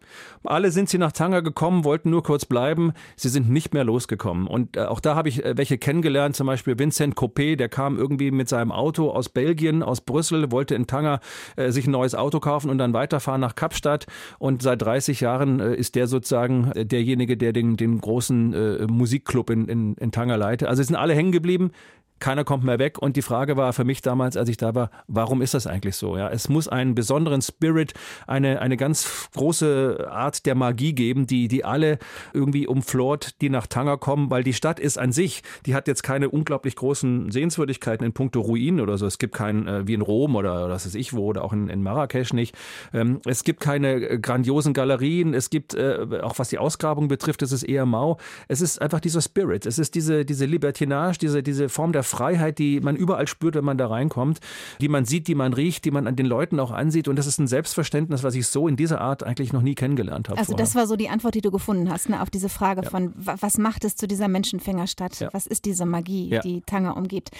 Alle 0.46 0.72
sind 0.72 0.88
sie 0.88 0.98
nach 0.98 1.12
Tanger 1.12 1.42
gekommen, 1.42 1.84
wollten 1.84 2.10
nur 2.10 2.24
kurz 2.24 2.46
bleiben, 2.46 2.94
sie 3.18 3.30
sind 3.30 3.50
nicht 3.50 3.74
mehr 3.74 3.84
losgekommen. 3.84 4.48
Und 4.48 4.78
äh, 4.78 4.86
auch 4.86 5.02
da 5.02 5.16
habe 5.16 5.28
ich 5.28 5.44
äh, 5.44 5.58
welche 5.66 5.80
kennengelernt, 5.80 6.36
zum 6.36 6.46
Beispiel 6.46 6.78
Vincent 6.78 7.16
Coppé, 7.16 7.56
der 7.56 7.70
kam 7.70 7.98
irgendwie 7.98 8.30
mit 8.30 8.48
seinem 8.48 8.72
Auto 8.72 9.10
aus 9.10 9.30
Belgien, 9.30 9.82
aus 9.82 10.00
Brüssel, 10.00 10.52
wollte 10.52 10.76
in 10.76 10.86
Tanger 10.86 11.22
äh, 11.56 11.72
sich 11.72 11.88
ein 11.88 11.92
neues 11.92 12.14
Auto 12.14 12.40
kaufen 12.40 12.70
und 12.70 12.78
dann 12.78 12.94
weiterfahren 12.94 13.42
nach 13.42 13.56
Kapstadt. 13.56 14.06
Und 14.38 14.62
seit 14.62 14.84
30 14.84 15.22
Jahren 15.22 15.60
äh, 15.60 15.74
ist 15.74 15.96
der 15.96 16.06
sozusagen 16.06 16.72
äh, 16.74 16.86
derjenige, 16.86 17.36
der 17.36 17.52
den, 17.52 17.78
den 17.78 18.00
großen 18.00 18.54
äh, 18.54 18.86
Musikclub 18.86 19.50
in, 19.50 19.68
in, 19.68 19.96
in 19.96 20.12
Tanger 20.12 20.38
leitet. 20.38 20.68
Also 20.68 20.84
sind 20.84 20.96
alle 20.96 21.16
hängen 21.16 21.32
geblieben 21.32 21.72
keiner 22.20 22.44
kommt 22.44 22.64
mehr 22.64 22.80
weg. 22.80 22.98
Und 23.00 23.18
die 23.18 23.22
Frage 23.22 23.58
war 23.58 23.74
für 23.74 23.84
mich 23.84 24.02
damals, 24.02 24.38
als 24.38 24.50
ich 24.50 24.58
da 24.58 24.74
war, 24.76 24.90
warum 25.08 25.42
ist 25.42 25.54
das 25.54 25.68
eigentlich 25.68 25.96
so? 25.96 26.18
Ja, 26.18 26.30
es 26.30 26.50
muss 26.50 26.68
einen 26.68 26.96
besonderen 26.96 27.42
Spirit, 27.42 27.94
eine, 28.28 28.62
eine 28.62 28.78
ganz 28.78 29.30
große 29.36 30.08
Art 30.10 30.46
der 30.46 30.56
Magie 30.56 30.94
geben, 30.94 31.28
die, 31.28 31.48
die 31.48 31.66
alle 31.66 32.00
irgendwie 32.34 32.68
umflort, 32.68 33.42
die 33.42 33.50
nach 33.50 33.68
Tanger 33.68 33.98
kommen, 33.98 34.30
weil 34.30 34.44
die 34.44 34.54
Stadt 34.54 34.80
ist 34.80 34.98
an 34.98 35.12
sich, 35.12 35.44
die 35.66 35.76
hat 35.76 35.88
jetzt 35.88 36.04
keine 36.04 36.30
unglaublich 36.30 36.76
großen 36.76 37.32
Sehenswürdigkeiten 37.32 38.06
in 38.06 38.14
puncto 38.14 38.42
Ruinen 38.42 38.80
oder 38.80 38.98
so. 38.98 39.06
Es 39.06 39.18
gibt 39.18 39.36
keinen, 39.36 39.68
äh, 39.68 39.88
wie 39.88 39.94
in 39.94 40.02
Rom 40.02 40.36
oder 40.36 40.70
was 40.70 40.86
weiß 40.86 40.96
ich 40.96 41.14
wo, 41.14 41.26
oder 41.26 41.44
auch 41.44 41.54
in, 41.54 41.68
in 41.68 41.84
Marrakesch 41.84 42.34
nicht. 42.34 42.56
Ähm, 42.94 43.20
es 43.26 43.44
gibt 43.44 43.60
keine 43.60 43.96
äh, 43.96 44.20
grandiosen 44.20 44.74
Galerien. 44.74 45.34
Es 45.34 45.50
gibt, 45.50 45.74
äh, 45.74 46.00
auch 46.22 46.40
was 46.40 46.50
die 46.50 46.58
Ausgrabung 46.58 47.08
betrifft, 47.08 47.42
es 47.42 47.52
ist 47.52 47.64
eher 47.64 47.86
mau. 47.86 48.18
Es 48.48 48.62
ist 48.62 48.82
einfach 48.82 49.00
dieser 49.00 49.22
Spirit. 49.22 49.66
Es 49.66 49.80
ist 49.80 49.96
diese, 49.96 50.26
diese 50.26 50.46
Libertinage, 50.46 51.18
diese, 51.20 51.44
diese 51.44 51.70
Form 51.70 51.92
der 51.92 52.05
Freiheit, 52.06 52.60
die 52.60 52.80
man 52.80 52.96
überall 52.96 53.28
spürt, 53.28 53.56
wenn 53.56 53.66
man 53.66 53.78
da 53.78 53.88
reinkommt, 53.88 54.40
die 54.82 54.88
man 54.88 55.06
sieht, 55.06 55.28
die 55.28 55.36
man 55.36 55.54
riecht, 55.54 55.86
die 55.86 55.92
man 55.92 56.08
an 56.08 56.16
den 56.16 56.26
Leuten 56.26 56.60
auch 56.60 56.72
ansieht. 56.72 57.08
Und 57.08 57.18
das 57.18 57.28
ist 57.28 57.40
ein 57.40 57.48
Selbstverständnis, 57.48 58.24
was 58.24 58.36
ich 58.36 58.48
so 58.48 58.68
in 58.68 58.76
dieser 58.76 59.02
Art 59.02 59.24
eigentlich 59.24 59.54
noch 59.54 59.62
nie 59.62 59.76
kennengelernt 59.76 60.30
habe. 60.30 60.40
Also 60.40 60.54
vorher. 60.54 60.66
das 60.66 60.76
war 60.76 60.88
so 60.88 60.96
die 60.96 61.10
Antwort, 61.10 61.36
die 61.36 61.42
du 61.42 61.52
gefunden 61.52 61.90
hast, 61.90 62.10
ne, 62.10 62.22
auf 62.22 62.30
diese 62.30 62.50
Frage 62.50 62.84
ja. 62.84 62.90
von, 62.90 63.14
was 63.16 63.58
macht 63.58 63.84
es 63.86 63.96
zu 63.96 64.08
dieser 64.08 64.28
Menschenfängerstadt? 64.28 65.20
Ja. 65.20 65.30
Was 65.32 65.48
ist 65.48 65.66
diese 65.66 65.86
Magie, 65.86 66.30
ja. 66.30 66.42
die 66.42 66.62
Tanger 66.62 66.98
umgibt? 66.98 67.32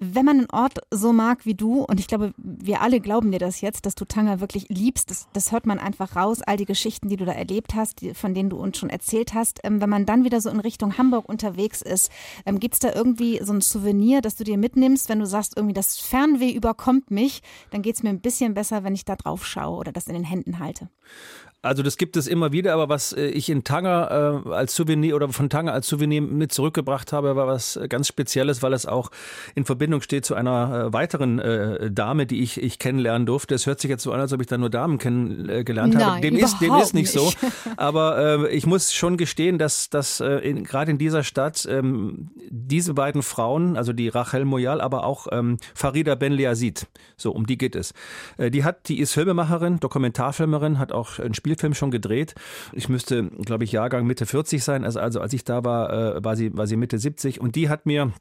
Wenn 0.00 0.24
man 0.24 0.38
einen 0.38 0.50
Ort 0.50 0.78
so 0.92 1.12
mag 1.12 1.44
wie 1.44 1.54
du, 1.54 1.82
und 1.82 1.98
ich 1.98 2.06
glaube, 2.06 2.32
wir 2.36 2.82
alle 2.82 3.00
glauben 3.00 3.32
dir 3.32 3.40
das 3.40 3.60
jetzt, 3.60 3.84
dass 3.84 3.96
du 3.96 4.04
Tanger 4.04 4.40
wirklich 4.40 4.68
liebst, 4.68 5.10
das, 5.10 5.26
das 5.32 5.50
hört 5.50 5.66
man 5.66 5.80
einfach 5.80 6.14
raus, 6.14 6.40
all 6.40 6.56
die 6.56 6.66
Geschichten, 6.66 7.08
die 7.08 7.16
du 7.16 7.24
da 7.24 7.32
erlebt 7.32 7.74
hast, 7.74 8.00
die, 8.00 8.14
von 8.14 8.32
denen 8.32 8.48
du 8.48 8.58
uns 8.58 8.78
schon 8.78 8.90
erzählt 8.90 9.34
hast. 9.34 9.58
Ähm, 9.64 9.80
wenn 9.80 9.90
man 9.90 10.06
dann 10.06 10.22
wieder 10.22 10.40
so 10.40 10.50
in 10.50 10.60
Richtung 10.60 10.98
Hamburg 10.98 11.28
unterwegs 11.28 11.82
ist, 11.82 12.12
ähm, 12.46 12.60
gibt 12.60 12.74
es 12.74 12.80
da 12.80 12.92
irgendwie 12.94 13.40
so 13.42 13.52
ein 13.52 13.60
Souvenir, 13.60 14.20
das 14.20 14.36
du 14.36 14.44
dir 14.44 14.56
mitnimmst, 14.56 15.08
wenn 15.08 15.18
du 15.18 15.26
sagst, 15.26 15.56
irgendwie 15.56 15.74
das 15.74 15.98
Fernweh 15.98 16.52
überkommt 16.52 17.10
mich, 17.10 17.42
dann 17.70 17.82
geht 17.82 17.96
es 17.96 18.04
mir 18.04 18.10
ein 18.10 18.20
bisschen 18.20 18.54
besser, 18.54 18.84
wenn 18.84 18.94
ich 18.94 19.04
da 19.04 19.16
drauf 19.16 19.44
schaue 19.44 19.78
oder 19.78 19.90
das 19.90 20.06
in 20.06 20.14
den 20.14 20.24
Händen 20.24 20.60
halte. 20.60 20.88
Also 21.60 21.82
das 21.82 21.96
gibt 21.96 22.16
es 22.16 22.28
immer 22.28 22.52
wieder, 22.52 22.72
aber 22.72 22.88
was 22.88 23.12
äh, 23.12 23.26
ich 23.26 23.50
in 23.50 23.64
Tanger 23.64 24.44
äh, 24.46 24.50
als 24.50 24.76
Souvenir 24.76 25.16
oder 25.16 25.28
von 25.30 25.50
Tanger 25.50 25.72
als 25.72 25.88
Souvenir 25.88 26.22
mit 26.22 26.52
zurückgebracht 26.52 27.12
habe, 27.12 27.34
war 27.34 27.48
was 27.48 27.80
ganz 27.88 28.06
Spezielles, 28.06 28.62
weil 28.62 28.72
es 28.72 28.86
auch 28.86 29.10
in 29.56 29.64
Verbindung 29.64 30.00
steht 30.00 30.24
zu 30.24 30.36
einer 30.36 30.86
äh, 30.86 30.92
weiteren 30.92 31.40
äh, 31.40 31.90
Dame, 31.90 32.26
die 32.26 32.42
ich, 32.42 32.62
ich 32.62 32.78
kennenlernen 32.78 33.26
durfte. 33.26 33.56
Es 33.56 33.66
hört 33.66 33.80
sich 33.80 33.90
jetzt 33.90 34.04
so 34.04 34.12
an, 34.12 34.20
als 34.20 34.32
ob 34.32 34.40
ich 34.40 34.46
da 34.46 34.56
nur 34.56 34.70
Damen 34.70 34.98
kennengelernt 34.98 35.96
äh, 35.96 35.98
habe. 35.98 36.20
Dem 36.20 36.36
ist, 36.36 36.60
dem 36.60 36.76
ist 36.76 36.94
nicht, 36.94 37.12
nicht. 37.12 37.12
so. 37.12 37.32
Aber 37.76 38.46
äh, 38.46 38.54
ich 38.54 38.64
muss 38.64 38.94
schon 38.94 39.16
gestehen, 39.16 39.58
dass, 39.58 39.90
dass 39.90 40.20
äh, 40.20 40.36
in, 40.36 40.62
gerade 40.62 40.92
in 40.92 40.98
dieser 40.98 41.24
Stadt 41.24 41.66
ähm, 41.68 42.30
diese 42.50 42.94
beiden 42.94 43.22
Frauen, 43.22 43.76
also 43.76 43.92
die 43.92 44.08
Rachel 44.08 44.44
Moyal, 44.44 44.80
aber 44.80 45.04
auch 45.04 45.26
ähm, 45.32 45.58
Farida 45.74 46.14
Ben 46.14 46.32
Liazid, 46.32 46.86
so 47.16 47.32
um 47.32 47.46
die 47.46 47.58
geht 47.58 47.74
es. 47.74 47.94
Äh, 48.36 48.50
die 48.52 48.62
hat, 48.62 48.88
die 48.88 49.00
ist 49.00 49.12
Filmemacherin, 49.12 49.80
Dokumentarfilmerin, 49.80 50.78
hat 50.78 50.92
auch 50.92 51.18
ein 51.18 51.34
Spiel 51.34 51.47
Spielfilm 51.48 51.72
schon 51.72 51.90
gedreht. 51.90 52.34
Ich 52.72 52.90
müsste, 52.90 53.24
glaube 53.24 53.64
ich, 53.64 53.72
Jahrgang 53.72 54.06
Mitte 54.06 54.26
40 54.26 54.62
sein. 54.62 54.84
Also, 54.84 55.00
also 55.00 55.20
als 55.20 55.32
ich 55.32 55.44
da 55.44 55.64
war, 55.64 56.16
äh, 56.16 56.24
war, 56.24 56.36
sie, 56.36 56.54
war 56.54 56.66
sie 56.66 56.76
Mitte 56.76 56.98
70. 56.98 57.40
Und 57.40 57.56
die 57.56 57.70
hat 57.70 57.86
mir 57.86 58.12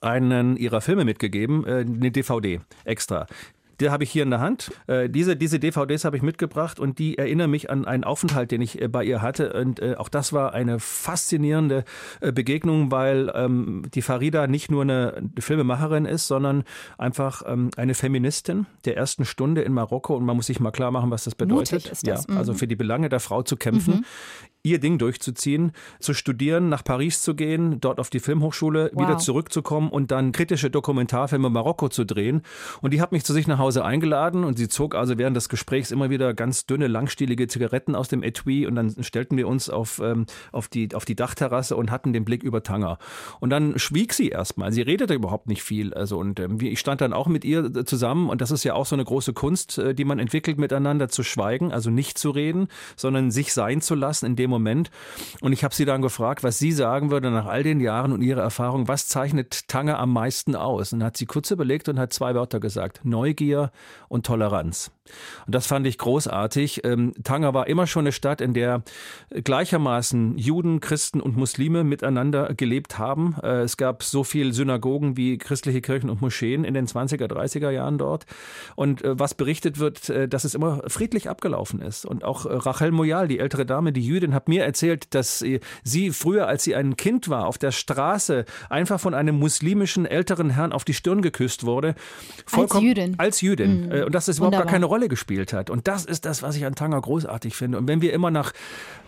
einen 0.00 0.56
ihrer 0.56 0.80
Filme 0.80 1.04
mitgegeben, 1.04 1.66
äh, 1.66 1.84
eine 1.86 2.10
DVD 2.10 2.60
extra. 2.84 3.26
Die 3.80 3.90
habe 3.90 4.04
ich 4.04 4.10
hier 4.10 4.22
in 4.22 4.30
der 4.30 4.40
Hand. 4.40 4.70
Äh, 4.86 5.08
diese, 5.08 5.36
diese 5.36 5.58
DVDs 5.58 6.04
habe 6.04 6.16
ich 6.16 6.22
mitgebracht 6.22 6.78
und 6.78 6.98
die 6.98 7.16
erinnern 7.18 7.50
mich 7.50 7.70
an 7.70 7.84
einen 7.86 8.04
Aufenthalt, 8.04 8.50
den 8.50 8.60
ich 8.60 8.80
äh, 8.80 8.88
bei 8.88 9.04
ihr 9.04 9.22
hatte. 9.22 9.52
Und 9.54 9.80
äh, 9.80 9.94
auch 9.96 10.08
das 10.08 10.32
war 10.32 10.52
eine 10.54 10.78
faszinierende 10.78 11.84
äh, 12.20 12.32
Begegnung, 12.32 12.90
weil 12.90 13.30
ähm, 13.34 13.82
die 13.94 14.02
Farida 14.02 14.46
nicht 14.46 14.70
nur 14.70 14.82
eine 14.82 15.22
Filmemacherin 15.38 16.04
ist, 16.04 16.26
sondern 16.26 16.64
einfach 16.98 17.42
ähm, 17.46 17.70
eine 17.76 17.94
Feministin 17.94 18.66
der 18.84 18.96
ersten 18.96 19.24
Stunde 19.24 19.62
in 19.62 19.72
Marokko. 19.72 20.14
Und 20.16 20.24
man 20.24 20.36
muss 20.36 20.46
sich 20.46 20.60
mal 20.60 20.70
klar 20.70 20.90
machen, 20.90 21.10
was 21.10 21.24
das 21.24 21.34
bedeutet. 21.34 21.72
Mutig 21.84 21.92
ist 21.92 22.06
das. 22.06 22.26
Ja, 22.28 22.36
also 22.36 22.52
Mhm. 22.52 22.56
für 22.56 22.66
die 22.66 22.76
Belange 22.76 23.08
der 23.08 23.20
Frau 23.20 23.42
zu 23.42 23.56
kämpfen. 23.56 23.94
Mhm. 23.94 24.04
Ihr 24.62 24.78
Ding 24.78 24.98
durchzuziehen, 24.98 25.72
zu 26.00 26.12
studieren, 26.14 26.68
nach 26.68 26.84
Paris 26.84 27.22
zu 27.22 27.34
gehen, 27.34 27.80
dort 27.80 27.98
auf 27.98 28.10
die 28.10 28.20
Filmhochschule, 28.20 28.90
Wow. 28.92 29.02
wieder 29.04 29.18
zurückzukommen 29.18 29.88
und 29.88 30.10
dann 30.10 30.32
kritische 30.32 30.70
Dokumentarfilme 30.70 31.48
Marokko 31.48 31.88
zu 31.88 32.04
drehen. 32.04 32.42
Und 32.82 32.92
die 32.92 33.00
hat 33.00 33.12
mich 33.12 33.24
zu 33.24 33.32
sich 33.32 33.46
nach 33.46 33.58
Hause 33.58 33.84
eingeladen 33.84 34.44
und 34.44 34.58
sie 34.58 34.68
zog 34.68 34.94
also 34.94 35.16
während 35.16 35.36
des 35.36 35.48
Gesprächs 35.48 35.90
immer 35.90 36.10
wieder 36.10 36.34
ganz 36.34 36.66
dünne, 36.66 36.88
langstielige 36.88 37.48
Zigaretten 37.48 37.94
aus 37.94 38.08
dem 38.08 38.22
Etui 38.22 38.66
und 38.66 38.74
dann 38.74 39.02
stellten 39.02 39.36
wir 39.36 39.48
uns 39.48 39.70
auf, 39.70 40.00
ähm, 40.04 40.26
auf, 40.52 40.68
die, 40.68 40.94
auf 40.94 41.04
die 41.04 41.16
Dachterrasse 41.16 41.76
und 41.76 41.90
hatten 41.90 42.12
den 42.12 42.24
Blick 42.24 42.42
über 42.42 42.62
Tanger. 42.62 42.98
Und 43.40 43.50
dann 43.50 43.78
schwieg 43.78 44.12
sie 44.12 44.28
erstmal. 44.28 44.72
Sie 44.72 44.82
redete 44.82 45.14
überhaupt 45.14 45.48
nicht 45.48 45.62
viel. 45.62 45.94
Also 45.94 46.18
und 46.18 46.38
ähm, 46.38 46.58
ich 46.60 46.80
stand 46.80 47.00
dann 47.00 47.12
auch 47.12 47.28
mit 47.28 47.44
ihr 47.44 47.84
zusammen 47.86 48.28
und 48.28 48.40
das 48.40 48.50
ist 48.50 48.64
ja 48.64 48.74
auch 48.74 48.86
so 48.86 48.94
eine 48.94 49.04
große 49.04 49.32
Kunst, 49.32 49.78
äh, 49.78 49.94
die 49.94 50.04
man 50.04 50.18
entwickelt, 50.18 50.58
miteinander 50.58 51.08
zu 51.08 51.22
schweigen, 51.22 51.72
also 51.72 51.90
nicht 51.90 52.18
zu 52.18 52.30
reden, 52.30 52.68
sondern 52.96 53.30
sich 53.30 53.52
sein 53.54 53.80
zu 53.80 53.94
lassen 53.94 54.26
in 54.26 54.36
dem 54.50 54.62
Moment. 54.62 54.90
Und 55.40 55.52
ich 55.52 55.64
habe 55.64 55.74
sie 55.74 55.84
dann 55.84 56.02
gefragt, 56.02 56.42
was 56.42 56.58
sie 56.58 56.72
sagen 56.72 57.10
würde 57.10 57.30
nach 57.30 57.46
all 57.46 57.62
den 57.62 57.80
Jahren 57.80 58.12
und 58.12 58.22
ihrer 58.22 58.42
Erfahrung, 58.42 58.88
was 58.88 59.06
zeichnet 59.08 59.68
Tanger 59.68 59.98
am 59.98 60.12
meisten 60.12 60.56
aus? 60.56 60.92
Und 60.92 61.02
hat 61.04 61.16
sie 61.16 61.26
kurz 61.26 61.50
überlegt 61.50 61.88
und 61.88 61.98
hat 61.98 62.12
zwei 62.12 62.34
Wörter 62.34 62.60
gesagt: 62.60 63.00
Neugier 63.04 63.70
und 64.08 64.26
Toleranz. 64.26 64.90
Und 65.46 65.54
das 65.54 65.66
fand 65.66 65.86
ich 65.86 65.98
großartig. 65.98 66.84
Ähm, 66.84 67.12
Tanger 67.24 67.54
war 67.54 67.66
immer 67.66 67.86
schon 67.86 68.02
eine 68.02 68.12
Stadt, 68.12 68.40
in 68.40 68.54
der 68.54 68.82
gleichermaßen 69.30 70.38
Juden, 70.38 70.80
Christen 70.80 71.20
und 71.20 71.36
Muslime 71.36 71.84
miteinander 71.84 72.54
gelebt 72.54 72.98
haben. 72.98 73.36
Äh, 73.42 73.62
Es 73.62 73.76
gab 73.76 74.02
so 74.02 74.24
viel 74.24 74.52
Synagogen 74.52 75.16
wie 75.16 75.38
christliche 75.38 75.80
Kirchen 75.80 76.10
und 76.10 76.20
Moscheen 76.20 76.64
in 76.64 76.74
den 76.74 76.86
20er, 76.86 77.26
30er 77.26 77.70
Jahren 77.70 77.98
dort. 77.98 78.26
Und 78.76 79.02
äh, 79.02 79.18
was 79.18 79.34
berichtet 79.34 79.78
wird, 79.78 80.08
äh, 80.08 80.28
dass 80.28 80.44
es 80.44 80.54
immer 80.54 80.82
friedlich 80.86 81.28
abgelaufen 81.28 81.80
ist. 81.80 82.06
Und 82.06 82.24
auch 82.24 82.46
äh, 82.46 82.54
Rachel 82.54 82.92
Moyal, 82.92 83.28
die 83.28 83.38
ältere 83.38 83.66
Dame, 83.66 83.92
die 83.92 84.04
Jüdin, 84.04 84.34
hat 84.40 84.48
mir 84.48 84.64
erzählt, 84.64 85.14
dass 85.14 85.42
äh, 85.42 85.60
sie 85.84 86.10
früher, 86.10 86.46
als 86.46 86.64
sie 86.64 86.74
ein 86.74 86.96
Kind 86.96 87.28
war, 87.28 87.46
auf 87.46 87.58
der 87.58 87.72
Straße 87.72 88.46
einfach 88.70 88.98
von 88.98 89.12
einem 89.12 89.38
muslimischen 89.38 90.06
älteren 90.06 90.50
Herrn 90.50 90.72
auf 90.72 90.84
die 90.84 90.94
Stirn 90.94 91.20
geküsst 91.20 91.64
wurde. 91.64 91.94
Jüdin. 92.80 93.14
Als 93.18 93.40
Jüdin. 93.42 93.86
Mhm. 93.86 93.92
Äh, 93.92 94.02
Und 94.04 94.14
dass 94.14 94.26
das 94.26 94.38
überhaupt 94.38 94.52
gar 94.52 94.60
Wunderbar. 94.60 94.72
keine 94.72 94.86
Rolle 94.86 95.08
gespielt 95.08 95.52
hat. 95.52 95.68
Und 95.68 95.88
das 95.88 96.06
ist 96.06 96.24
das, 96.24 96.42
was 96.42 96.56
ich 96.56 96.64
an 96.64 96.74
Tanger 96.74 97.00
großartig 97.00 97.54
finde. 97.54 97.78
Und 97.78 97.86
wenn 97.86 98.00
wir 98.00 98.12
immer 98.12 98.30
nach 98.30 98.52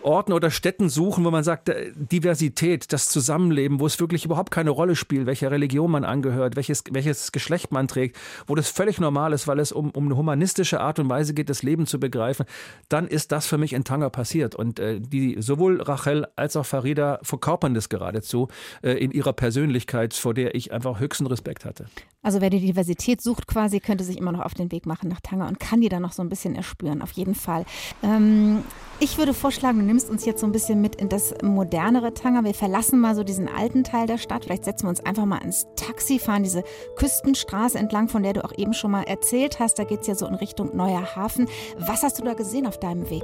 Orten 0.03 0.33
oder 0.33 0.51
Städten 0.51 0.89
suchen, 0.89 1.25
wo 1.25 1.31
man 1.31 1.43
sagt, 1.43 1.69
äh, 1.69 1.91
Diversität, 1.95 2.93
das 2.93 3.09
Zusammenleben, 3.09 3.79
wo 3.79 3.87
es 3.87 3.99
wirklich 3.99 4.25
überhaupt 4.25 4.51
keine 4.51 4.69
Rolle 4.69 4.95
spielt, 4.95 5.25
welcher 5.25 5.49
Religion 5.49 5.89
man 5.89 6.05
angehört, 6.05 6.55
welches, 6.55 6.83
welches 6.91 7.31
Geschlecht 7.31 7.71
man 7.71 7.87
trägt, 7.87 8.17
wo 8.45 8.55
das 8.55 8.69
völlig 8.69 8.99
normal 8.99 9.33
ist, 9.33 9.47
weil 9.47 9.59
es 9.59 9.71
um, 9.71 9.89
um 9.91 10.05
eine 10.05 10.17
humanistische 10.17 10.79
Art 10.79 10.99
und 10.99 11.09
Weise 11.09 11.33
geht, 11.33 11.49
das 11.49 11.63
Leben 11.63 11.87
zu 11.87 11.99
begreifen, 11.99 12.45
dann 12.89 13.07
ist 13.07 13.31
das 13.31 13.47
für 13.47 13.57
mich 13.57 13.73
in 13.73 13.83
Tanger 13.83 14.09
passiert. 14.09 14.55
Und 14.55 14.79
äh, 14.79 14.99
die 14.99 15.22
sowohl 15.39 15.81
Rachel 15.81 16.27
als 16.35 16.55
auch 16.55 16.65
Farida 16.65 17.19
verkörpern 17.23 17.73
das 17.73 17.89
geradezu 17.89 18.47
äh, 18.81 18.91
in 18.91 19.11
ihrer 19.11 19.33
Persönlichkeit, 19.33 20.13
vor 20.13 20.33
der 20.33 20.55
ich 20.55 20.71
einfach 20.71 20.99
höchsten 20.99 21.27
Respekt 21.27 21.65
hatte. 21.65 21.85
Also 22.21 22.39
wer 22.39 22.49
die 22.49 22.61
Diversität 22.61 23.21
sucht 23.21 23.47
quasi, 23.47 23.81
könnte 23.81 24.03
sich 24.05 24.17
immer 24.17 24.31
noch 24.31 24.39
auf 24.39 24.53
den 24.53 24.71
Weg 24.71 24.85
machen 24.85 25.09
nach 25.09 25.19
Tanger 25.19 25.47
und 25.47 25.59
kann 25.59 25.81
die 25.81 25.89
dann 25.89 26.01
noch 26.01 26.13
so 26.13 26.21
ein 26.21 26.29
bisschen 26.29 26.55
erspüren, 26.55 27.01
auf 27.01 27.11
jeden 27.11 27.35
Fall. 27.35 27.65
Ähm, 28.01 28.63
ich 28.99 29.17
würde 29.17 29.33
vorschlagen, 29.33 29.79
du 29.79 29.85
nimmst 29.85 30.09
uns 30.09 30.23
jetzt 30.25 30.39
so 30.39 30.47
ein 30.47 30.53
bisschen 30.53 30.79
mit 30.79 30.95
in 30.95 31.09
das 31.09 31.33
modernere 31.43 32.13
Tanger. 32.13 32.45
Wir 32.45 32.53
verlassen 32.53 32.99
mal 33.01 33.15
so 33.15 33.23
diesen 33.23 33.49
alten 33.49 33.83
Teil 33.83 34.07
der 34.07 34.17
Stadt. 34.17 34.45
Vielleicht 34.45 34.63
setzen 34.63 34.85
wir 34.85 34.89
uns 34.89 35.05
einfach 35.05 35.25
mal 35.25 35.39
ins 35.39 35.67
Taxi, 35.75 36.19
fahren 36.19 36.43
diese 36.43 36.63
Küstenstraße 36.95 37.77
entlang, 37.77 38.07
von 38.07 38.23
der 38.23 38.33
du 38.33 38.45
auch 38.45 38.57
eben 38.57 38.73
schon 38.73 38.91
mal 38.91 39.03
erzählt 39.03 39.59
hast. 39.59 39.77
Da 39.77 39.83
geht 39.83 40.01
es 40.01 40.07
ja 40.07 40.15
so 40.15 40.25
in 40.25 40.35
Richtung 40.35 40.75
Neuer 40.75 41.15
Hafen. 41.15 41.49
Was 41.77 42.03
hast 42.03 42.19
du 42.19 42.23
da 42.23 42.33
gesehen 42.33 42.65
auf 42.65 42.79
deinem 42.79 43.09
Weg? 43.09 43.23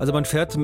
Also 0.00 0.14
man 0.14 0.24
fährt 0.24 0.58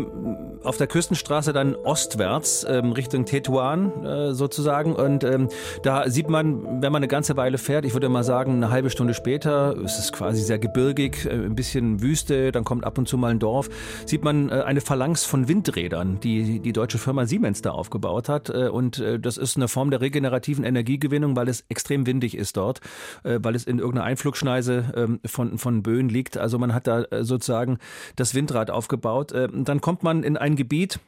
auf 0.64 0.78
der 0.78 0.86
Küstenstraße 0.86 1.52
dann 1.52 1.74
ostwärts 1.74 2.66
ähm, 2.68 2.92
Richtung 2.92 3.26
Tetuan 3.26 4.04
äh, 4.04 4.32
sozusagen 4.32 4.94
und 4.94 5.24
ähm, 5.24 5.48
da 5.82 6.08
sieht 6.08 6.30
man, 6.30 6.82
wenn 6.82 6.90
man 6.90 7.00
eine 7.00 7.08
ganze 7.08 7.36
Weile 7.36 7.58
fährt, 7.58 7.84
ich 7.84 7.92
würde 7.92 8.08
mal 8.08 8.24
sagen 8.24 8.54
eine 8.54 8.70
halbe 8.70 8.88
Stunde 8.88 9.12
später, 9.14 9.76
es 9.84 9.98
ist 9.98 10.12
quasi 10.12 10.40
sehr 10.42 10.58
gebirgig, 10.58 11.26
äh, 11.26 11.32
ein 11.32 11.54
bisschen 11.54 12.00
Wüste, 12.00 12.50
dann 12.50 12.64
kommt 12.64 12.84
ab 12.84 12.96
und 12.96 13.08
zu 13.08 13.18
mal 13.18 13.30
ein 13.30 13.38
Dorf, 13.38 13.68
sieht 14.06 14.24
man 14.24 14.48
äh, 14.48 14.62
eine 14.62 14.80
Phalanx 14.80 15.24
von 15.24 15.48
Windrädern, 15.48 16.18
die 16.20 16.58
die 16.60 16.72
deutsche 16.72 16.96
Firma 16.98 17.26
Siemens 17.26 17.60
da 17.60 17.72
aufgebaut 17.72 18.30
hat 18.30 18.48
äh, 18.48 18.68
und 18.68 18.98
äh, 18.98 19.20
das 19.20 19.36
ist 19.36 19.56
eine 19.56 19.68
Form 19.68 19.90
der 19.90 20.00
regenerativen 20.00 20.64
Energiegewinnung, 20.64 21.36
weil 21.36 21.48
es 21.48 21.64
extrem 21.68 22.06
windig 22.06 22.36
ist 22.36 22.56
dort, 22.56 22.80
äh, 23.22 23.38
weil 23.42 23.54
es 23.54 23.64
in 23.64 23.78
irgendeiner 23.78 24.06
Einflugschneise 24.06 24.94
ähm, 24.96 25.20
von, 25.26 25.58
von 25.58 25.82
Böen 25.82 26.08
liegt. 26.08 26.38
Also 26.38 26.58
man 26.58 26.72
hat 26.72 26.86
da 26.86 27.04
sozusagen 27.20 27.78
das 28.16 28.34
Windrad 28.34 28.70
aufgebaut. 28.70 29.25
Äh, 29.32 29.48
Dann 29.52 29.80
kommt 29.80 30.02
man 30.02 30.22
in 30.22 30.36
ein 30.36 30.56
Gebiet, 30.56 31.00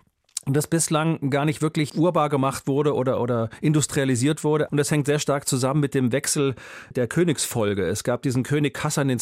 das 0.55 0.67
bislang 0.67 1.31
gar 1.31 1.45
nicht 1.45 1.63
wirklich 1.63 1.97
urbar 1.97 2.29
gemacht 2.29 2.67
wurde 2.67 2.95
oder, 2.95 3.21
oder 3.21 3.51
industrialisiert 3.61 4.45
wurde. 4.45 4.69
Und 4.71 4.79
das 4.79 4.91
hängt 4.91 5.07
sehr 5.07 5.19
stark 5.19 5.49
zusammen 5.49 5.81
mit 5.81 5.95
dem 5.95 6.13
Wechsel 6.13 6.55
der 6.95 7.07
Königsfolge. 7.07 7.87
Es 7.87 8.05
gab 8.05 8.23
diesen 8.23 8.43
König 8.43 8.83
Hassan 8.83 9.11
II., 9.11 9.19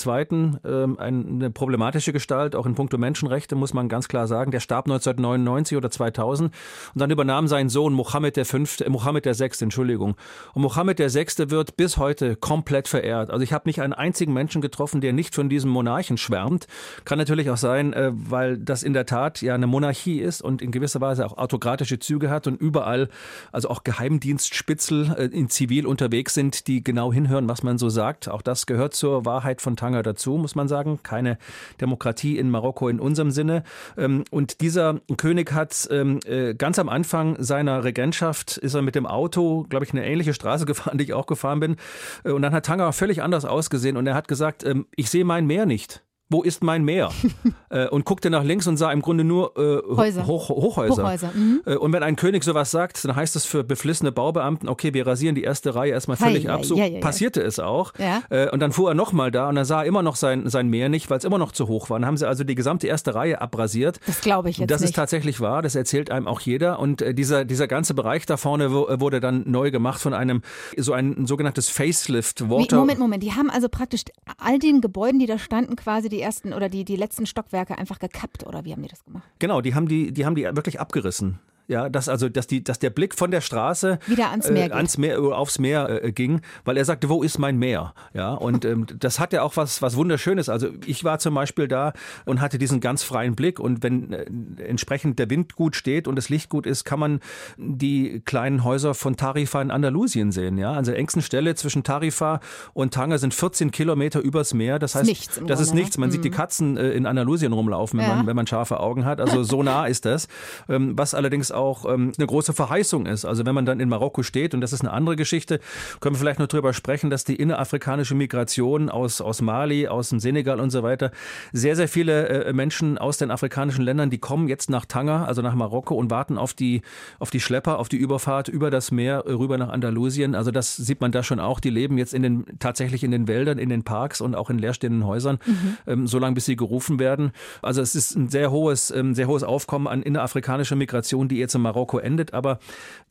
ähm, 0.64 0.98
eine 0.98 1.50
problematische 1.50 2.12
Gestalt, 2.12 2.54
auch 2.54 2.66
in 2.66 2.74
puncto 2.74 2.98
Menschenrechte, 2.98 3.56
muss 3.56 3.74
man 3.74 3.88
ganz 3.88 4.08
klar 4.08 4.26
sagen. 4.26 4.50
Der 4.50 4.60
starb 4.60 4.86
1999 4.86 5.76
oder 5.76 5.90
2000 5.90 6.52
und 6.94 7.00
dann 7.00 7.10
übernahm 7.10 7.48
sein 7.48 7.68
Sohn 7.68 7.92
Mohammed 7.92 8.46
V., 8.46 8.58
äh, 8.58 8.88
Mohammed 8.88 9.26
VI., 9.26 9.50
Entschuldigung. 9.60 10.16
Und 10.54 10.62
Mohammed 10.62 10.98
VI. 10.98 11.50
wird 11.50 11.76
bis 11.76 11.96
heute 11.96 12.36
komplett 12.36 12.88
verehrt. 12.88 13.30
Also 13.30 13.42
ich 13.42 13.52
habe 13.52 13.68
nicht 13.68 13.80
einen 13.80 13.92
einzigen 13.92 14.32
Menschen 14.32 14.60
getroffen, 14.60 15.00
der 15.00 15.12
nicht 15.12 15.34
von 15.34 15.48
diesem 15.48 15.70
Monarchen 15.70 16.18
schwärmt. 16.18 16.66
Kann 17.04 17.18
natürlich 17.18 17.50
auch 17.50 17.56
sein, 17.56 17.92
äh, 17.92 18.10
weil 18.12 18.58
das 18.58 18.82
in 18.82 18.92
der 18.92 19.06
Tat 19.06 19.42
ja 19.42 19.54
eine 19.54 19.66
Monarchie 19.66 20.20
ist 20.20 20.42
und 20.42 20.62
in 20.62 20.70
gewisser 20.70 21.00
Weise 21.00 21.15
auch 21.20 21.38
autokratische 21.38 21.98
Züge 21.98 22.30
hat 22.30 22.46
und 22.46 22.60
überall, 22.60 23.08
also 23.52 23.68
auch 23.68 23.84
Geheimdienstspitzel 23.84 25.14
äh, 25.18 25.24
in 25.26 25.48
Zivil 25.48 25.86
unterwegs 25.86 26.34
sind, 26.34 26.66
die 26.66 26.82
genau 26.82 27.12
hinhören, 27.12 27.48
was 27.48 27.62
man 27.62 27.78
so 27.78 27.88
sagt. 27.88 28.28
Auch 28.28 28.42
das 28.42 28.66
gehört 28.66 28.94
zur 28.94 29.24
Wahrheit 29.24 29.60
von 29.60 29.76
Tanger 29.76 30.02
dazu, 30.02 30.36
muss 30.36 30.54
man 30.54 30.68
sagen. 30.68 31.00
Keine 31.02 31.38
Demokratie 31.80 32.38
in 32.38 32.50
Marokko 32.50 32.88
in 32.88 33.00
unserem 33.00 33.30
Sinne. 33.30 33.62
Ähm, 33.96 34.24
Und 34.30 34.60
dieser 34.60 35.00
König 35.16 35.52
hat 35.52 35.88
ähm, 35.90 36.20
äh, 36.24 36.54
ganz 36.54 36.78
am 36.78 36.88
Anfang 36.88 37.36
seiner 37.42 37.84
Regentschaft 37.84 38.56
ist 38.56 38.74
er 38.74 38.82
mit 38.82 38.94
dem 38.94 39.06
Auto, 39.06 39.66
glaube 39.68 39.84
ich, 39.84 39.92
eine 39.92 40.06
ähnliche 40.06 40.34
Straße 40.34 40.66
gefahren, 40.66 40.98
die 40.98 41.04
ich 41.04 41.14
auch 41.14 41.26
gefahren 41.26 41.60
bin. 41.60 41.76
Äh, 42.24 42.30
Und 42.30 42.42
dann 42.42 42.52
hat 42.52 42.66
Tanger 42.66 42.92
völlig 42.92 43.22
anders 43.22 43.44
ausgesehen 43.44 43.96
und 43.96 44.06
er 44.06 44.14
hat 44.14 44.28
gesagt, 44.28 44.64
ähm, 44.64 44.86
ich 44.96 45.10
sehe 45.10 45.24
mein 45.24 45.46
Meer 45.46 45.66
nicht. 45.66 46.05
Wo 46.28 46.42
ist 46.42 46.64
mein 46.64 46.84
Meer? 46.84 47.10
äh, 47.70 47.86
und 47.88 48.04
guckte 48.04 48.30
nach 48.30 48.42
links 48.42 48.66
und 48.66 48.76
sah 48.76 48.90
im 48.90 49.00
Grunde 49.00 49.22
nur 49.22 49.56
äh, 49.56 49.94
Häuser. 49.96 50.26
Hoch, 50.26 50.48
Hochhäuser. 50.48 51.04
Hochhäuser, 51.04 51.30
mhm. 51.34 51.62
Äh, 51.64 51.76
Und 51.76 51.92
wenn 51.92 52.02
ein 52.02 52.16
König 52.16 52.42
sowas 52.42 52.70
sagt, 52.72 53.04
dann 53.04 53.14
heißt 53.14 53.36
es 53.36 53.44
für 53.44 53.62
beflissene 53.62 54.10
Baubeamten, 54.10 54.68
okay, 54.68 54.92
wir 54.92 55.06
rasieren 55.06 55.34
die 55.36 55.44
erste 55.44 55.74
Reihe 55.76 55.92
erstmal 55.92 56.16
völlig 56.16 56.48
Hei, 56.48 56.52
ab. 56.52 56.64
So 56.64 56.76
ja, 56.76 56.86
ja, 56.86 56.94
ja. 56.94 57.00
passierte 57.00 57.40
es 57.42 57.60
auch. 57.60 57.92
Äh, 58.30 58.50
Und 58.50 58.58
dann 58.60 58.72
fuhr 58.72 58.90
er 58.90 58.94
nochmal 58.94 59.30
da 59.30 59.48
und 59.48 59.54
dann 59.54 59.64
sah 59.64 59.82
er 59.82 59.86
immer 59.86 60.02
noch 60.02 60.16
sein, 60.16 60.48
sein 60.48 60.68
Meer 60.68 60.88
nicht, 60.88 61.10
weil 61.10 61.18
es 61.18 61.24
immer 61.24 61.38
noch 61.38 61.52
zu 61.52 61.68
hoch 61.68 61.90
war. 61.90 61.98
Dann 62.00 62.06
haben 62.06 62.16
sie 62.16 62.26
also 62.26 62.42
die 62.42 62.54
gesamte 62.56 62.88
erste 62.88 63.14
Reihe 63.14 63.40
abrasiert. 63.40 64.00
Das 64.06 64.20
glaube 64.20 64.50
ich 64.50 64.58
jetzt 64.58 64.70
Das 64.70 64.80
nicht. 64.80 64.90
ist 64.90 64.96
tatsächlich 64.96 65.40
wahr, 65.40 65.62
das 65.62 65.76
erzählt 65.76 66.10
einem 66.10 66.26
auch 66.26 66.40
jeder. 66.40 66.80
Und 66.80 67.02
äh, 67.02 67.14
dieser, 67.14 67.44
dieser 67.44 67.68
ganze 67.68 67.94
Bereich 67.94 68.26
da 68.26 68.36
vorne 68.36 68.72
wo- 68.72 68.88
äh, 68.88 69.00
wurde 69.00 69.20
dann 69.20 69.44
neu 69.46 69.70
gemacht 69.70 70.00
von 70.00 70.12
einem, 70.12 70.42
so 70.76 70.92
ein 70.92 71.26
sogenanntes 71.26 71.68
Facelift 71.68 72.50
Water. 72.50 72.78
Moment, 72.78 72.98
Moment. 72.98 73.22
Die 73.22 73.32
haben 73.32 73.48
also 73.50 73.68
praktisch 73.68 74.02
all 74.38 74.58
den 74.58 74.80
Gebäuden, 74.80 75.20
die 75.20 75.26
da 75.26 75.38
standen, 75.38 75.76
quasi 75.76 76.08
die 76.08 76.15
ersten 76.20 76.52
oder 76.52 76.68
die, 76.68 76.84
die 76.84 76.96
letzten 76.96 77.26
Stockwerke 77.26 77.78
einfach 77.78 77.98
gekappt 77.98 78.46
oder 78.46 78.64
wie 78.64 78.72
haben 78.72 78.82
die 78.82 78.88
das 78.88 79.04
gemacht? 79.04 79.28
Genau, 79.38 79.60
die 79.60 79.74
haben 79.74 79.88
die, 79.88 80.12
die 80.12 80.26
haben 80.26 80.34
die 80.34 80.44
wirklich 80.44 80.80
abgerissen. 80.80 81.38
Ja, 81.68 81.88
dass 81.88 82.08
also, 82.08 82.28
dass 82.28 82.46
die, 82.46 82.62
dass 82.62 82.78
der 82.78 82.90
Blick 82.90 83.14
von 83.14 83.30
der 83.30 83.40
Straße 83.40 83.98
wieder 84.06 84.30
ans 84.30 84.50
Meer, 84.50 84.70
äh, 84.70 84.72
ans 84.72 84.98
Meer 84.98 85.20
aufs 85.20 85.58
Meer 85.58 86.04
äh, 86.04 86.12
ging, 86.12 86.40
weil 86.64 86.76
er 86.76 86.84
sagte, 86.84 87.08
wo 87.08 87.22
ist 87.22 87.38
mein 87.38 87.58
Meer? 87.58 87.94
Ja, 88.14 88.34
und 88.34 88.64
ähm, 88.64 88.86
das 88.98 89.18
hat 89.18 89.32
ja 89.32 89.42
auch 89.42 89.56
was, 89.56 89.82
was 89.82 89.96
wunderschönes. 89.96 90.48
Also 90.48 90.68
ich 90.86 91.04
war 91.04 91.18
zum 91.18 91.34
Beispiel 91.34 91.68
da 91.68 91.92
und 92.24 92.40
hatte 92.40 92.58
diesen 92.58 92.80
ganz 92.80 93.02
freien 93.02 93.34
Blick 93.34 93.58
und 93.58 93.82
wenn 93.82 94.12
äh, 94.12 94.26
entsprechend 94.64 95.18
der 95.18 95.30
Wind 95.30 95.56
gut 95.56 95.76
steht 95.76 96.08
und 96.08 96.16
das 96.16 96.28
Licht 96.28 96.48
gut 96.50 96.66
ist, 96.66 96.84
kann 96.84 97.00
man 97.00 97.20
die 97.56 98.22
kleinen 98.24 98.64
Häuser 98.64 98.94
von 98.94 99.16
Tarifa 99.16 99.60
in 99.62 99.70
Andalusien 99.70 100.32
sehen. 100.32 100.58
Ja, 100.58 100.80
der 100.80 100.96
engsten 100.96 101.22
Stelle 101.22 101.54
zwischen 101.54 101.82
Tarifa 101.82 102.40
und 102.74 102.94
Tanger 102.94 103.18
sind 103.18 103.34
14 103.34 103.70
Kilometer 103.70 104.20
übers 104.20 104.54
Meer. 104.54 104.78
Das 104.78 104.94
heißt, 104.94 105.06
nichts 105.06 105.40
das 105.46 105.60
ist 105.60 105.74
nichts. 105.74 105.98
Man 105.98 106.08
mhm. 106.08 106.12
sieht 106.12 106.24
die 106.24 106.30
mhm. 106.30 106.34
Katzen 106.34 106.76
äh, 106.76 106.90
in 106.90 107.06
Andalusien 107.06 107.52
rumlaufen, 107.52 107.98
wenn, 107.98 108.06
ja. 108.06 108.16
man, 108.16 108.26
wenn 108.26 108.36
man 108.36 108.46
scharfe 108.46 108.80
Augen 108.80 109.04
hat. 109.04 109.20
Also 109.20 109.42
so 109.42 109.62
nah 109.64 109.86
ist 109.86 110.04
das. 110.04 110.28
Ähm, 110.68 110.96
was 110.96 111.14
allerdings 111.14 111.52
auch 111.56 111.84
ähm, 111.92 112.12
eine 112.16 112.26
große 112.26 112.52
Verheißung 112.52 113.06
ist. 113.06 113.24
Also 113.24 113.44
wenn 113.46 113.54
man 113.54 113.66
dann 113.66 113.80
in 113.80 113.88
Marokko 113.88 114.22
steht, 114.22 114.54
und 114.54 114.60
das 114.60 114.72
ist 114.72 114.82
eine 114.82 114.92
andere 114.92 115.16
Geschichte, 115.16 115.60
können 116.00 116.14
wir 116.14 116.20
vielleicht 116.20 116.38
noch 116.38 116.46
darüber 116.46 116.72
sprechen, 116.72 117.10
dass 117.10 117.24
die 117.24 117.36
innerafrikanische 117.36 118.14
Migration 118.14 118.88
aus, 118.88 119.20
aus 119.20 119.40
Mali, 119.42 119.88
aus 119.88 120.10
dem 120.10 120.20
Senegal 120.20 120.60
und 120.60 120.70
so 120.70 120.82
weiter, 120.82 121.10
sehr, 121.52 121.76
sehr 121.76 121.88
viele 121.88 122.28
äh, 122.28 122.52
Menschen 122.52 122.98
aus 122.98 123.18
den 123.18 123.30
afrikanischen 123.30 123.82
Ländern, 123.82 124.10
die 124.10 124.18
kommen 124.18 124.48
jetzt 124.48 124.70
nach 124.70 124.84
Tanger, 124.84 125.26
also 125.26 125.42
nach 125.42 125.54
Marokko 125.54 125.94
und 125.94 126.10
warten 126.10 126.38
auf 126.38 126.54
die, 126.54 126.82
auf 127.18 127.30
die 127.30 127.40
Schlepper, 127.40 127.78
auf 127.78 127.88
die 127.88 127.96
Überfahrt 127.96 128.48
über 128.48 128.70
das 128.70 128.90
Meer 128.90 129.24
rüber 129.26 129.58
nach 129.58 129.68
Andalusien. 129.68 130.34
Also 130.34 130.50
das 130.50 130.76
sieht 130.76 131.00
man 131.00 131.12
da 131.12 131.22
schon 131.22 131.40
auch. 131.40 131.60
Die 131.60 131.70
leben 131.70 131.98
jetzt 131.98 132.14
in 132.14 132.22
den, 132.22 132.44
tatsächlich 132.58 133.02
in 133.02 133.10
den 133.10 133.28
Wäldern, 133.28 133.58
in 133.58 133.68
den 133.68 133.82
Parks 133.82 134.20
und 134.20 134.34
auch 134.34 134.50
in 134.50 134.58
leerstehenden 134.58 135.06
Häusern, 135.06 135.38
mhm. 135.46 135.76
ähm, 135.86 136.06
so 136.06 136.18
lange 136.18 136.34
bis 136.34 136.44
sie 136.44 136.56
gerufen 136.56 136.98
werden. 136.98 137.32
Also 137.62 137.80
es 137.80 137.94
ist 137.94 138.16
ein 138.16 138.28
sehr 138.28 138.50
hohes, 138.50 138.90
ähm, 138.90 139.14
sehr 139.14 139.26
hohes 139.26 139.42
Aufkommen 139.42 139.86
an 139.86 140.02
innerafrikanischer 140.02 140.76
Migration, 140.76 141.28
die 141.28 141.38
jetzt 141.46 141.54
in 141.54 141.62
Marokko 141.62 141.98
endet. 141.98 142.34
Aber 142.34 142.58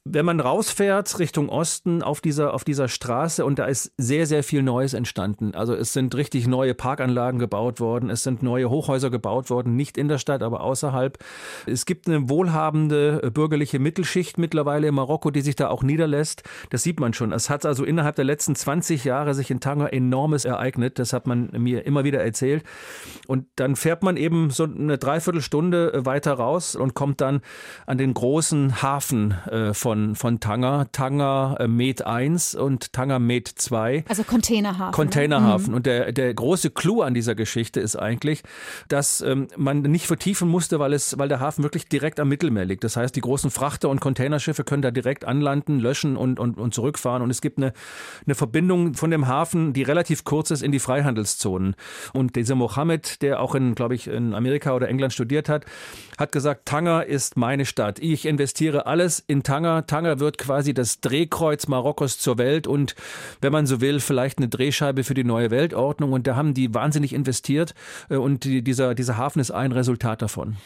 wenn 0.07 0.23
man 0.23 0.39
rausfährt 0.39 1.17
Richtung 1.17 1.49
Osten 1.49 2.03
auf 2.03 2.21
dieser, 2.21 2.53
auf 2.53 2.63
dieser 2.63 2.87
Straße 2.87 3.43
und 3.43 3.57
da 3.57 3.65
ist 3.65 3.91
sehr, 3.97 4.27
sehr 4.27 4.43
viel 4.43 4.61
Neues 4.61 4.93
entstanden. 4.93 5.55
Also 5.55 5.73
es 5.73 5.93
sind 5.93 6.13
richtig 6.13 6.45
neue 6.45 6.75
Parkanlagen 6.75 7.39
gebaut 7.39 7.79
worden, 7.79 8.11
es 8.11 8.21
sind 8.21 8.43
neue 8.43 8.69
Hochhäuser 8.69 9.09
gebaut 9.09 9.49
worden, 9.49 9.75
nicht 9.75 9.97
in 9.97 10.07
der 10.07 10.19
Stadt, 10.19 10.43
aber 10.43 10.61
außerhalb. 10.61 11.17
Es 11.65 11.87
gibt 11.87 12.07
eine 12.07 12.29
wohlhabende 12.29 13.21
äh, 13.23 13.31
bürgerliche 13.31 13.79
Mittelschicht 13.79 14.37
mittlerweile 14.37 14.87
in 14.87 14.93
Marokko, 14.93 15.31
die 15.31 15.41
sich 15.41 15.55
da 15.55 15.69
auch 15.69 15.81
niederlässt. 15.81 16.43
Das 16.69 16.83
sieht 16.83 16.99
man 16.99 17.13
schon. 17.13 17.31
Es 17.31 17.49
hat 17.49 17.65
also 17.65 17.83
innerhalb 17.83 18.15
der 18.15 18.25
letzten 18.25 18.55
20 18.55 19.05
Jahre 19.05 19.33
sich 19.33 19.49
in 19.49 19.59
Tanger 19.59 19.91
enormes 19.91 20.45
ereignet. 20.45 20.99
Das 20.99 21.13
hat 21.13 21.25
man 21.25 21.49
mir 21.57 21.83
immer 21.87 22.03
wieder 22.03 22.23
erzählt. 22.23 22.63
Und 23.25 23.47
dann 23.55 23.75
fährt 23.75 24.03
man 24.03 24.17
eben 24.17 24.51
so 24.51 24.65
eine 24.65 24.99
Dreiviertelstunde 24.99 25.93
äh, 25.93 26.05
weiter 26.05 26.33
raus 26.33 26.75
und 26.75 26.93
kommt 26.93 27.21
dann 27.21 27.41
an 27.87 27.97
den 27.97 28.13
großen 28.13 28.83
Hafen 28.83 29.31
äh, 29.49 29.73
von 29.73 29.94
von, 29.95 30.15
von 30.15 30.39
Tanger, 30.41 30.87
Tanger 30.91 31.55
äh, 31.59 31.67
Med 31.67 32.05
1 32.05 32.55
und 32.55 32.91
Tanger 32.91 33.19
Med 33.19 33.47
2. 33.47 34.03
Also 34.09 34.23
Containerhafen. 34.23 34.87
Ne? 34.87 34.91
Containerhafen. 34.91 35.69
Ne? 35.69 35.75
Und 35.77 35.85
der, 35.85 36.11
der 36.11 36.33
große 36.33 36.71
Clou 36.71 37.01
an 37.01 37.13
dieser 37.13 37.33
Geschichte 37.33 37.79
ist 37.79 37.95
eigentlich, 37.95 38.43
dass 38.89 39.21
ähm, 39.21 39.47
man 39.55 39.81
nicht 39.83 40.07
vertiefen 40.07 40.49
musste, 40.49 40.79
weil, 40.79 40.91
es, 40.91 41.17
weil 41.17 41.29
der 41.29 41.39
Hafen 41.39 41.63
wirklich 41.63 41.87
direkt 41.87 42.19
am 42.19 42.27
Mittelmeer 42.27 42.65
liegt. 42.65 42.83
Das 42.83 42.97
heißt, 42.97 43.15
die 43.15 43.21
großen 43.21 43.51
Frachter- 43.51 43.89
und 43.89 44.01
Containerschiffe 44.01 44.65
können 44.65 44.81
da 44.81 44.91
direkt 44.91 45.23
anlanden, 45.23 45.79
löschen 45.79 46.17
und, 46.17 46.39
und, 46.39 46.57
und 46.57 46.73
zurückfahren. 46.73 47.21
Und 47.21 47.29
es 47.29 47.39
gibt 47.39 47.57
eine, 47.57 47.71
eine 48.25 48.35
Verbindung 48.35 48.95
von 48.95 49.11
dem 49.11 49.27
Hafen, 49.27 49.71
die 49.71 49.83
relativ 49.83 50.25
kurz 50.25 50.51
ist, 50.51 50.61
in 50.61 50.73
die 50.73 50.79
Freihandelszonen. 50.79 51.75
Und 52.11 52.35
dieser 52.35 52.55
Mohammed, 52.55 53.21
der 53.21 53.39
auch 53.39 53.55
in, 53.55 53.75
glaube 53.75 53.95
ich, 53.95 54.07
in 54.07 54.33
Amerika 54.33 54.73
oder 54.73 54.89
England 54.89 55.13
studiert 55.13 55.47
hat, 55.47 55.65
hat 56.17 56.33
gesagt, 56.33 56.65
Tanger 56.65 57.05
ist 57.05 57.37
meine 57.37 57.65
Stadt. 57.65 57.99
Ich 57.99 58.25
investiere 58.25 58.87
alles 58.87 59.23
in 59.25 59.43
Tanger. 59.43 59.84
Tanger 59.85 60.19
wird 60.19 60.37
quasi 60.37 60.73
das 60.73 60.99
Drehkreuz 61.01 61.67
Marokkos 61.67 62.17
zur 62.19 62.37
Welt 62.37 62.67
und, 62.67 62.95
wenn 63.41 63.51
man 63.51 63.65
so 63.65 63.81
will, 63.81 63.99
vielleicht 63.99 64.37
eine 64.37 64.47
Drehscheibe 64.47 65.03
für 65.03 65.13
die 65.13 65.23
neue 65.23 65.51
Weltordnung. 65.51 66.13
Und 66.13 66.27
da 66.27 66.35
haben 66.35 66.53
die 66.53 66.73
wahnsinnig 66.73 67.13
investiert 67.13 67.73
äh, 68.09 68.15
und 68.15 68.43
dieser, 68.43 68.95
dieser 68.95 69.17
Hafen 69.17 69.39
ist 69.39 69.51
ein 69.51 69.71
Resultat 69.71 70.21
davon. 70.21 70.57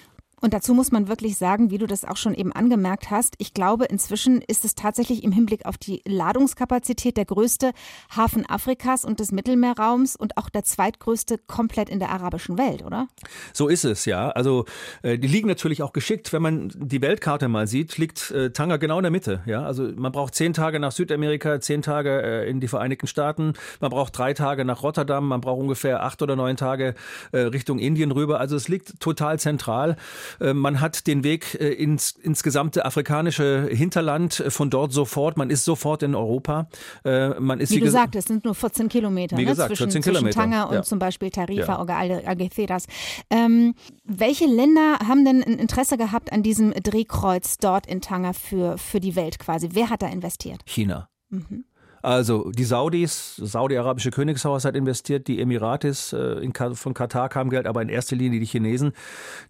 Und 0.41 0.53
dazu 0.53 0.73
muss 0.73 0.91
man 0.91 1.07
wirklich 1.07 1.37
sagen, 1.37 1.71
wie 1.71 1.77
du 1.77 1.87
das 1.87 2.05
auch 2.05 2.17
schon 2.17 2.33
eben 2.33 2.51
angemerkt 2.53 3.11
hast, 3.11 3.35
ich 3.37 3.53
glaube, 3.53 3.85
inzwischen 3.85 4.41
ist 4.41 4.65
es 4.65 4.75
tatsächlich 4.75 5.23
im 5.23 5.31
Hinblick 5.31 5.65
auf 5.65 5.77
die 5.77 6.01
Ladungskapazität 6.05 7.17
der 7.17 7.25
größte 7.25 7.71
Hafen 8.15 8.49
Afrikas 8.49 9.05
und 9.05 9.19
des 9.19 9.31
Mittelmeerraums 9.31 10.15
und 10.15 10.37
auch 10.37 10.49
der 10.49 10.63
zweitgrößte 10.63 11.37
komplett 11.37 11.89
in 11.89 11.99
der 11.99 12.09
arabischen 12.09 12.57
Welt, 12.57 12.83
oder? 12.85 13.07
So 13.53 13.67
ist 13.67 13.83
es, 13.85 14.05
ja. 14.05 14.29
Also 14.29 14.65
äh, 15.01 15.17
die 15.17 15.27
liegen 15.27 15.47
natürlich 15.47 15.83
auch 15.83 15.93
geschickt. 15.93 16.31
Wenn 16.33 16.41
man 16.41 16.71
die 16.75 17.01
Weltkarte 17.01 17.47
mal 17.47 17.67
sieht, 17.67 17.97
liegt 17.97 18.31
äh, 18.31 18.51
Tanger 18.51 18.77
genau 18.77 18.97
in 18.97 19.03
der 19.03 19.11
Mitte. 19.11 19.41
Ja, 19.45 19.63
also 19.63 19.89
man 19.95 20.11
braucht 20.11 20.35
zehn 20.35 20.53
Tage 20.53 20.79
nach 20.79 20.91
Südamerika, 20.91 21.59
zehn 21.59 21.81
Tage 21.81 22.21
äh, 22.21 22.49
in 22.49 22.59
die 22.59 22.67
Vereinigten 22.67 23.07
Staaten, 23.07 23.53
man 23.79 23.89
braucht 23.89 24.17
drei 24.17 24.33
Tage 24.33 24.65
nach 24.65 24.83
Rotterdam, 24.83 25.27
man 25.27 25.41
braucht 25.41 25.59
ungefähr 25.59 26.03
acht 26.03 26.21
oder 26.21 26.35
neun 26.35 26.57
Tage 26.57 26.95
äh, 27.31 27.39
Richtung 27.39 27.79
Indien 27.79 28.11
rüber. 28.11 28.39
Also 28.39 28.55
es 28.55 28.67
liegt 28.67 28.99
total 28.99 29.39
zentral. 29.39 29.97
Äh, 30.39 30.53
man 30.53 30.82
hat 30.82 31.07
den 31.07 31.23
Weg 31.23 31.55
äh, 31.59 31.69
ins, 31.69 32.11
ins 32.11 32.43
gesamte 32.43 32.86
afrikanische 32.86 33.67
Hinterland 33.71 34.39
äh, 34.39 34.51
von 34.51 34.69
dort 34.69 34.93
sofort. 34.93 35.38
Man 35.38 35.49
ist 35.49 35.65
sofort 35.65 36.03
in 36.03 36.15
Europa. 36.15 36.67
Man 37.03 37.59
ist 37.59 37.71
wie, 37.71 37.77
wie 37.77 37.80
du 37.82 37.91
sagst, 37.91 38.15
es 38.15 38.25
sind 38.25 38.45
nur 38.45 38.55
14 38.55 38.89
Kilometer 38.89 39.38
wie 39.38 39.43
ne? 39.43 39.51
gesagt, 39.51 39.69
zwischen, 39.69 39.91
14 39.91 40.01
Kilometer. 40.01 40.34
zwischen 40.34 40.51
Tanger 40.51 40.69
und 40.69 40.75
ja. 40.75 40.84
zum 40.84 40.99
Beispiel 40.99 41.30
Tarifa 41.30 41.73
ja. 41.73 41.82
oder 41.82 41.95
Algeciras. 41.95 42.86
Ähm, 43.30 43.73
welche 44.03 44.45
Länder 44.45 44.99
haben 45.07 45.25
denn 45.25 45.43
ein 45.43 45.57
Interesse 45.57 45.97
gehabt 45.97 46.32
an 46.32 46.43
diesem 46.43 46.71
Drehkreuz 46.73 47.57
dort 47.57 47.86
in 47.88 48.01
Tanger 48.01 48.34
für, 48.34 48.77
für 48.77 48.99
die 48.99 49.15
Welt 49.15 49.39
quasi? 49.39 49.69
Wer 49.73 49.89
hat 49.89 50.01
da 50.01 50.07
investiert? 50.07 50.61
China. 50.65 51.09
Mhm. 51.30 51.65
Also 52.02 52.52
die 52.52 52.64
Saudis, 52.64 53.36
saudi-arabische 53.38 54.12
Königshaus 54.12 54.66
hat 54.66 54.76
investiert, 54.76 55.28
die 55.28 55.41
Emiratis, 55.41 56.14
äh, 56.14 56.39
in, 56.39 56.54
von 56.54 56.93
Katar 56.93 57.30
kam 57.30 57.50
Geld, 57.50 57.68
aber 57.68 57.82
in 57.82 57.89
erster 57.89 58.16
Linie 58.16 58.39
die 58.39 58.45
Chinesen, 58.45 58.93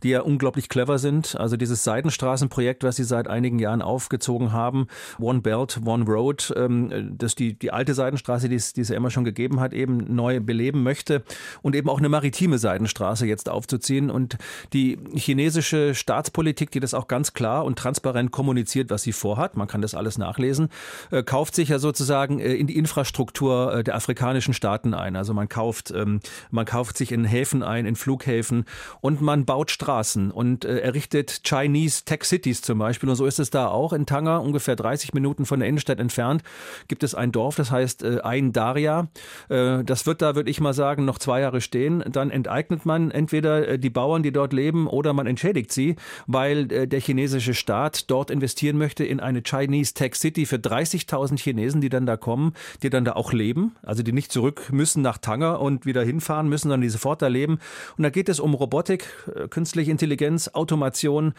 die 0.03 0.09
ja 0.09 0.21
unglaublich 0.21 0.69
clever 0.69 0.97
sind. 0.97 1.35
Also 1.39 1.57
dieses 1.57 1.83
Seidenstraßenprojekt, 1.83 2.83
was 2.83 2.95
sie 2.95 3.03
seit 3.03 3.27
einigen 3.27 3.59
Jahren 3.59 3.81
aufgezogen 3.81 4.51
haben, 4.51 4.87
One 5.19 5.41
Belt, 5.41 5.79
One 5.85 6.05
Road, 6.05 6.53
ähm, 6.55 7.15
das 7.17 7.35
die, 7.35 7.57
die 7.57 7.71
alte 7.71 7.93
Seidenstraße, 7.93 8.49
die 8.49 8.55
es 8.55 8.73
ja 8.75 8.95
immer 8.95 9.11
schon 9.11 9.23
gegeben 9.23 9.59
hat, 9.59 9.73
eben 9.73 10.15
neu 10.15 10.39
beleben 10.39 10.83
möchte 10.83 11.23
und 11.61 11.75
eben 11.75 11.89
auch 11.89 11.99
eine 11.99 12.09
maritime 12.09 12.57
Seidenstraße 12.57 13.25
jetzt 13.25 13.49
aufzuziehen. 13.49 14.09
Und 14.09 14.37
die 14.73 14.97
chinesische 15.13 15.93
Staatspolitik, 15.93 16.71
die 16.71 16.79
das 16.79 16.93
auch 16.93 17.07
ganz 17.07 17.33
klar 17.33 17.65
und 17.65 17.77
transparent 17.77 18.31
kommuniziert, 18.31 18.89
was 18.89 19.03
sie 19.03 19.13
vorhat, 19.13 19.55
man 19.55 19.67
kann 19.67 19.81
das 19.81 19.95
alles 19.95 20.17
nachlesen, 20.17 20.69
äh, 21.11 21.23
kauft 21.23 21.55
sich 21.55 21.69
ja 21.69 21.79
sozusagen 21.79 22.38
äh, 22.39 22.55
in 22.55 22.67
die 22.67 22.77
Infrastruktur 22.77 23.73
äh, 23.73 23.83
der 23.83 23.95
afrikanischen 23.95 24.53
Staaten 24.53 24.93
ein. 24.93 25.15
Also 25.15 25.33
man 25.33 25.49
kauft, 25.49 25.91
ähm, 25.91 26.19
man 26.51 26.65
kauft 26.65 26.97
sich 26.97 27.11
in 27.11 27.25
Häfen 27.25 27.63
ein, 27.63 27.85
in 27.85 27.95
Flughäfen 27.95 28.65
und 29.01 29.21
man 29.21 29.45
baut 29.45 29.71
Straßen 29.71 30.31
und 30.31 30.65
äh, 30.65 30.79
errichtet 30.79 31.41
Chinese 31.43 32.05
Tech 32.05 32.23
Cities 32.23 32.61
zum 32.61 32.79
Beispiel. 32.79 33.09
Und 33.09 33.15
so 33.15 33.25
ist 33.25 33.39
es 33.39 33.49
da 33.49 33.67
auch 33.67 33.93
in 33.93 34.05
Tanger, 34.05 34.41
ungefähr 34.41 34.75
30 34.75 35.13
Minuten 35.13 35.45
von 35.45 35.59
der 35.59 35.69
Innenstadt 35.69 35.99
entfernt, 35.99 36.43
gibt 36.87 37.03
es 37.03 37.15
ein 37.15 37.31
Dorf, 37.31 37.55
das 37.55 37.71
heißt 37.71 38.03
Ein 38.23 38.53
Daria. 38.53 39.07
Das 39.47 40.05
wird 40.05 40.21
da, 40.21 40.35
würde 40.35 40.49
ich 40.49 40.61
mal 40.61 40.73
sagen, 40.73 41.05
noch 41.05 41.17
zwei 41.17 41.41
Jahre 41.41 41.61
stehen. 41.61 42.03
Dann 42.09 42.31
enteignet 42.31 42.85
man 42.85 43.11
entweder 43.11 43.77
die 43.77 43.89
Bauern, 43.89 44.23
die 44.23 44.31
dort 44.31 44.53
leben, 44.53 44.87
oder 44.87 45.13
man 45.13 45.27
entschädigt 45.27 45.71
sie, 45.71 45.95
weil 46.27 46.67
der 46.67 46.99
chinesische 46.99 47.53
Staat 47.53 48.09
dort 48.09 48.31
investieren 48.31 48.77
möchte 48.77 49.03
in 49.03 49.19
eine 49.19 49.41
Chinese 49.41 49.93
Tech 49.93 50.15
City 50.15 50.45
für 50.45 50.57
30.000 50.57 51.39
Chinesen, 51.39 51.81
die 51.81 51.89
dann 51.89 52.05
da 52.05 52.17
kommen 52.17 52.28
kommen, 52.29 52.53
die 52.83 52.91
dann 52.91 53.05
da 53.05 53.13
auch 53.13 53.33
leben, 53.33 53.75
also 53.81 54.03
die 54.03 54.11
nicht 54.11 54.31
zurück 54.31 54.69
müssen 54.71 55.01
nach 55.01 55.17
Tanger 55.17 55.59
und 55.59 55.87
wieder 55.87 56.03
hinfahren 56.03 56.47
müssen, 56.47 56.69
sondern 56.69 56.81
die 56.81 56.89
sofort 56.89 57.23
da 57.23 57.27
leben. 57.27 57.57
Und 57.97 58.03
da 58.03 58.11
geht 58.11 58.29
es 58.29 58.39
um 58.39 58.53
Robotik, 58.53 59.07
äh, 59.35 59.47
künstliche 59.47 59.89
Intelligenz, 59.89 60.47
Automation, 60.53 61.33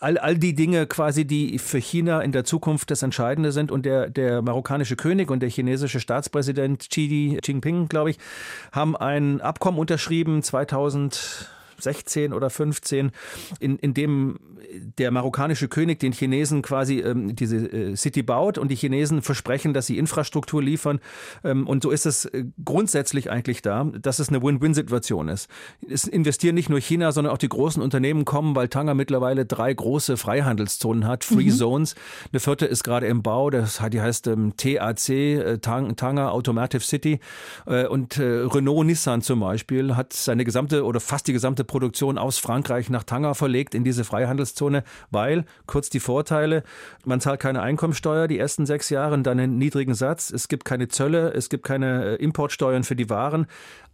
all, 0.00 0.18
all 0.18 0.36
die 0.36 0.54
Dinge 0.54 0.86
quasi, 0.86 1.24
die 1.24 1.58
für 1.58 1.78
China 1.78 2.20
in 2.20 2.32
der 2.32 2.44
Zukunft 2.44 2.90
das 2.90 3.02
Entscheidende 3.02 3.52
sind. 3.52 3.72
Und 3.72 3.86
der, 3.86 4.10
der 4.10 4.42
marokkanische 4.42 4.96
König 4.96 5.30
und 5.30 5.40
der 5.40 5.48
chinesische 5.48 5.98
Staatspräsident 5.98 6.90
Xi 6.90 7.38
Jinping, 7.42 7.88
glaube 7.88 8.10
ich, 8.10 8.18
haben 8.70 8.94
ein 8.96 9.40
Abkommen 9.40 9.78
unterschrieben 9.78 10.42
2000 10.42 11.48
16 11.80 12.32
oder 12.32 12.50
15, 12.50 13.10
in, 13.58 13.78
in 13.78 13.94
dem 13.94 14.38
der 14.98 15.10
marokkanische 15.10 15.68
König 15.68 16.00
den 16.00 16.12
Chinesen 16.12 16.62
quasi 16.62 17.00
ähm, 17.00 17.34
diese 17.34 17.56
äh, 17.56 17.96
City 17.96 18.22
baut 18.22 18.58
und 18.58 18.68
die 18.68 18.76
Chinesen 18.76 19.22
versprechen, 19.22 19.74
dass 19.74 19.86
sie 19.86 19.98
Infrastruktur 19.98 20.62
liefern. 20.62 21.00
Ähm, 21.42 21.66
und 21.66 21.82
so 21.82 21.90
ist 21.90 22.06
es 22.06 22.24
äh, 22.26 22.44
grundsätzlich 22.64 23.30
eigentlich 23.30 23.62
da, 23.62 23.84
dass 23.84 24.18
es 24.18 24.28
eine 24.28 24.42
Win-Win-Situation 24.42 25.28
ist. 25.28 25.48
Es 25.88 26.04
investieren 26.04 26.54
nicht 26.54 26.70
nur 26.70 26.80
China, 26.80 27.12
sondern 27.12 27.32
auch 27.32 27.38
die 27.38 27.48
großen 27.48 27.82
Unternehmen 27.82 28.24
kommen, 28.24 28.56
weil 28.56 28.68
Tanger 28.68 28.94
mittlerweile 28.94 29.44
drei 29.46 29.72
große 29.72 30.16
Freihandelszonen 30.16 31.06
hat, 31.06 31.24
Free 31.24 31.44
mhm. 31.44 31.50
Zones. 31.50 31.94
Eine 32.32 32.40
vierte 32.40 32.66
ist 32.66 32.84
gerade 32.84 33.06
im 33.06 33.22
Bau, 33.22 33.50
das 33.50 33.80
die 33.92 34.00
heißt 34.00 34.26
ähm, 34.28 34.54
TAC, 34.56 35.08
äh, 35.08 35.58
Tanger 35.58 36.32
Automotive 36.32 36.82
City. 36.82 37.20
Äh, 37.66 37.86
und 37.86 38.18
äh, 38.18 38.22
Renault 38.22 38.86
Nissan 38.86 39.22
zum 39.22 39.40
Beispiel 39.40 39.96
hat 39.96 40.12
seine 40.12 40.44
gesamte 40.44 40.84
oder 40.84 41.00
fast 41.00 41.26
die 41.26 41.32
gesamte 41.32 41.64
Produktion 41.64 42.18
aus 42.18 42.38
Frankreich 42.38 42.90
nach 42.90 43.04
Tanger 43.04 43.34
verlegt 43.34 43.74
in 43.74 43.84
diese 43.84 44.04
Freihandelszone, 44.04 44.63
weil, 45.10 45.44
kurz 45.66 45.90
die 45.90 46.00
Vorteile, 46.00 46.62
man 47.04 47.20
zahlt 47.20 47.40
keine 47.40 47.62
Einkommensteuer 47.62 48.28
die 48.28 48.38
ersten 48.38 48.66
sechs 48.66 48.90
Jahre 48.90 49.14
und 49.14 49.24
dann 49.24 49.38
einen 49.38 49.58
niedrigen 49.58 49.94
Satz, 49.94 50.30
es 50.30 50.48
gibt 50.48 50.64
keine 50.64 50.88
Zölle, 50.88 51.32
es 51.32 51.48
gibt 51.48 51.64
keine 51.64 52.04
äh, 52.04 52.14
Importsteuern 52.16 52.84
für 52.84 52.96
die 52.96 53.10
Waren. 53.10 53.46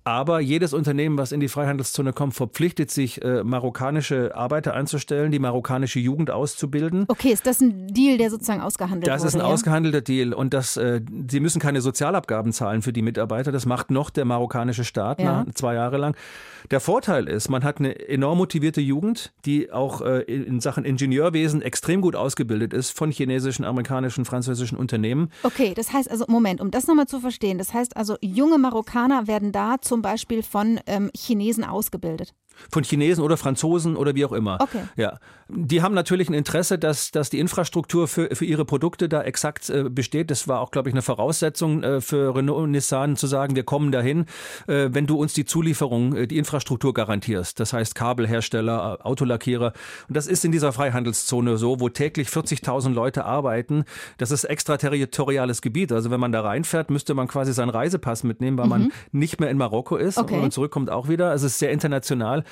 Aber 0.04 0.40
jedes 0.40 0.72
Unternehmen, 0.72 1.18
was 1.18 1.30
in 1.30 1.40
die 1.40 1.48
Freihandelszone 1.48 2.12
kommt, 2.12 2.34
verpflichtet 2.34 2.90
sich, 2.90 3.22
äh, 3.22 3.44
marokkanische 3.44 4.34
Arbeiter 4.34 4.72
einzustellen, 4.72 5.30
die 5.30 5.38
marokkanische 5.38 6.00
Jugend 6.00 6.30
auszubilden. 6.30 7.04
Okay, 7.08 7.32
ist 7.32 7.46
das 7.46 7.60
ein 7.60 7.88
Deal, 7.88 8.16
der 8.16 8.30
sozusagen 8.30 8.62
ausgehandelt 8.62 9.06
das 9.06 9.20
wurde? 9.20 9.24
Das 9.24 9.34
ist 9.34 9.40
ein 9.40 9.46
ja? 9.46 9.52
ausgehandelter 9.52 10.00
Deal. 10.00 10.32
Und 10.32 10.54
das, 10.54 10.78
äh, 10.78 11.02
sie 11.30 11.40
müssen 11.40 11.60
keine 11.60 11.82
Sozialabgaben 11.82 12.52
zahlen 12.52 12.80
für 12.80 12.92
die 12.92 13.02
Mitarbeiter. 13.02 13.52
Das 13.52 13.66
macht 13.66 13.90
noch 13.90 14.08
der 14.08 14.24
marokkanische 14.24 14.84
Staat 14.84 15.20
ja. 15.20 15.44
nach, 15.44 15.54
zwei 15.54 15.74
Jahre 15.74 15.98
lang. 15.98 16.16
Der 16.70 16.80
Vorteil 16.80 17.28
ist, 17.28 17.48
man 17.48 17.64
hat 17.64 17.78
eine 17.78 18.08
enorm 18.08 18.38
motivierte 18.38 18.80
Jugend, 18.80 19.32
die 19.44 19.72
auch 19.72 20.00
äh, 20.02 20.20
in 20.22 20.60
Sachen 20.60 20.84
Ingenieurwesen 20.84 21.62
extrem 21.62 22.00
gut 22.00 22.16
ausgebildet 22.16 22.72
ist 22.72 22.90
von 22.90 23.10
chinesischen, 23.10 23.64
amerikanischen, 23.64 24.24
französischen 24.24 24.78
Unternehmen. 24.78 25.30
Okay, 25.42 25.74
das 25.74 25.92
heißt 25.92 26.10
also, 26.10 26.24
Moment, 26.28 26.60
um 26.60 26.70
das 26.70 26.86
nochmal 26.86 27.06
zu 27.06 27.20
verstehen, 27.20 27.58
das 27.58 27.74
heißt 27.74 27.96
also, 27.96 28.16
junge 28.20 28.58
Marokkaner 28.58 29.26
werden 29.26 29.52
da 29.52 29.80
zum 29.90 30.02
Beispiel 30.02 30.44
von 30.44 30.78
ähm, 30.86 31.10
Chinesen 31.16 31.64
ausgebildet. 31.64 32.32
Von 32.70 32.84
Chinesen 32.84 33.22
oder 33.22 33.36
Franzosen 33.36 33.96
oder 33.96 34.14
wie 34.14 34.24
auch 34.24 34.32
immer. 34.32 34.58
Okay. 34.60 34.82
Ja. 34.96 35.18
Die 35.48 35.82
haben 35.82 35.94
natürlich 35.94 36.28
ein 36.28 36.34
Interesse, 36.34 36.78
dass, 36.78 37.10
dass 37.10 37.30
die 37.30 37.40
Infrastruktur 37.40 38.06
für, 38.06 38.34
für 38.34 38.44
ihre 38.44 38.64
Produkte 38.64 39.08
da 39.08 39.22
exakt 39.22 39.68
äh, 39.68 39.84
besteht. 39.88 40.30
Das 40.30 40.46
war 40.46 40.60
auch, 40.60 40.70
glaube 40.70 40.88
ich, 40.88 40.94
eine 40.94 41.02
Voraussetzung 41.02 41.82
äh, 41.82 42.00
für 42.00 42.34
Renault 42.34 42.64
und 42.64 42.70
Nissan 42.70 43.16
zu 43.16 43.26
sagen, 43.26 43.56
wir 43.56 43.64
kommen 43.64 43.90
dahin, 43.90 44.26
äh, 44.68 44.88
wenn 44.92 45.06
du 45.06 45.18
uns 45.18 45.32
die 45.32 45.44
Zulieferung, 45.44 46.14
äh, 46.14 46.26
die 46.26 46.38
Infrastruktur 46.38 46.94
garantierst. 46.94 47.58
Das 47.58 47.72
heißt 47.72 47.94
Kabelhersteller, 47.94 48.98
äh, 49.00 49.02
Autolackierer. 49.02 49.72
Und 50.08 50.16
das 50.16 50.26
ist 50.26 50.44
in 50.44 50.52
dieser 50.52 50.72
Freihandelszone 50.72 51.56
so, 51.56 51.80
wo 51.80 51.88
täglich 51.88 52.28
40.000 52.28 52.92
Leute 52.92 53.24
arbeiten. 53.24 53.84
Das 54.18 54.30
ist 54.30 54.44
extraterritoriales 54.44 55.62
Gebiet. 55.62 55.92
Also 55.92 56.10
wenn 56.10 56.20
man 56.20 56.32
da 56.32 56.42
reinfährt, 56.42 56.90
müsste 56.90 57.14
man 57.14 57.26
quasi 57.28 57.52
seinen 57.52 57.70
Reisepass 57.70 58.22
mitnehmen, 58.22 58.56
weil 58.58 58.66
mhm. 58.66 58.70
man 58.70 58.92
nicht 59.12 59.40
mehr 59.40 59.50
in 59.50 59.58
Marokko 59.58 59.96
ist. 59.96 60.18
Okay. 60.18 60.34
Und 60.34 60.40
man 60.40 60.50
zurückkommt 60.50 60.90
auch 60.90 61.08
wieder. 61.08 61.30
Also 61.30 61.46
es 61.46 61.52
ist 61.52 61.58
sehr 61.58 61.72
international. 61.72 62.44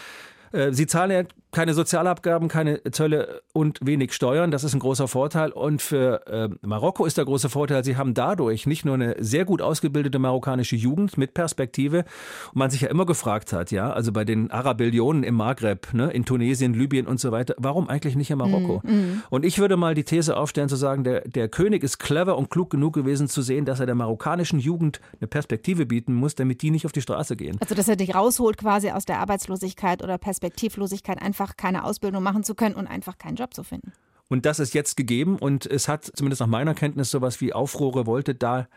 Äh, 0.52 0.72
sie 0.72 0.86
zahlen 0.86 1.10
ja 1.10 1.22
keine 1.50 1.72
Sozialabgaben, 1.74 2.48
keine 2.48 2.82
Zölle 2.90 3.42
und 3.52 3.78
wenig 3.82 4.12
Steuern. 4.12 4.50
Das 4.50 4.64
ist 4.64 4.74
ein 4.74 4.80
großer 4.80 5.08
Vorteil. 5.08 5.50
Und 5.50 5.80
für 5.80 6.26
äh, 6.26 6.48
Marokko 6.66 7.06
ist 7.06 7.16
der 7.16 7.24
große 7.24 7.48
Vorteil, 7.48 7.84
sie 7.84 7.96
haben 7.96 8.14
dadurch 8.14 8.66
nicht 8.66 8.84
nur 8.84 8.94
eine 8.94 9.16
sehr 9.18 9.44
gut 9.44 9.62
ausgebildete 9.62 10.18
marokkanische 10.18 10.76
Jugend 10.76 11.16
mit 11.16 11.34
Perspektive, 11.34 12.04
und 12.52 12.56
man 12.56 12.70
sich 12.70 12.82
ja 12.82 12.88
immer 12.88 13.06
gefragt 13.06 13.52
hat, 13.52 13.70
ja, 13.70 13.90
also 13.90 14.12
bei 14.12 14.24
den 14.24 14.50
Arabillionen 14.50 15.22
im 15.22 15.34
Maghreb, 15.34 15.92
ne, 15.94 16.10
in 16.10 16.24
Tunesien, 16.24 16.74
Libyen 16.74 17.06
und 17.06 17.18
so 17.20 17.32
weiter, 17.32 17.54
warum 17.58 17.88
eigentlich 17.88 18.16
nicht 18.16 18.30
in 18.30 18.38
Marokko? 18.38 18.82
Mm, 18.84 18.90
mm. 18.90 19.22
Und 19.30 19.44
ich 19.44 19.58
würde 19.58 19.76
mal 19.76 19.94
die 19.94 20.04
These 20.04 20.36
aufstellen, 20.36 20.68
zu 20.68 20.76
sagen, 20.76 21.04
der, 21.04 21.22
der 21.22 21.48
König 21.48 21.82
ist 21.82 21.98
clever 21.98 22.36
und 22.36 22.50
klug 22.50 22.70
genug 22.70 22.94
gewesen 22.94 23.28
zu 23.28 23.42
sehen, 23.42 23.64
dass 23.64 23.80
er 23.80 23.86
der 23.86 23.94
marokkanischen 23.94 24.58
Jugend 24.58 25.00
eine 25.20 25.28
Perspektive 25.28 25.86
bieten 25.86 26.14
muss, 26.14 26.34
damit 26.34 26.62
die 26.62 26.70
nicht 26.70 26.84
auf 26.84 26.92
die 26.92 27.02
Straße 27.02 27.36
gehen. 27.36 27.56
Also, 27.60 27.74
dass 27.74 27.88
er 27.88 27.96
dich 27.96 28.14
rausholt 28.14 28.58
quasi 28.58 28.90
aus 28.90 29.04
der 29.04 29.20
Arbeitslosigkeit 29.20 30.02
oder 30.02 30.18
Perspektivlosigkeit 30.18 31.20
einfach 31.22 31.37
einfach 31.38 31.56
keine 31.56 31.84
Ausbildung 31.84 32.22
machen 32.22 32.42
zu 32.42 32.54
können 32.54 32.74
und 32.74 32.86
einfach 32.86 33.18
keinen 33.18 33.36
Job 33.36 33.54
zu 33.54 33.62
finden. 33.62 33.92
Und 34.28 34.44
das 34.44 34.58
ist 34.58 34.74
jetzt 34.74 34.96
gegeben 34.96 35.38
und 35.38 35.64
es 35.66 35.88
hat 35.88 36.04
zumindest 36.14 36.40
nach 36.40 36.48
meiner 36.48 36.74
Kenntnis 36.74 37.10
sowas 37.10 37.40
wie 37.40 37.52
Aufruhr, 37.52 37.96
Revolte 37.96 38.34
da 38.34 38.68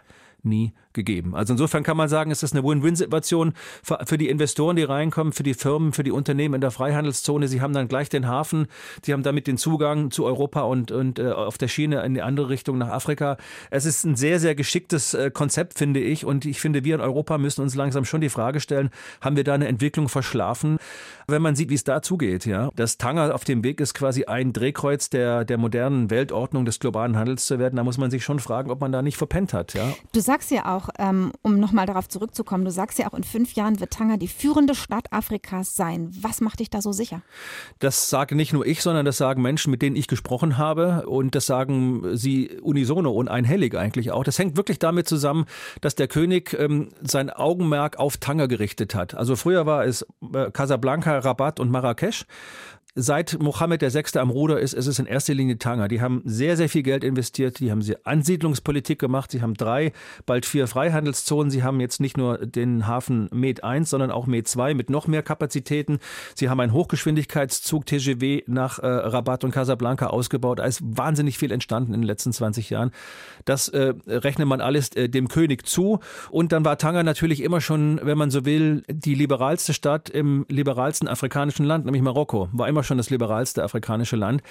nie 0.43 0.73
gegeben. 0.93 1.35
Also 1.35 1.53
insofern 1.53 1.83
kann 1.83 1.97
man 1.97 2.09
sagen, 2.09 2.31
es 2.31 2.43
ist 2.43 2.53
eine 2.53 2.63
Win-Win-Situation 2.63 3.53
für 3.83 4.17
die 4.17 4.29
Investoren, 4.29 4.75
die 4.75 4.83
reinkommen, 4.83 5.33
für 5.33 5.43
die 5.43 5.53
Firmen, 5.53 5.93
für 5.93 6.03
die 6.03 6.11
Unternehmen 6.11 6.55
in 6.55 6.61
der 6.61 6.71
Freihandelszone. 6.71 7.47
Sie 7.47 7.61
haben 7.61 7.73
dann 7.73 7.87
gleich 7.87 8.09
den 8.09 8.27
Hafen, 8.27 8.67
sie 9.03 9.13
haben 9.13 9.23
damit 9.23 9.47
den 9.47 9.57
Zugang 9.57 10.11
zu 10.11 10.25
Europa 10.25 10.61
und, 10.61 10.91
und 10.91 11.19
äh, 11.19 11.31
auf 11.31 11.57
der 11.57 11.67
Schiene 11.67 12.03
in 12.03 12.13
die 12.13 12.21
andere 12.21 12.49
Richtung 12.49 12.77
nach 12.77 12.89
Afrika. 12.89 13.37
Es 13.69 13.85
ist 13.85 14.03
ein 14.05 14.15
sehr, 14.15 14.39
sehr 14.39 14.55
geschicktes 14.55 15.13
äh, 15.13 15.31
Konzept, 15.31 15.77
finde 15.77 15.99
ich. 15.99 16.25
Und 16.25 16.45
ich 16.45 16.59
finde, 16.59 16.83
wir 16.83 16.95
in 16.95 17.01
Europa 17.01 17.37
müssen 17.37 17.61
uns 17.61 17.75
langsam 17.75 18.05
schon 18.05 18.21
die 18.21 18.29
Frage 18.29 18.59
stellen, 18.59 18.89
haben 19.21 19.35
wir 19.35 19.43
da 19.43 19.53
eine 19.53 19.67
Entwicklung 19.67 20.09
verschlafen? 20.09 20.77
Wenn 21.27 21.41
man 21.41 21.55
sieht, 21.55 21.69
wie 21.69 21.75
es 21.75 21.83
da 21.83 22.01
zugeht, 22.01 22.45
ja, 22.45 22.69
dass 22.75 22.97
Tanger 22.97 23.33
auf 23.33 23.43
dem 23.43 23.63
Weg 23.63 23.79
ist, 23.79 23.93
quasi 23.93 24.25
ein 24.25 24.53
Drehkreuz 24.53 25.09
der, 25.09 25.45
der 25.45 25.57
modernen 25.57 26.09
Weltordnung 26.09 26.65
des 26.65 26.79
globalen 26.79 27.17
Handels 27.17 27.45
zu 27.45 27.59
werden, 27.59 27.75
da 27.75 27.83
muss 27.83 27.97
man 27.97 28.11
sich 28.11 28.23
schon 28.23 28.39
fragen, 28.39 28.69
ob 28.69 28.81
man 28.81 28.91
da 28.91 29.01
nicht 29.01 29.17
verpennt 29.17 29.53
hat, 29.53 29.73
ja. 29.73 29.93
Du 30.13 30.19
sagst 30.19 30.51
ja 30.51 30.75
auch, 30.75 30.80
ähm, 30.97 31.31
um 31.41 31.59
nochmal 31.59 31.85
darauf 31.85 32.07
zurückzukommen, 32.07 32.65
du 32.65 32.71
sagst 32.71 32.99
ja 32.99 33.07
auch, 33.07 33.13
in 33.13 33.23
fünf 33.23 33.53
Jahren 33.53 33.79
wird 33.79 33.91
Tanger 33.91 34.17
die 34.17 34.27
führende 34.27 34.75
Stadt 34.75 35.11
Afrikas 35.11 35.75
sein. 35.75 36.11
Was 36.19 36.41
macht 36.41 36.59
dich 36.59 36.69
da 36.69 36.81
so 36.81 36.91
sicher? 36.91 37.21
Das 37.79 38.09
sage 38.09 38.35
nicht 38.35 38.53
nur 38.53 38.65
ich, 38.65 38.81
sondern 38.81 39.05
das 39.05 39.17
sagen 39.17 39.41
Menschen, 39.41 39.71
mit 39.71 39.81
denen 39.81 39.95
ich 39.95 40.07
gesprochen 40.07 40.57
habe. 40.57 41.05
Und 41.07 41.35
das 41.35 41.45
sagen 41.45 42.15
sie 42.15 42.59
unisono 42.61 43.11
und 43.11 43.27
einhellig 43.27 43.75
eigentlich 43.75 44.11
auch. 44.11 44.23
Das 44.23 44.39
hängt 44.39 44.57
wirklich 44.57 44.79
damit 44.79 45.07
zusammen, 45.07 45.45
dass 45.81 45.95
der 45.95 46.07
König 46.07 46.53
ähm, 46.57 46.89
sein 47.01 47.29
Augenmerk 47.29 47.99
auf 47.99 48.17
Tanger 48.17 48.47
gerichtet 48.47 48.95
hat. 48.95 49.15
Also 49.15 49.35
früher 49.35 49.65
war 49.65 49.85
es 49.85 50.05
äh, 50.33 50.51
Casablanca, 50.51 51.19
Rabat 51.19 51.59
und 51.59 51.71
Marrakesch 51.71 52.25
seit 52.95 53.41
Mohammed 53.41 53.81
VI. 53.81 54.19
am 54.19 54.29
Ruder 54.29 54.59
ist, 54.59 54.73
ist 54.73 54.87
es 54.87 54.99
in 54.99 55.05
erster 55.05 55.33
Linie 55.33 55.57
Tanger. 55.57 55.87
Die 55.87 56.01
haben 56.01 56.21
sehr, 56.25 56.57
sehr 56.57 56.67
viel 56.67 56.83
Geld 56.83 57.03
investiert. 57.03 57.59
Die 57.59 57.71
haben 57.71 57.81
sie 57.81 57.95
Ansiedlungspolitik 58.05 58.99
gemacht. 58.99 59.31
Sie 59.31 59.41
haben 59.41 59.53
drei, 59.53 59.93
bald 60.25 60.45
vier 60.45 60.67
Freihandelszonen. 60.67 61.51
Sie 61.51 61.63
haben 61.63 61.79
jetzt 61.79 62.01
nicht 62.01 62.17
nur 62.17 62.39
den 62.39 62.87
Hafen 62.87 63.29
Med 63.31 63.63
1, 63.63 63.89
sondern 63.89 64.11
auch 64.11 64.27
Med 64.27 64.47
2 64.47 64.73
mit 64.73 64.89
noch 64.89 65.07
mehr 65.07 65.23
Kapazitäten. 65.23 65.99
Sie 66.35 66.49
haben 66.49 66.59
einen 66.59 66.73
Hochgeschwindigkeitszug 66.73 67.85
TGW 67.85 68.43
nach 68.47 68.79
äh, 68.79 68.87
Rabat 68.87 69.45
und 69.45 69.51
Casablanca 69.51 70.07
ausgebaut. 70.07 70.59
Da 70.59 70.65
ist 70.65 70.81
wahnsinnig 70.83 71.37
viel 71.37 71.51
entstanden 71.51 71.93
in 71.93 72.01
den 72.01 72.07
letzten 72.07 72.33
20 72.33 72.69
Jahren. 72.69 72.91
Das 73.45 73.69
äh, 73.69 73.93
rechnet 74.07 74.47
man 74.47 74.59
alles 74.59 74.89
äh, 74.95 75.07
dem 75.07 75.29
König 75.29 75.65
zu. 75.65 75.99
Und 76.29 76.51
dann 76.51 76.65
war 76.65 76.77
Tanger 76.77 77.03
natürlich 77.03 77.41
immer 77.41 77.61
schon, 77.61 78.01
wenn 78.03 78.17
man 78.17 78.31
so 78.31 78.43
will, 78.43 78.83
die 78.89 79.15
liberalste 79.15 79.73
Stadt 79.73 80.09
im 80.09 80.45
liberalsten 80.49 81.07
afrikanischen 81.07 81.65
Land, 81.65 81.85
nämlich 81.85 82.01
Marokko. 82.01 82.49
War 82.51 82.67
immer 82.67 82.80
schon 82.83 82.97
das 82.97 83.09
liberalste 83.09 83.63
afrikanische 83.63 84.15
Land. 84.15 84.41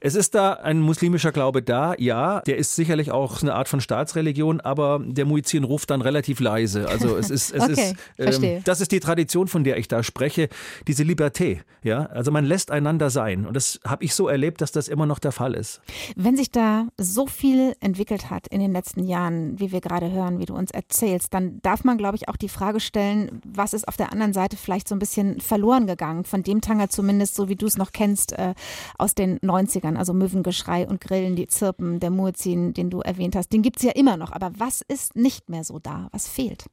Es 0.00 0.14
ist 0.14 0.34
da 0.34 0.54
ein 0.54 0.80
muslimischer 0.80 1.32
Glaube 1.32 1.62
da, 1.62 1.94
ja, 1.98 2.40
der 2.40 2.56
ist 2.56 2.74
sicherlich 2.74 3.10
auch 3.10 3.42
eine 3.42 3.54
Art 3.54 3.68
von 3.68 3.80
Staatsreligion, 3.80 4.60
aber 4.60 5.00
der 5.04 5.24
Muizin 5.24 5.64
ruft 5.64 5.90
dann 5.90 6.02
relativ 6.02 6.40
leise. 6.40 6.88
Also 6.88 7.16
es 7.16 7.30
ist, 7.30 7.50
es 7.54 7.62
okay, 7.62 7.94
ist, 8.16 8.42
ähm, 8.42 8.62
das 8.64 8.80
ist 8.80 8.92
die 8.92 9.00
Tradition, 9.00 9.48
von 9.48 9.64
der 9.64 9.76
ich 9.78 9.88
da 9.88 10.02
spreche, 10.02 10.48
diese 10.86 11.02
Liberté, 11.02 11.60
ja. 11.82 12.06
Also 12.06 12.30
man 12.30 12.44
lässt 12.44 12.70
einander 12.70 13.10
sein 13.10 13.46
und 13.46 13.54
das 13.54 13.80
habe 13.86 14.04
ich 14.04 14.14
so 14.14 14.28
erlebt, 14.28 14.60
dass 14.60 14.72
das 14.72 14.88
immer 14.88 15.06
noch 15.06 15.18
der 15.18 15.32
Fall 15.32 15.54
ist. 15.54 15.80
Wenn 16.16 16.36
sich 16.36 16.50
da 16.50 16.88
so 16.98 17.26
viel 17.26 17.74
entwickelt 17.80 18.30
hat 18.30 18.46
in 18.48 18.60
den 18.60 18.72
letzten 18.72 19.04
Jahren, 19.04 19.58
wie 19.58 19.72
wir 19.72 19.80
gerade 19.80 20.10
hören, 20.10 20.38
wie 20.38 20.46
du 20.46 20.54
uns 20.54 20.70
erzählst, 20.70 21.34
dann 21.34 21.60
darf 21.62 21.84
man, 21.84 21.98
glaube 21.98 22.16
ich, 22.16 22.28
auch 22.28 22.36
die 22.36 22.48
Frage 22.48 22.80
stellen, 22.80 23.40
was 23.44 23.74
ist 23.74 23.88
auf 23.88 23.96
der 23.96 24.12
anderen 24.12 24.32
Seite 24.32 24.56
vielleicht 24.56 24.88
so 24.88 24.94
ein 24.94 24.98
bisschen 24.98 25.40
verloren 25.40 25.86
gegangen, 25.86 26.24
von 26.24 26.42
dem 26.42 26.60
Tanger 26.60 26.88
zumindest, 26.88 27.34
so 27.34 27.48
wie 27.48 27.56
du 27.56 27.66
es 27.72 27.76
noch 27.78 27.92
kennst, 27.92 28.32
äh, 28.32 28.54
aus 28.98 29.14
den 29.14 29.38
90ern, 29.40 29.96
also 29.96 30.12
Möwengeschrei 30.14 30.86
und 30.86 31.00
Grillen, 31.00 31.36
die 31.36 31.46
Zirpen, 31.46 32.00
der 32.00 32.10
Muezzin, 32.10 32.74
den 32.74 32.90
du 32.90 33.00
erwähnt 33.00 33.36
hast, 33.36 33.52
den 33.52 33.62
gibt 33.62 33.78
es 33.78 33.82
ja 33.82 33.92
immer 33.92 34.16
noch. 34.16 34.32
Aber 34.32 34.52
was 34.56 34.82
ist 34.82 35.16
nicht 35.16 35.48
mehr 35.48 35.64
so 35.64 35.78
da? 35.78 36.08
Was 36.12 36.28
fehlt? 36.28 36.66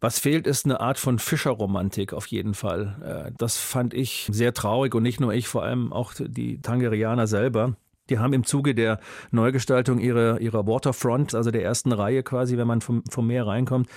Was 0.00 0.18
fehlt, 0.18 0.46
ist 0.46 0.64
eine 0.64 0.80
Art 0.80 0.98
von 0.98 1.18
Fischerromantik 1.18 2.14
auf 2.14 2.26
jeden 2.26 2.54
Fall. 2.54 3.26
Äh, 3.28 3.32
das 3.36 3.58
fand 3.58 3.92
ich 3.92 4.28
sehr 4.30 4.54
traurig 4.54 4.94
und 4.94 5.02
nicht 5.02 5.20
nur 5.20 5.32
ich, 5.32 5.48
vor 5.48 5.62
allem 5.62 5.92
auch 5.92 6.14
die 6.18 6.60
Tangerianer 6.62 7.26
selber. 7.26 7.76
Die 8.08 8.18
haben 8.18 8.32
im 8.32 8.44
Zuge 8.44 8.74
der 8.74 8.98
Neugestaltung 9.30 10.00
ihrer, 10.00 10.40
ihrer 10.40 10.66
Waterfront, 10.66 11.34
also 11.34 11.50
der 11.50 11.62
ersten 11.62 11.92
Reihe 11.92 12.22
quasi, 12.22 12.56
wenn 12.56 12.66
man 12.66 12.80
vom, 12.80 13.04
vom 13.08 13.26
Meer 13.26 13.46
reinkommt, 13.46 13.88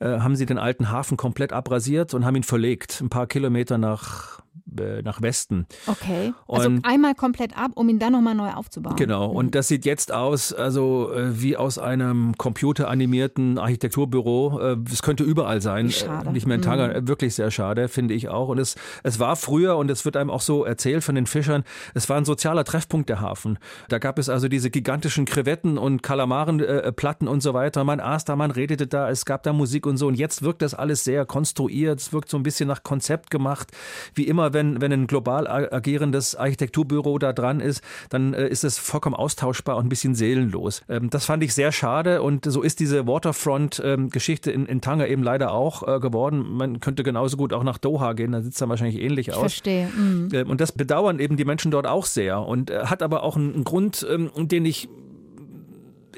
äh, 0.00 0.18
haben 0.18 0.36
sie 0.36 0.46
den 0.46 0.58
alten 0.58 0.90
Hafen 0.90 1.16
komplett 1.16 1.52
abrasiert 1.52 2.12
und 2.12 2.24
haben 2.24 2.36
ihn 2.36 2.42
verlegt, 2.42 3.00
ein 3.00 3.08
paar 3.08 3.26
Kilometer 3.26 3.78
nach 3.78 4.42
äh, 4.78 5.02
nach 5.02 5.22
Westen. 5.22 5.66
Okay. 5.86 6.32
Also 6.48 6.68
und 6.68 6.84
einmal 6.84 7.14
komplett 7.14 7.56
ab, 7.56 7.72
um 7.74 7.88
ihn 7.88 7.98
dann 7.98 8.12
nochmal 8.12 8.34
neu 8.34 8.50
aufzubauen. 8.52 8.96
Genau. 8.96 9.30
Und 9.30 9.46
mhm. 9.46 9.50
das 9.52 9.68
sieht 9.68 9.84
jetzt 9.84 10.12
aus, 10.12 10.52
also 10.52 11.12
äh, 11.12 11.40
wie 11.40 11.56
aus 11.56 11.78
einem 11.78 12.36
computeranimierten 12.36 13.58
Architekturbüro. 13.58 14.60
Äh, 14.60 14.76
es 14.90 15.02
könnte 15.02 15.24
überall 15.24 15.60
sein. 15.60 15.90
Schade. 15.90 16.32
Nicht 16.32 16.46
mehr 16.46 16.56
in 16.56 16.62
Tanger. 16.62 17.00
Mhm. 17.00 17.08
Wirklich 17.08 17.34
sehr 17.34 17.50
schade, 17.50 17.88
finde 17.88 18.14
ich 18.14 18.28
auch. 18.28 18.48
Und 18.48 18.58
es, 18.58 18.76
es 19.02 19.18
war 19.18 19.36
früher, 19.36 19.76
und 19.76 19.90
es 19.90 20.04
wird 20.04 20.16
einem 20.16 20.30
auch 20.30 20.40
so 20.40 20.64
erzählt 20.64 21.04
von 21.04 21.14
den 21.14 21.26
Fischern, 21.26 21.64
es 21.94 22.08
war 22.08 22.16
ein 22.16 22.24
sozialer 22.24 22.64
Treffpunkt 22.64 23.08
der 23.08 23.20
Hafen. 23.20 23.58
Da 23.88 23.98
gab 23.98 24.18
es 24.18 24.28
also 24.28 24.48
diese 24.48 24.70
gigantischen 24.70 25.24
Krevetten 25.24 25.78
und 25.78 26.02
Kalamarenplatten 26.02 27.28
und 27.28 27.42
so 27.42 27.54
weiter. 27.54 27.84
Man 27.84 28.00
aß 28.00 28.24
da, 28.24 28.36
man 28.36 28.50
redete 28.50 28.86
da, 28.86 29.10
es 29.10 29.24
gab 29.24 29.42
da 29.42 29.52
Musik 29.52 29.86
und 29.86 29.96
so. 29.96 30.06
Und 30.06 30.14
jetzt 30.14 30.42
wirkt 30.42 30.62
das 30.62 30.74
alles 30.74 31.04
sehr 31.04 31.26
konstruiert. 31.26 32.00
Es 32.00 32.12
wirkt 32.12 32.28
so 32.28 32.36
ein 32.36 32.42
bisschen 32.42 32.68
nach 32.68 32.82
Konzept 32.82 33.30
gemacht. 33.30 33.72
Wie 34.14 34.26
immer, 34.26 34.52
wenn 34.52 34.61
wenn, 34.62 34.80
wenn 34.80 34.92
ein 34.92 35.06
global 35.06 35.48
agierendes 35.48 36.36
Architekturbüro 36.36 37.18
da 37.18 37.32
dran 37.32 37.60
ist, 37.60 37.82
dann 38.10 38.32
äh, 38.34 38.48
ist 38.48 38.64
es 38.64 38.78
vollkommen 38.78 39.16
austauschbar 39.16 39.76
und 39.76 39.86
ein 39.86 39.88
bisschen 39.88 40.14
seelenlos. 40.14 40.82
Ähm, 40.88 41.10
das 41.10 41.24
fand 41.24 41.42
ich 41.42 41.54
sehr 41.54 41.72
schade 41.72 42.22
und 42.22 42.44
so 42.44 42.62
ist 42.62 42.80
diese 42.80 43.06
Waterfront-Geschichte 43.06 44.52
ähm, 44.52 44.62
in, 44.62 44.66
in 44.66 44.80
Tanga 44.80 45.06
eben 45.06 45.22
leider 45.22 45.52
auch 45.52 45.86
äh, 45.86 46.00
geworden. 46.00 46.44
Man 46.52 46.80
könnte 46.80 47.02
genauso 47.02 47.36
gut 47.36 47.52
auch 47.52 47.64
nach 47.64 47.78
Doha 47.78 48.12
gehen, 48.12 48.32
da 48.32 48.40
sieht 48.40 48.52
es 48.52 48.58
dann 48.58 48.68
wahrscheinlich 48.68 49.00
ähnlich 49.00 49.28
ich 49.28 49.34
aus. 49.34 49.40
Verstehe. 49.40 49.88
Mhm. 49.88 50.28
Ähm, 50.32 50.50
und 50.50 50.60
das 50.60 50.72
bedauern 50.72 51.18
eben 51.18 51.36
die 51.36 51.44
Menschen 51.44 51.70
dort 51.70 51.86
auch 51.86 52.06
sehr 52.06 52.40
und 52.42 52.70
äh, 52.70 52.84
hat 52.84 53.02
aber 53.02 53.22
auch 53.22 53.36
einen 53.36 53.64
Grund, 53.64 54.06
ähm, 54.08 54.30
den 54.36 54.64
ich 54.64 54.88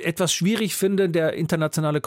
etwas 0.03 0.33
schwierig 0.33 0.75
finde, 0.75 1.09
der 1.09 1.35
internationale 1.35 2.01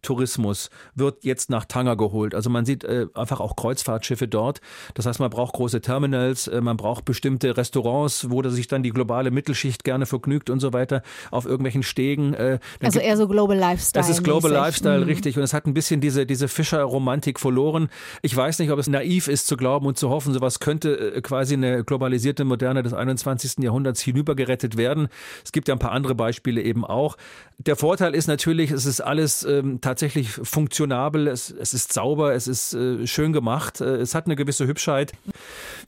Kreuzfahrttourismus 0.00 0.70
wird 0.94 1.24
jetzt 1.24 1.50
nach 1.50 1.64
Tanger 1.64 1.96
geholt. 1.96 2.34
Also 2.34 2.50
man 2.50 2.64
sieht 2.64 2.84
äh, 2.84 3.06
einfach 3.14 3.40
auch 3.40 3.56
Kreuzfahrtschiffe 3.56 4.28
dort. 4.28 4.60
Das 4.94 5.06
heißt, 5.06 5.20
man 5.20 5.30
braucht 5.30 5.54
große 5.54 5.80
Terminals, 5.80 6.48
äh, 6.48 6.60
man 6.60 6.76
braucht 6.76 7.04
bestimmte 7.04 7.56
Restaurants, 7.56 8.30
wo 8.30 8.42
sich 8.48 8.68
dann 8.68 8.82
die 8.82 8.90
globale 8.90 9.30
Mittelschicht 9.30 9.84
gerne 9.84 10.06
vergnügt 10.06 10.50
und 10.50 10.60
so 10.60 10.72
weiter 10.72 11.02
auf 11.30 11.44
irgendwelchen 11.44 11.82
Stegen. 11.82 12.34
Äh, 12.34 12.58
also 12.82 12.98
eher 12.98 13.16
so 13.16 13.28
Global 13.28 13.56
Lifestyle. 13.56 14.02
Das 14.02 14.10
ist 14.10 14.24
Global 14.24 14.50
Lifestyle, 14.50 15.00
mhm. 15.00 15.04
richtig. 15.04 15.36
Und 15.36 15.42
es 15.42 15.52
hat 15.52 15.66
ein 15.66 15.74
bisschen 15.74 16.00
diese, 16.00 16.26
diese 16.26 16.48
Fischer-Romantik 16.48 17.38
verloren. 17.38 17.88
Ich 18.22 18.34
weiß 18.34 18.58
nicht, 18.58 18.70
ob 18.70 18.78
es 18.78 18.88
naiv 18.88 19.28
ist 19.28 19.46
zu 19.46 19.56
glauben 19.56 19.86
und 19.86 19.98
zu 19.98 20.08
hoffen, 20.10 20.32
sowas 20.32 20.60
könnte 20.60 21.14
äh, 21.14 21.20
quasi 21.20 21.54
eine 21.54 21.84
globalisierte 21.84 22.44
Moderne 22.44 22.82
des 22.82 22.94
21. 22.94 23.62
Jahrhunderts 23.62 24.00
hinübergerettet 24.00 24.76
werden. 24.76 25.08
Es 25.44 25.52
gibt 25.52 25.68
ja 25.68 25.74
ein 25.74 25.78
paar 25.78 25.92
andere 25.92 26.14
Beispiele 26.14 26.62
eben 26.62 26.84
auch. 26.84 27.16
Der 27.58 27.76
Vorteil 27.76 28.14
ist 28.14 28.26
natürlich, 28.26 28.70
es 28.70 28.86
ist 28.86 29.00
alles 29.00 29.44
ähm, 29.44 29.80
tatsächlich 29.90 30.30
funktionabel, 30.30 31.26
es, 31.26 31.50
es 31.50 31.74
ist 31.74 31.92
sauber, 31.92 32.32
es 32.32 32.46
ist 32.46 32.74
äh, 32.74 33.08
schön 33.08 33.32
gemacht, 33.32 33.80
äh, 33.80 33.96
es 33.96 34.14
hat 34.14 34.26
eine 34.26 34.36
gewisse 34.36 34.68
Hübschheit. 34.68 35.12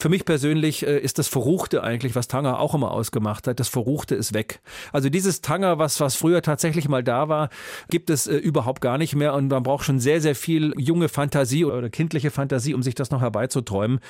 Für 0.01 0.09
mich 0.09 0.25
persönlich 0.25 0.85
äh, 0.85 0.99
ist 0.99 1.21
das 1.21 1.29
Verruchte 1.29 1.85
eigentlich, 1.85 2.17
was 2.17 2.27
Tanger 2.27 2.59
auch 2.59 2.75
immer 2.75 2.91
ausgemacht 2.91 3.47
hat, 3.47 3.61
das 3.61 3.69
Verruchte 3.69 4.17
ist 4.17 4.35
weg. 4.35 4.61
Also 4.93 5.09
dieses 5.09 5.41
Tanger, 5.41 5.79
was, 5.79 6.01
was 6.01 6.17
früher 6.17 6.43
tatsächlich 6.43 6.89
mal 6.89 7.05
da 7.05 7.29
war, 7.29 7.49
gibt 7.91 8.11
es 8.11 8.27
äh, 8.27 8.35
überhaupt 8.37 8.81
gar 8.81 8.99
nicht 8.99 9.15
mehr 9.15 9.35
und 9.35 9.49
man 9.49 9.63
braucht 9.63 9.85
schon 9.85 10.01
sehr, 10.01 10.21
sehr 10.21 10.35
viel 10.35 10.75
junge 10.77 11.09
Fantasie 11.09 11.65
oder 11.65 11.89
kindliche 11.89 12.33
Fantasie, 12.33 12.75
um 12.75 12.83
sich 12.83 12.97
das 12.97 13.13
noch 13.13 13.21
herbeizuträumen. 13.21 14.01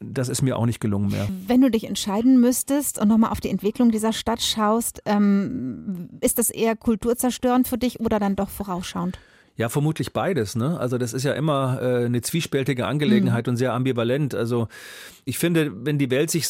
Das 0.00 0.30
ist 0.30 0.40
mir 0.40 0.56
auch 0.56 0.66
nicht 0.66 0.80
gelungen 0.80 1.10
mehr. 1.10 1.28
Wenn 1.46 1.60
du 1.60 1.70
dich 1.70 1.84
entscheiden 1.84 2.40
müsstest 2.40 2.98
und 2.98 3.08
nochmal 3.08 3.30
auf 3.30 3.40
die 3.40 3.50
Entwicklung 3.50 3.90
dieser 3.90 4.14
Stadt 4.14 4.40
schaust, 4.40 5.02
ähm, 5.04 6.08
ist 6.22 6.38
das 6.38 6.48
eher 6.48 6.74
kulturzerstörend 6.74 7.68
für 7.68 7.76
dich 7.76 8.00
oder 8.00 8.18
dann 8.18 8.34
doch 8.34 8.48
vorausschauend? 8.48 9.18
Ja, 9.56 9.68
vermutlich 9.68 10.14
beides. 10.14 10.56
Ne? 10.56 10.80
Also 10.80 10.96
das 10.96 11.12
ist 11.12 11.24
ja 11.24 11.34
immer 11.34 11.78
äh, 11.82 12.06
eine 12.06 12.22
zwiespältige 12.22 12.86
Angelegenheit 12.86 13.46
mhm. 13.46 13.50
und 13.50 13.56
sehr 13.58 13.74
ambivalent. 13.74 14.34
Also 14.34 14.68
ich 15.26 15.38
finde, 15.38 15.70
wenn 15.84 15.98
die 15.98 16.10
Welt 16.10 16.30
sich 16.30 16.46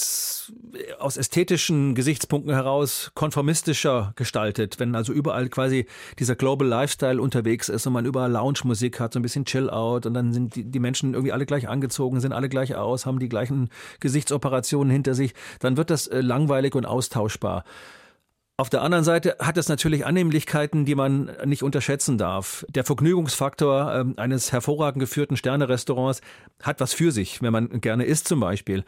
aus 1.01 1.17
ästhetischen 1.17 1.97
Gesichtspunkten 1.97 2.55
heraus 2.55 3.11
konformistischer 3.15 4.13
gestaltet, 4.15 4.79
wenn 4.79 4.95
also 4.95 5.13
überall 5.13 5.49
quasi 5.49 5.87
dieser 6.21 6.37
Global 6.37 6.67
Lifestyle 6.67 7.21
unterwegs 7.21 7.69
ist 7.69 7.87
und 7.89 7.93
man 7.93 8.07
überall 8.07 8.31
Lounge-Musik 8.31 9.01
hat, 9.01 9.15
so 9.15 9.19
ein 9.19 9.23
bisschen 9.23 9.45
Chill-out 9.45 10.07
und 10.07 10.15
dann 10.15 10.33
sind 10.33 10.55
die, 10.55 10.65
die 10.65 10.81
Menschen 10.81 11.15
irgendwie 11.15 11.33
alle 11.33 11.45
gleich 11.45 11.69
angezogen, 11.69 12.21
sind 12.21 12.33
alle 12.33 12.49
gleich 12.49 12.77
aus, 12.77 13.05
haben 13.05 13.19
die 13.19 13.29
gleichen 13.29 13.69
Gesichtsoperationen 13.99 14.93
hinter 14.93 15.15
sich, 15.15 15.35
dann 15.59 15.77
wird 15.77 15.91
das 15.91 16.07
äh, 16.07 16.21
langweilig 16.21 16.77
und 16.77 16.87
austauschbar. 16.87 17.65
Auf 18.59 18.69
der 18.69 18.83
anderen 18.83 19.03
Seite 19.03 19.37
hat 19.41 19.57
es 19.57 19.69
natürlich 19.69 20.05
Annehmlichkeiten, 20.05 20.85
die 20.85 20.95
man 20.95 21.31
nicht 21.45 21.63
unterschätzen 21.63 22.19
darf. 22.19 22.67
Der 22.69 22.85
Vergnügungsfaktor 22.85 24.05
äh, 24.17 24.21
eines 24.21 24.53
hervorragend 24.53 25.01
geführten 25.01 25.37
Sternerestaurants 25.37 26.21
hat 26.63 26.79
was 26.81 26.93
für 26.93 27.13
sich, 27.13 27.41
wenn 27.41 27.53
man 27.53 27.81
gerne 27.81 28.05
isst 28.05 28.29
zum 28.29 28.41
Beispiel. 28.41 28.85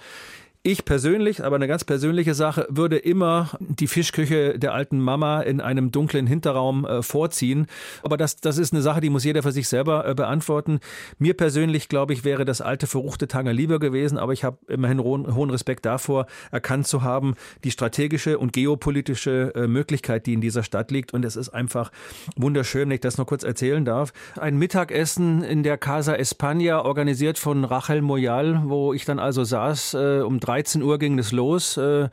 Ich 0.66 0.86
persönlich, 0.86 1.44
aber 1.44 1.56
eine 1.56 1.68
ganz 1.68 1.84
persönliche 1.84 2.32
Sache, 2.32 2.66
würde 2.70 2.96
immer 2.96 3.50
die 3.60 3.86
Fischküche 3.86 4.58
der 4.58 4.72
alten 4.72 4.98
Mama 4.98 5.42
in 5.42 5.60
einem 5.60 5.90
dunklen 5.90 6.26
Hinterraum 6.26 6.86
äh, 6.86 7.02
vorziehen. 7.02 7.66
Aber 8.02 8.16
das, 8.16 8.36
das 8.36 8.56
ist 8.56 8.72
eine 8.72 8.80
Sache, 8.80 9.02
die 9.02 9.10
muss 9.10 9.24
jeder 9.24 9.42
für 9.42 9.52
sich 9.52 9.68
selber 9.68 10.08
äh, 10.08 10.14
beantworten. 10.14 10.80
Mir 11.18 11.34
persönlich, 11.34 11.90
glaube 11.90 12.14
ich, 12.14 12.24
wäre 12.24 12.46
das 12.46 12.62
alte 12.62 12.86
verruchte 12.86 13.28
Tanger 13.28 13.52
lieber 13.52 13.78
gewesen, 13.78 14.16
aber 14.16 14.32
ich 14.32 14.42
habe 14.42 14.56
immerhin 14.66 15.00
hohen, 15.00 15.34
hohen 15.34 15.50
Respekt 15.50 15.84
davor, 15.84 16.24
erkannt 16.50 16.86
zu 16.86 17.02
haben, 17.02 17.34
die 17.62 17.70
strategische 17.70 18.38
und 18.38 18.54
geopolitische 18.54 19.52
äh, 19.54 19.66
Möglichkeit, 19.66 20.24
die 20.24 20.32
in 20.32 20.40
dieser 20.40 20.62
Stadt 20.62 20.90
liegt. 20.90 21.12
Und 21.12 21.26
es 21.26 21.36
ist 21.36 21.50
einfach 21.50 21.92
wunderschön, 22.36 22.88
wenn 22.88 22.94
ich 22.94 23.00
das 23.02 23.18
noch 23.18 23.26
kurz 23.26 23.42
erzählen 23.42 23.84
darf. 23.84 24.14
Ein 24.40 24.56
Mittagessen 24.56 25.42
in 25.42 25.62
der 25.62 25.76
Casa 25.76 26.14
España, 26.14 26.86
organisiert 26.86 27.38
von 27.38 27.66
Rachel 27.66 28.00
Moyal, 28.00 28.62
wo 28.64 28.94
ich 28.94 29.04
dann 29.04 29.18
also 29.18 29.44
saß 29.44 29.92
äh, 29.92 30.20
um 30.24 30.40
drei 30.40 30.53
13 30.54 30.82
Uhr 30.82 31.00
ging 31.00 31.18
es 31.18 31.32
los. 31.32 31.76
Äh, 31.76 32.08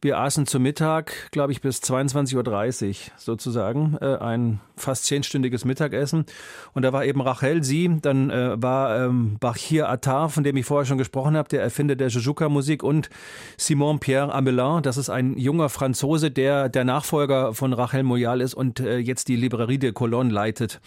wir 0.00 0.18
aßen 0.18 0.46
zu 0.46 0.60
Mittag, 0.60 1.12
glaube 1.32 1.50
ich, 1.50 1.60
bis 1.60 1.80
22.30 1.80 2.88
Uhr 2.88 2.94
sozusagen. 3.16 3.98
Äh, 4.00 4.16
ein 4.18 4.60
fast 4.76 5.06
zehnstündiges 5.06 5.64
Mittagessen. 5.64 6.24
Und 6.72 6.82
da 6.82 6.92
war 6.92 7.04
eben 7.04 7.20
Rachel 7.20 7.64
sie, 7.64 7.90
dann 8.00 8.30
äh, 8.30 8.62
war 8.62 9.04
ähm, 9.04 9.38
Bachir 9.40 9.88
Attar, 9.88 10.28
von 10.28 10.44
dem 10.44 10.56
ich 10.56 10.64
vorher 10.64 10.86
schon 10.86 10.98
gesprochen 10.98 11.36
habe, 11.36 11.48
der 11.48 11.62
Erfinder 11.62 11.96
der 11.96 12.08
Jujuka-Musik 12.08 12.84
und 12.84 13.10
Simon 13.56 13.98
Pierre 13.98 14.32
Amelin, 14.32 14.82
das 14.82 14.96
ist 14.96 15.10
ein 15.10 15.36
junger 15.36 15.68
Franzose, 15.68 16.30
der 16.30 16.68
der 16.68 16.84
Nachfolger 16.84 17.54
von 17.54 17.72
Rachel 17.72 18.04
Moyal 18.04 18.40
ist 18.40 18.54
und 18.54 18.78
jetzt 18.78 19.28
die 19.28 19.36
Librairie 19.36 19.78
de 19.78 19.92
Cologne 19.92 20.32
leitet. 20.32 20.80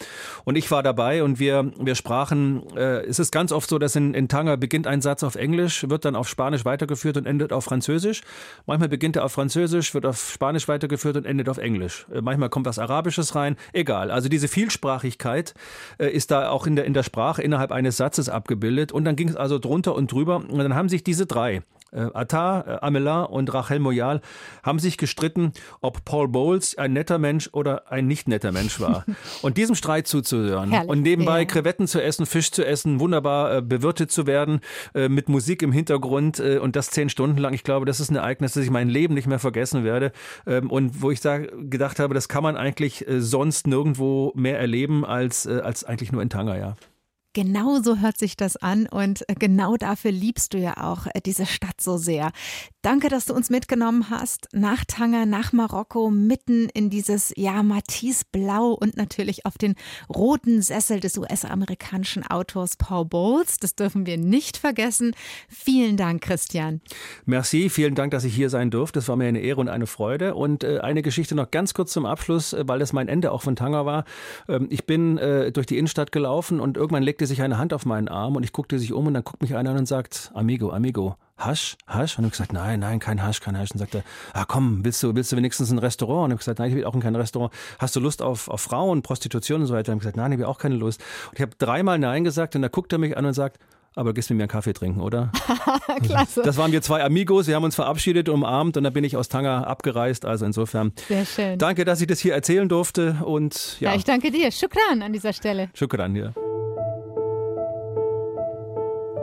Und 0.43 0.55
ich 0.55 0.71
war 0.71 0.81
dabei 0.81 1.23
und 1.23 1.39
wir, 1.39 1.71
wir 1.79 1.95
sprachen, 1.95 2.63
es 2.75 3.19
ist 3.19 3.31
ganz 3.31 3.51
oft 3.51 3.69
so, 3.69 3.77
dass 3.77 3.95
in, 3.95 4.13
in 4.13 4.27
Tanger 4.27 4.57
beginnt 4.57 4.87
ein 4.87 5.01
Satz 5.01 5.23
auf 5.23 5.35
Englisch, 5.35 5.87
wird 5.89 6.05
dann 6.05 6.15
auf 6.15 6.27
Spanisch 6.27 6.65
weitergeführt 6.65 6.92
weitergeführt 6.93 7.17
und 7.17 7.25
endet 7.25 7.51
auf 7.51 7.65
Französisch. 7.65 8.21
Manchmal 8.65 8.89
beginnt 8.89 9.15
er 9.15 9.25
auf 9.25 9.31
Französisch, 9.33 9.93
wird 9.93 10.05
auf 10.05 10.31
Spanisch 10.31 10.67
weitergeführt 10.67 11.17
und 11.17 11.25
endet 11.25 11.49
auf 11.49 11.57
Englisch. 11.57 12.05
Äh, 12.13 12.21
manchmal 12.21 12.49
kommt 12.49 12.65
was 12.65 12.79
Arabisches 12.79 13.35
rein. 13.35 13.55
Egal. 13.73 14.11
Also 14.11 14.29
diese 14.29 14.47
Vielsprachigkeit 14.47 15.53
äh, 15.97 16.09
ist 16.09 16.31
da 16.31 16.49
auch 16.49 16.67
in 16.67 16.75
der, 16.75 16.85
in 16.85 16.93
der 16.93 17.03
Sprache 17.03 17.41
innerhalb 17.41 17.71
eines 17.71 17.97
Satzes 17.97 18.29
abgebildet. 18.29 18.91
Und 18.91 19.05
dann 19.05 19.15
ging 19.15 19.29
es 19.29 19.35
also 19.35 19.59
drunter 19.59 19.95
und 19.95 20.11
drüber. 20.11 20.37
Und 20.37 20.57
dann 20.57 20.75
haben 20.75 20.89
sich 20.89 21.03
diese 21.03 21.25
drei, 21.25 21.63
äh, 21.93 22.09
Attar, 22.13 22.67
äh, 22.67 22.77
Amelin 22.81 23.25
und 23.25 23.53
Rachel 23.53 23.79
Moyal 23.79 24.21
haben 24.63 24.79
sich 24.79 24.97
gestritten, 24.97 25.53
ob 25.81 26.05
Paul 26.05 26.27
Bowles 26.27 26.77
ein 26.77 26.93
netter 26.93 27.19
Mensch 27.19 27.49
oder 27.51 27.91
ein 27.91 28.07
nicht 28.07 28.27
netter 28.27 28.51
Mensch 28.51 28.79
war. 28.79 29.05
und 29.41 29.57
diesem 29.57 29.75
Streit 29.75 30.07
zuzuhören 30.07 30.71
Herrlich. 30.71 30.89
und 30.89 31.01
nebenbei 31.01 31.39
ja. 31.39 31.45
Krevetten 31.45 31.87
zu 31.87 32.01
essen, 32.01 32.25
Fisch 32.25 32.51
zu 32.51 32.65
essen, 32.65 32.99
wunderbar 32.99 33.57
äh, 33.57 33.61
bewirtet 33.61 34.11
zu 34.11 34.27
werden, 34.27 34.61
äh, 34.93 35.09
mit 35.09 35.29
Musik 35.29 35.61
im 35.61 35.71
Hintergrund 35.71 36.39
äh, 36.39 36.57
und 36.57 36.75
das 36.75 36.89
zehn 36.89 37.09
Stunden 37.09 37.37
lang. 37.37 37.53
Ich 37.53 37.63
glaube, 37.63 37.85
das 37.85 37.99
ist 37.99 38.09
ein 38.09 38.15
Ereignis, 38.15 38.53
das 38.53 38.63
ich 38.63 38.71
mein 38.71 38.89
Leben 38.89 39.13
nicht 39.13 39.27
mehr 39.27 39.39
vergessen 39.39 39.83
werde 39.83 40.11
ähm, 40.45 40.69
und 40.71 41.01
wo 41.01 41.11
ich 41.11 41.21
da 41.21 41.37
gedacht 41.39 41.99
habe, 41.99 42.13
das 42.13 42.27
kann 42.27 42.43
man 42.43 42.57
eigentlich 42.57 43.07
äh, 43.07 43.21
sonst 43.21 43.67
nirgendwo 43.67 44.31
mehr 44.35 44.59
erleben 44.59 45.05
als, 45.05 45.47
als 45.47 45.83
eigentlich 45.83 46.11
nur 46.11 46.21
in 46.21 46.29
Tanga, 46.29 46.57
ja. 46.57 46.75
Genau 47.33 47.81
so 47.81 47.97
hört 47.97 48.19
sich 48.19 48.37
das 48.37 48.57
an 48.57 48.85
und 48.85 49.27
äh, 49.27 49.33
genau 49.33 49.75
dafür 49.75 50.11
liebst 50.11 50.53
du 50.53 50.59
ja 50.59 50.77
auch 50.77 51.07
äh, 51.07 51.19
diese 51.19 51.47
Stadt 51.47 51.81
so 51.81 51.97
sehr. 51.97 52.31
Danke, 52.83 53.09
dass 53.09 53.25
du 53.25 53.33
uns 53.33 53.49
mitgenommen 53.49 54.11
hast 54.11 54.49
nach 54.51 54.85
Tanger, 54.85 55.25
nach 55.25 55.51
Marokko, 55.51 56.11
mitten 56.11 56.69
in 56.69 56.91
dieses 56.91 57.33
ja 57.35 57.63
Matisse-Blau 57.63 58.73
und 58.73 58.97
natürlich 58.97 59.47
auf 59.47 59.57
den 59.57 59.73
roten 60.13 60.61
Sessel 60.61 60.99
des 60.99 61.17
US-amerikanischen 61.17 62.23
Autors 62.27 62.75
Paul 62.77 63.05
Bowles. 63.05 63.57
Das 63.57 63.75
dürfen 63.75 64.05
wir 64.05 64.17
nicht 64.17 64.57
vergessen. 64.57 65.15
Vielen 65.49 65.97
Dank, 65.97 66.21
Christian. 66.21 66.81
Merci, 67.25 67.69
vielen 67.69 67.95
Dank, 67.95 68.11
dass 68.11 68.25
ich 68.25 68.35
hier 68.35 68.51
sein 68.51 68.69
durfte. 68.69 68.99
Das 68.99 69.07
war 69.07 69.15
mir 69.15 69.25
eine 69.25 69.39
Ehre 69.39 69.59
und 69.59 69.69
eine 69.69 69.87
Freude. 69.87 70.35
Und 70.35 70.63
äh, 70.63 70.79
eine 70.79 71.01
Geschichte 71.01 71.33
noch 71.33 71.49
ganz 71.49 71.73
kurz 71.73 71.93
zum 71.93 72.05
Abschluss, 72.05 72.55
weil 72.59 72.77
das 72.77 72.93
mein 72.93 73.07
Ende 73.07 73.31
auch 73.31 73.41
von 73.41 73.55
Tanger 73.55 73.87
war. 73.87 74.05
Ähm, 74.47 74.67
ich 74.69 74.85
bin 74.85 75.15
durch 75.53 75.65
die 75.65 75.77
Innenstadt 75.77 76.11
gelaufen 76.11 76.59
und 76.59 76.77
irgendwann 76.77 77.03
legte 77.03 77.22
legte 77.23 77.27
sich 77.27 77.41
eine 77.41 77.57
Hand 77.57 77.73
auf 77.73 77.85
meinen 77.85 78.09
Arm 78.09 78.35
und 78.35 78.43
ich 78.43 78.51
guckte 78.51 78.77
sich 78.77 78.91
um 78.91 79.07
und 79.07 79.13
dann 79.13 79.23
guckt 79.23 79.41
mich 79.41 79.55
einer 79.55 79.69
an 79.69 79.77
und 79.77 79.85
sagt, 79.85 80.31
Amigo, 80.33 80.71
Amigo, 80.71 81.15
Hasch, 81.37 81.77
Hasch? 81.87 82.19
Und 82.19 82.25
ich 82.25 82.31
gesagt, 82.31 82.51
nein, 82.51 82.81
nein, 82.81 82.99
kein 82.99 83.23
Hasch, 83.23 83.39
kein 83.39 83.57
Hasch. 83.57 83.71
Und 83.71 83.77
sagte, 83.77 84.03
ah 84.33 84.43
komm, 84.45 84.83
willst 84.83 85.01
du, 85.01 85.15
willst 85.15 85.31
du 85.31 85.37
wenigstens 85.37 85.71
ein 85.71 85.79
Restaurant? 85.79 86.25
Und 86.25 86.31
ich 86.31 86.39
gesagt, 86.39 86.59
nein, 86.59 86.69
ich 86.69 86.75
will 86.75 86.83
auch 86.83 86.93
in 86.95 86.99
kein 86.99 87.15
Restaurant. 87.15 87.53
Hast 87.79 87.95
du 87.95 88.01
Lust 88.01 88.21
auf, 88.21 88.49
auf 88.49 88.59
Frauen, 88.59 89.03
Prostitution 89.03 89.61
und 89.61 89.67
so 89.67 89.73
weiter? 89.73 89.93
Und 89.93 89.99
ich 89.99 90.01
gesagt, 90.01 90.17
nein, 90.17 90.33
ich 90.33 90.39
habe 90.39 90.49
auch 90.49 90.57
keine 90.57 90.75
Lust. 90.75 91.01
Und 91.29 91.35
ich 91.35 91.41
habe 91.41 91.53
dreimal 91.57 91.97
Nein 91.97 92.25
gesagt 92.25 92.57
und 92.57 92.61
da 92.61 92.67
guckt 92.67 92.91
er 92.91 92.99
mich 92.99 93.15
an 93.15 93.25
und 93.25 93.33
sagt, 93.33 93.57
aber 93.95 94.09
du 94.09 94.15
gehst 94.15 94.29
mit 94.29 94.37
mir 94.37 94.43
einen 94.43 94.49
Kaffee 94.49 94.73
trinken, 94.73 94.99
oder? 94.99 95.31
Klasse. 96.03 96.41
Das 96.41 96.57
waren 96.57 96.71
wir 96.71 96.81
zwei 96.81 97.03
Amigos, 97.03 97.47
wir 97.47 97.55
haben 97.55 97.63
uns 97.63 97.75
verabschiedet, 97.75 98.27
umarmt 98.27 98.75
und 98.75 98.83
dann 98.83 98.93
bin 98.93 99.03
ich 99.03 99.15
aus 99.15 99.29
Tanger 99.29 99.67
abgereist. 99.67 100.25
Also 100.25 100.45
insofern. 100.45 100.91
Sehr 101.07 101.25
schön. 101.25 101.57
Danke, 101.57 101.85
dass 101.85 102.01
ich 102.01 102.07
das 102.07 102.19
hier 102.19 102.33
erzählen 102.33 102.67
durfte 102.67 103.19
und 103.23 103.77
ja. 103.79 103.91
Ja, 103.91 103.95
ich 103.95 104.03
danke 104.03 104.31
dir. 104.31 104.51
Shukran 104.51 105.01
an 105.01 105.13
dieser 105.13 105.31
Stelle. 105.31 105.69
Shukran, 105.73 106.15
ja. 106.15 106.33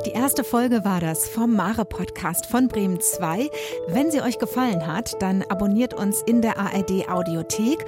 Die 0.07 0.13
erste 0.13 0.45
Folge 0.45 0.83
war 0.83 0.99
das 1.01 1.29
vom 1.29 1.55
Mare 1.55 1.85
Podcast 1.85 2.47
von 2.47 2.69
Bremen 2.69 3.01
2. 3.01 3.51
Wenn 3.89 4.11
sie 4.11 4.23
euch 4.23 4.39
gefallen 4.39 4.87
hat, 4.87 5.21
dann 5.21 5.43
abonniert 5.43 5.93
uns 5.93 6.23
in 6.23 6.41
der 6.41 6.59
ARD 6.59 7.07
Audiothek 7.11 7.85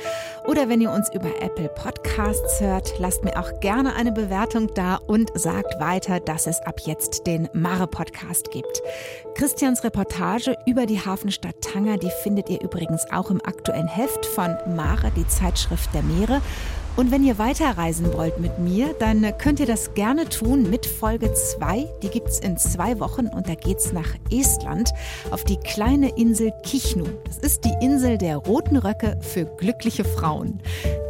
oder 0.47 0.69
wenn 0.69 0.83
ihr 0.83 0.91
uns 0.91 1.09
über 1.15 1.31
Apple 1.41 1.71
Podcasts 1.71 2.61
hört, 2.61 2.99
lasst 2.99 3.25
mir 3.25 3.41
auch 3.41 3.61
gerne 3.61 3.95
eine 3.95 4.13
Bewertung 4.13 4.69
da 4.75 4.97
und 4.97 5.31
sagt 5.35 5.81
weiter, 5.81 6.21
dass 6.21 6.47
es 6.47 6.61
ab 6.61 6.81
jetzt 6.85 7.27
den 7.27 7.49
Mare 7.55 7.87
Podcast 7.87 8.51
gibt. 8.51 8.83
Christians 9.35 9.83
Reportage 9.83 10.55
über 10.67 10.85
die 10.85 11.01
Hafenstadt 11.01 11.63
Tanger, 11.63 11.97
die 11.97 12.11
findet 12.23 12.51
ihr 12.51 12.61
übrigens 12.61 13.07
auch 13.11 13.31
im 13.31 13.41
aktuellen 13.43 13.89
Heft 13.89 14.27
von 14.27 14.55
Mare, 14.67 15.11
die 15.17 15.27
Zeitschrift 15.27 15.95
der 15.95 16.03
Meere. 16.03 16.43
Und 16.95 17.11
wenn 17.11 17.25
ihr 17.25 17.39
weiterreisen 17.39 18.13
wollt 18.13 18.39
mit 18.39 18.59
mir, 18.59 18.95
dann 18.99 19.27
könnt 19.39 19.61
ihr 19.61 19.67
das 19.67 19.95
gerne 19.95 20.29
tun 20.29 20.69
mit 20.69 20.85
Folge 20.85 21.33
2. 21.33 21.89
Die 22.03 22.09
gibt 22.09 22.29
es 22.29 22.39
in 22.39 22.59
zwei 22.59 23.01
Wochen 23.01 23.29
und 23.29 23.49
da 23.49 23.55
geht 23.55 23.79
es 23.79 23.93
nach 23.95 24.15
Estland 24.31 24.93
auf 25.31 25.45
die 25.45 25.57
kleine 25.57 26.17
Insel 26.19 26.53
Kichnu. 26.63 27.07
Das 27.25 27.39
ist 27.39 27.65
die 27.65 27.75
Insel 27.81 28.19
der 28.19 28.37
roten 28.37 28.77
Röcke 28.77 29.19
für 29.21 29.47
glückliche 29.47 30.05
Frauen. 30.05 30.61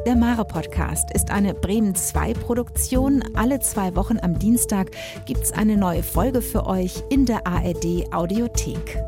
Der 0.07 0.15
Mare 0.15 0.45
Podcast 0.45 1.11
ist 1.15 1.31
eine 1.31 1.53
Bremen 1.53 1.97
2 1.97 2.35
Produktion. 2.35 3.25
Alle 3.35 3.59
zwei 3.59 3.97
Wochen 3.97 4.19
am 4.23 4.39
Dienstag 4.39 4.93
gibt 5.27 5.43
es 5.43 5.53
eine 5.53 5.77
neue 5.77 6.05
Folge 6.05 6.43
für 6.43 6.67
euch 6.67 7.03
in 7.11 7.27
der 7.27 7.47
ARD 7.47 8.13
Audiothek. 8.13 9.03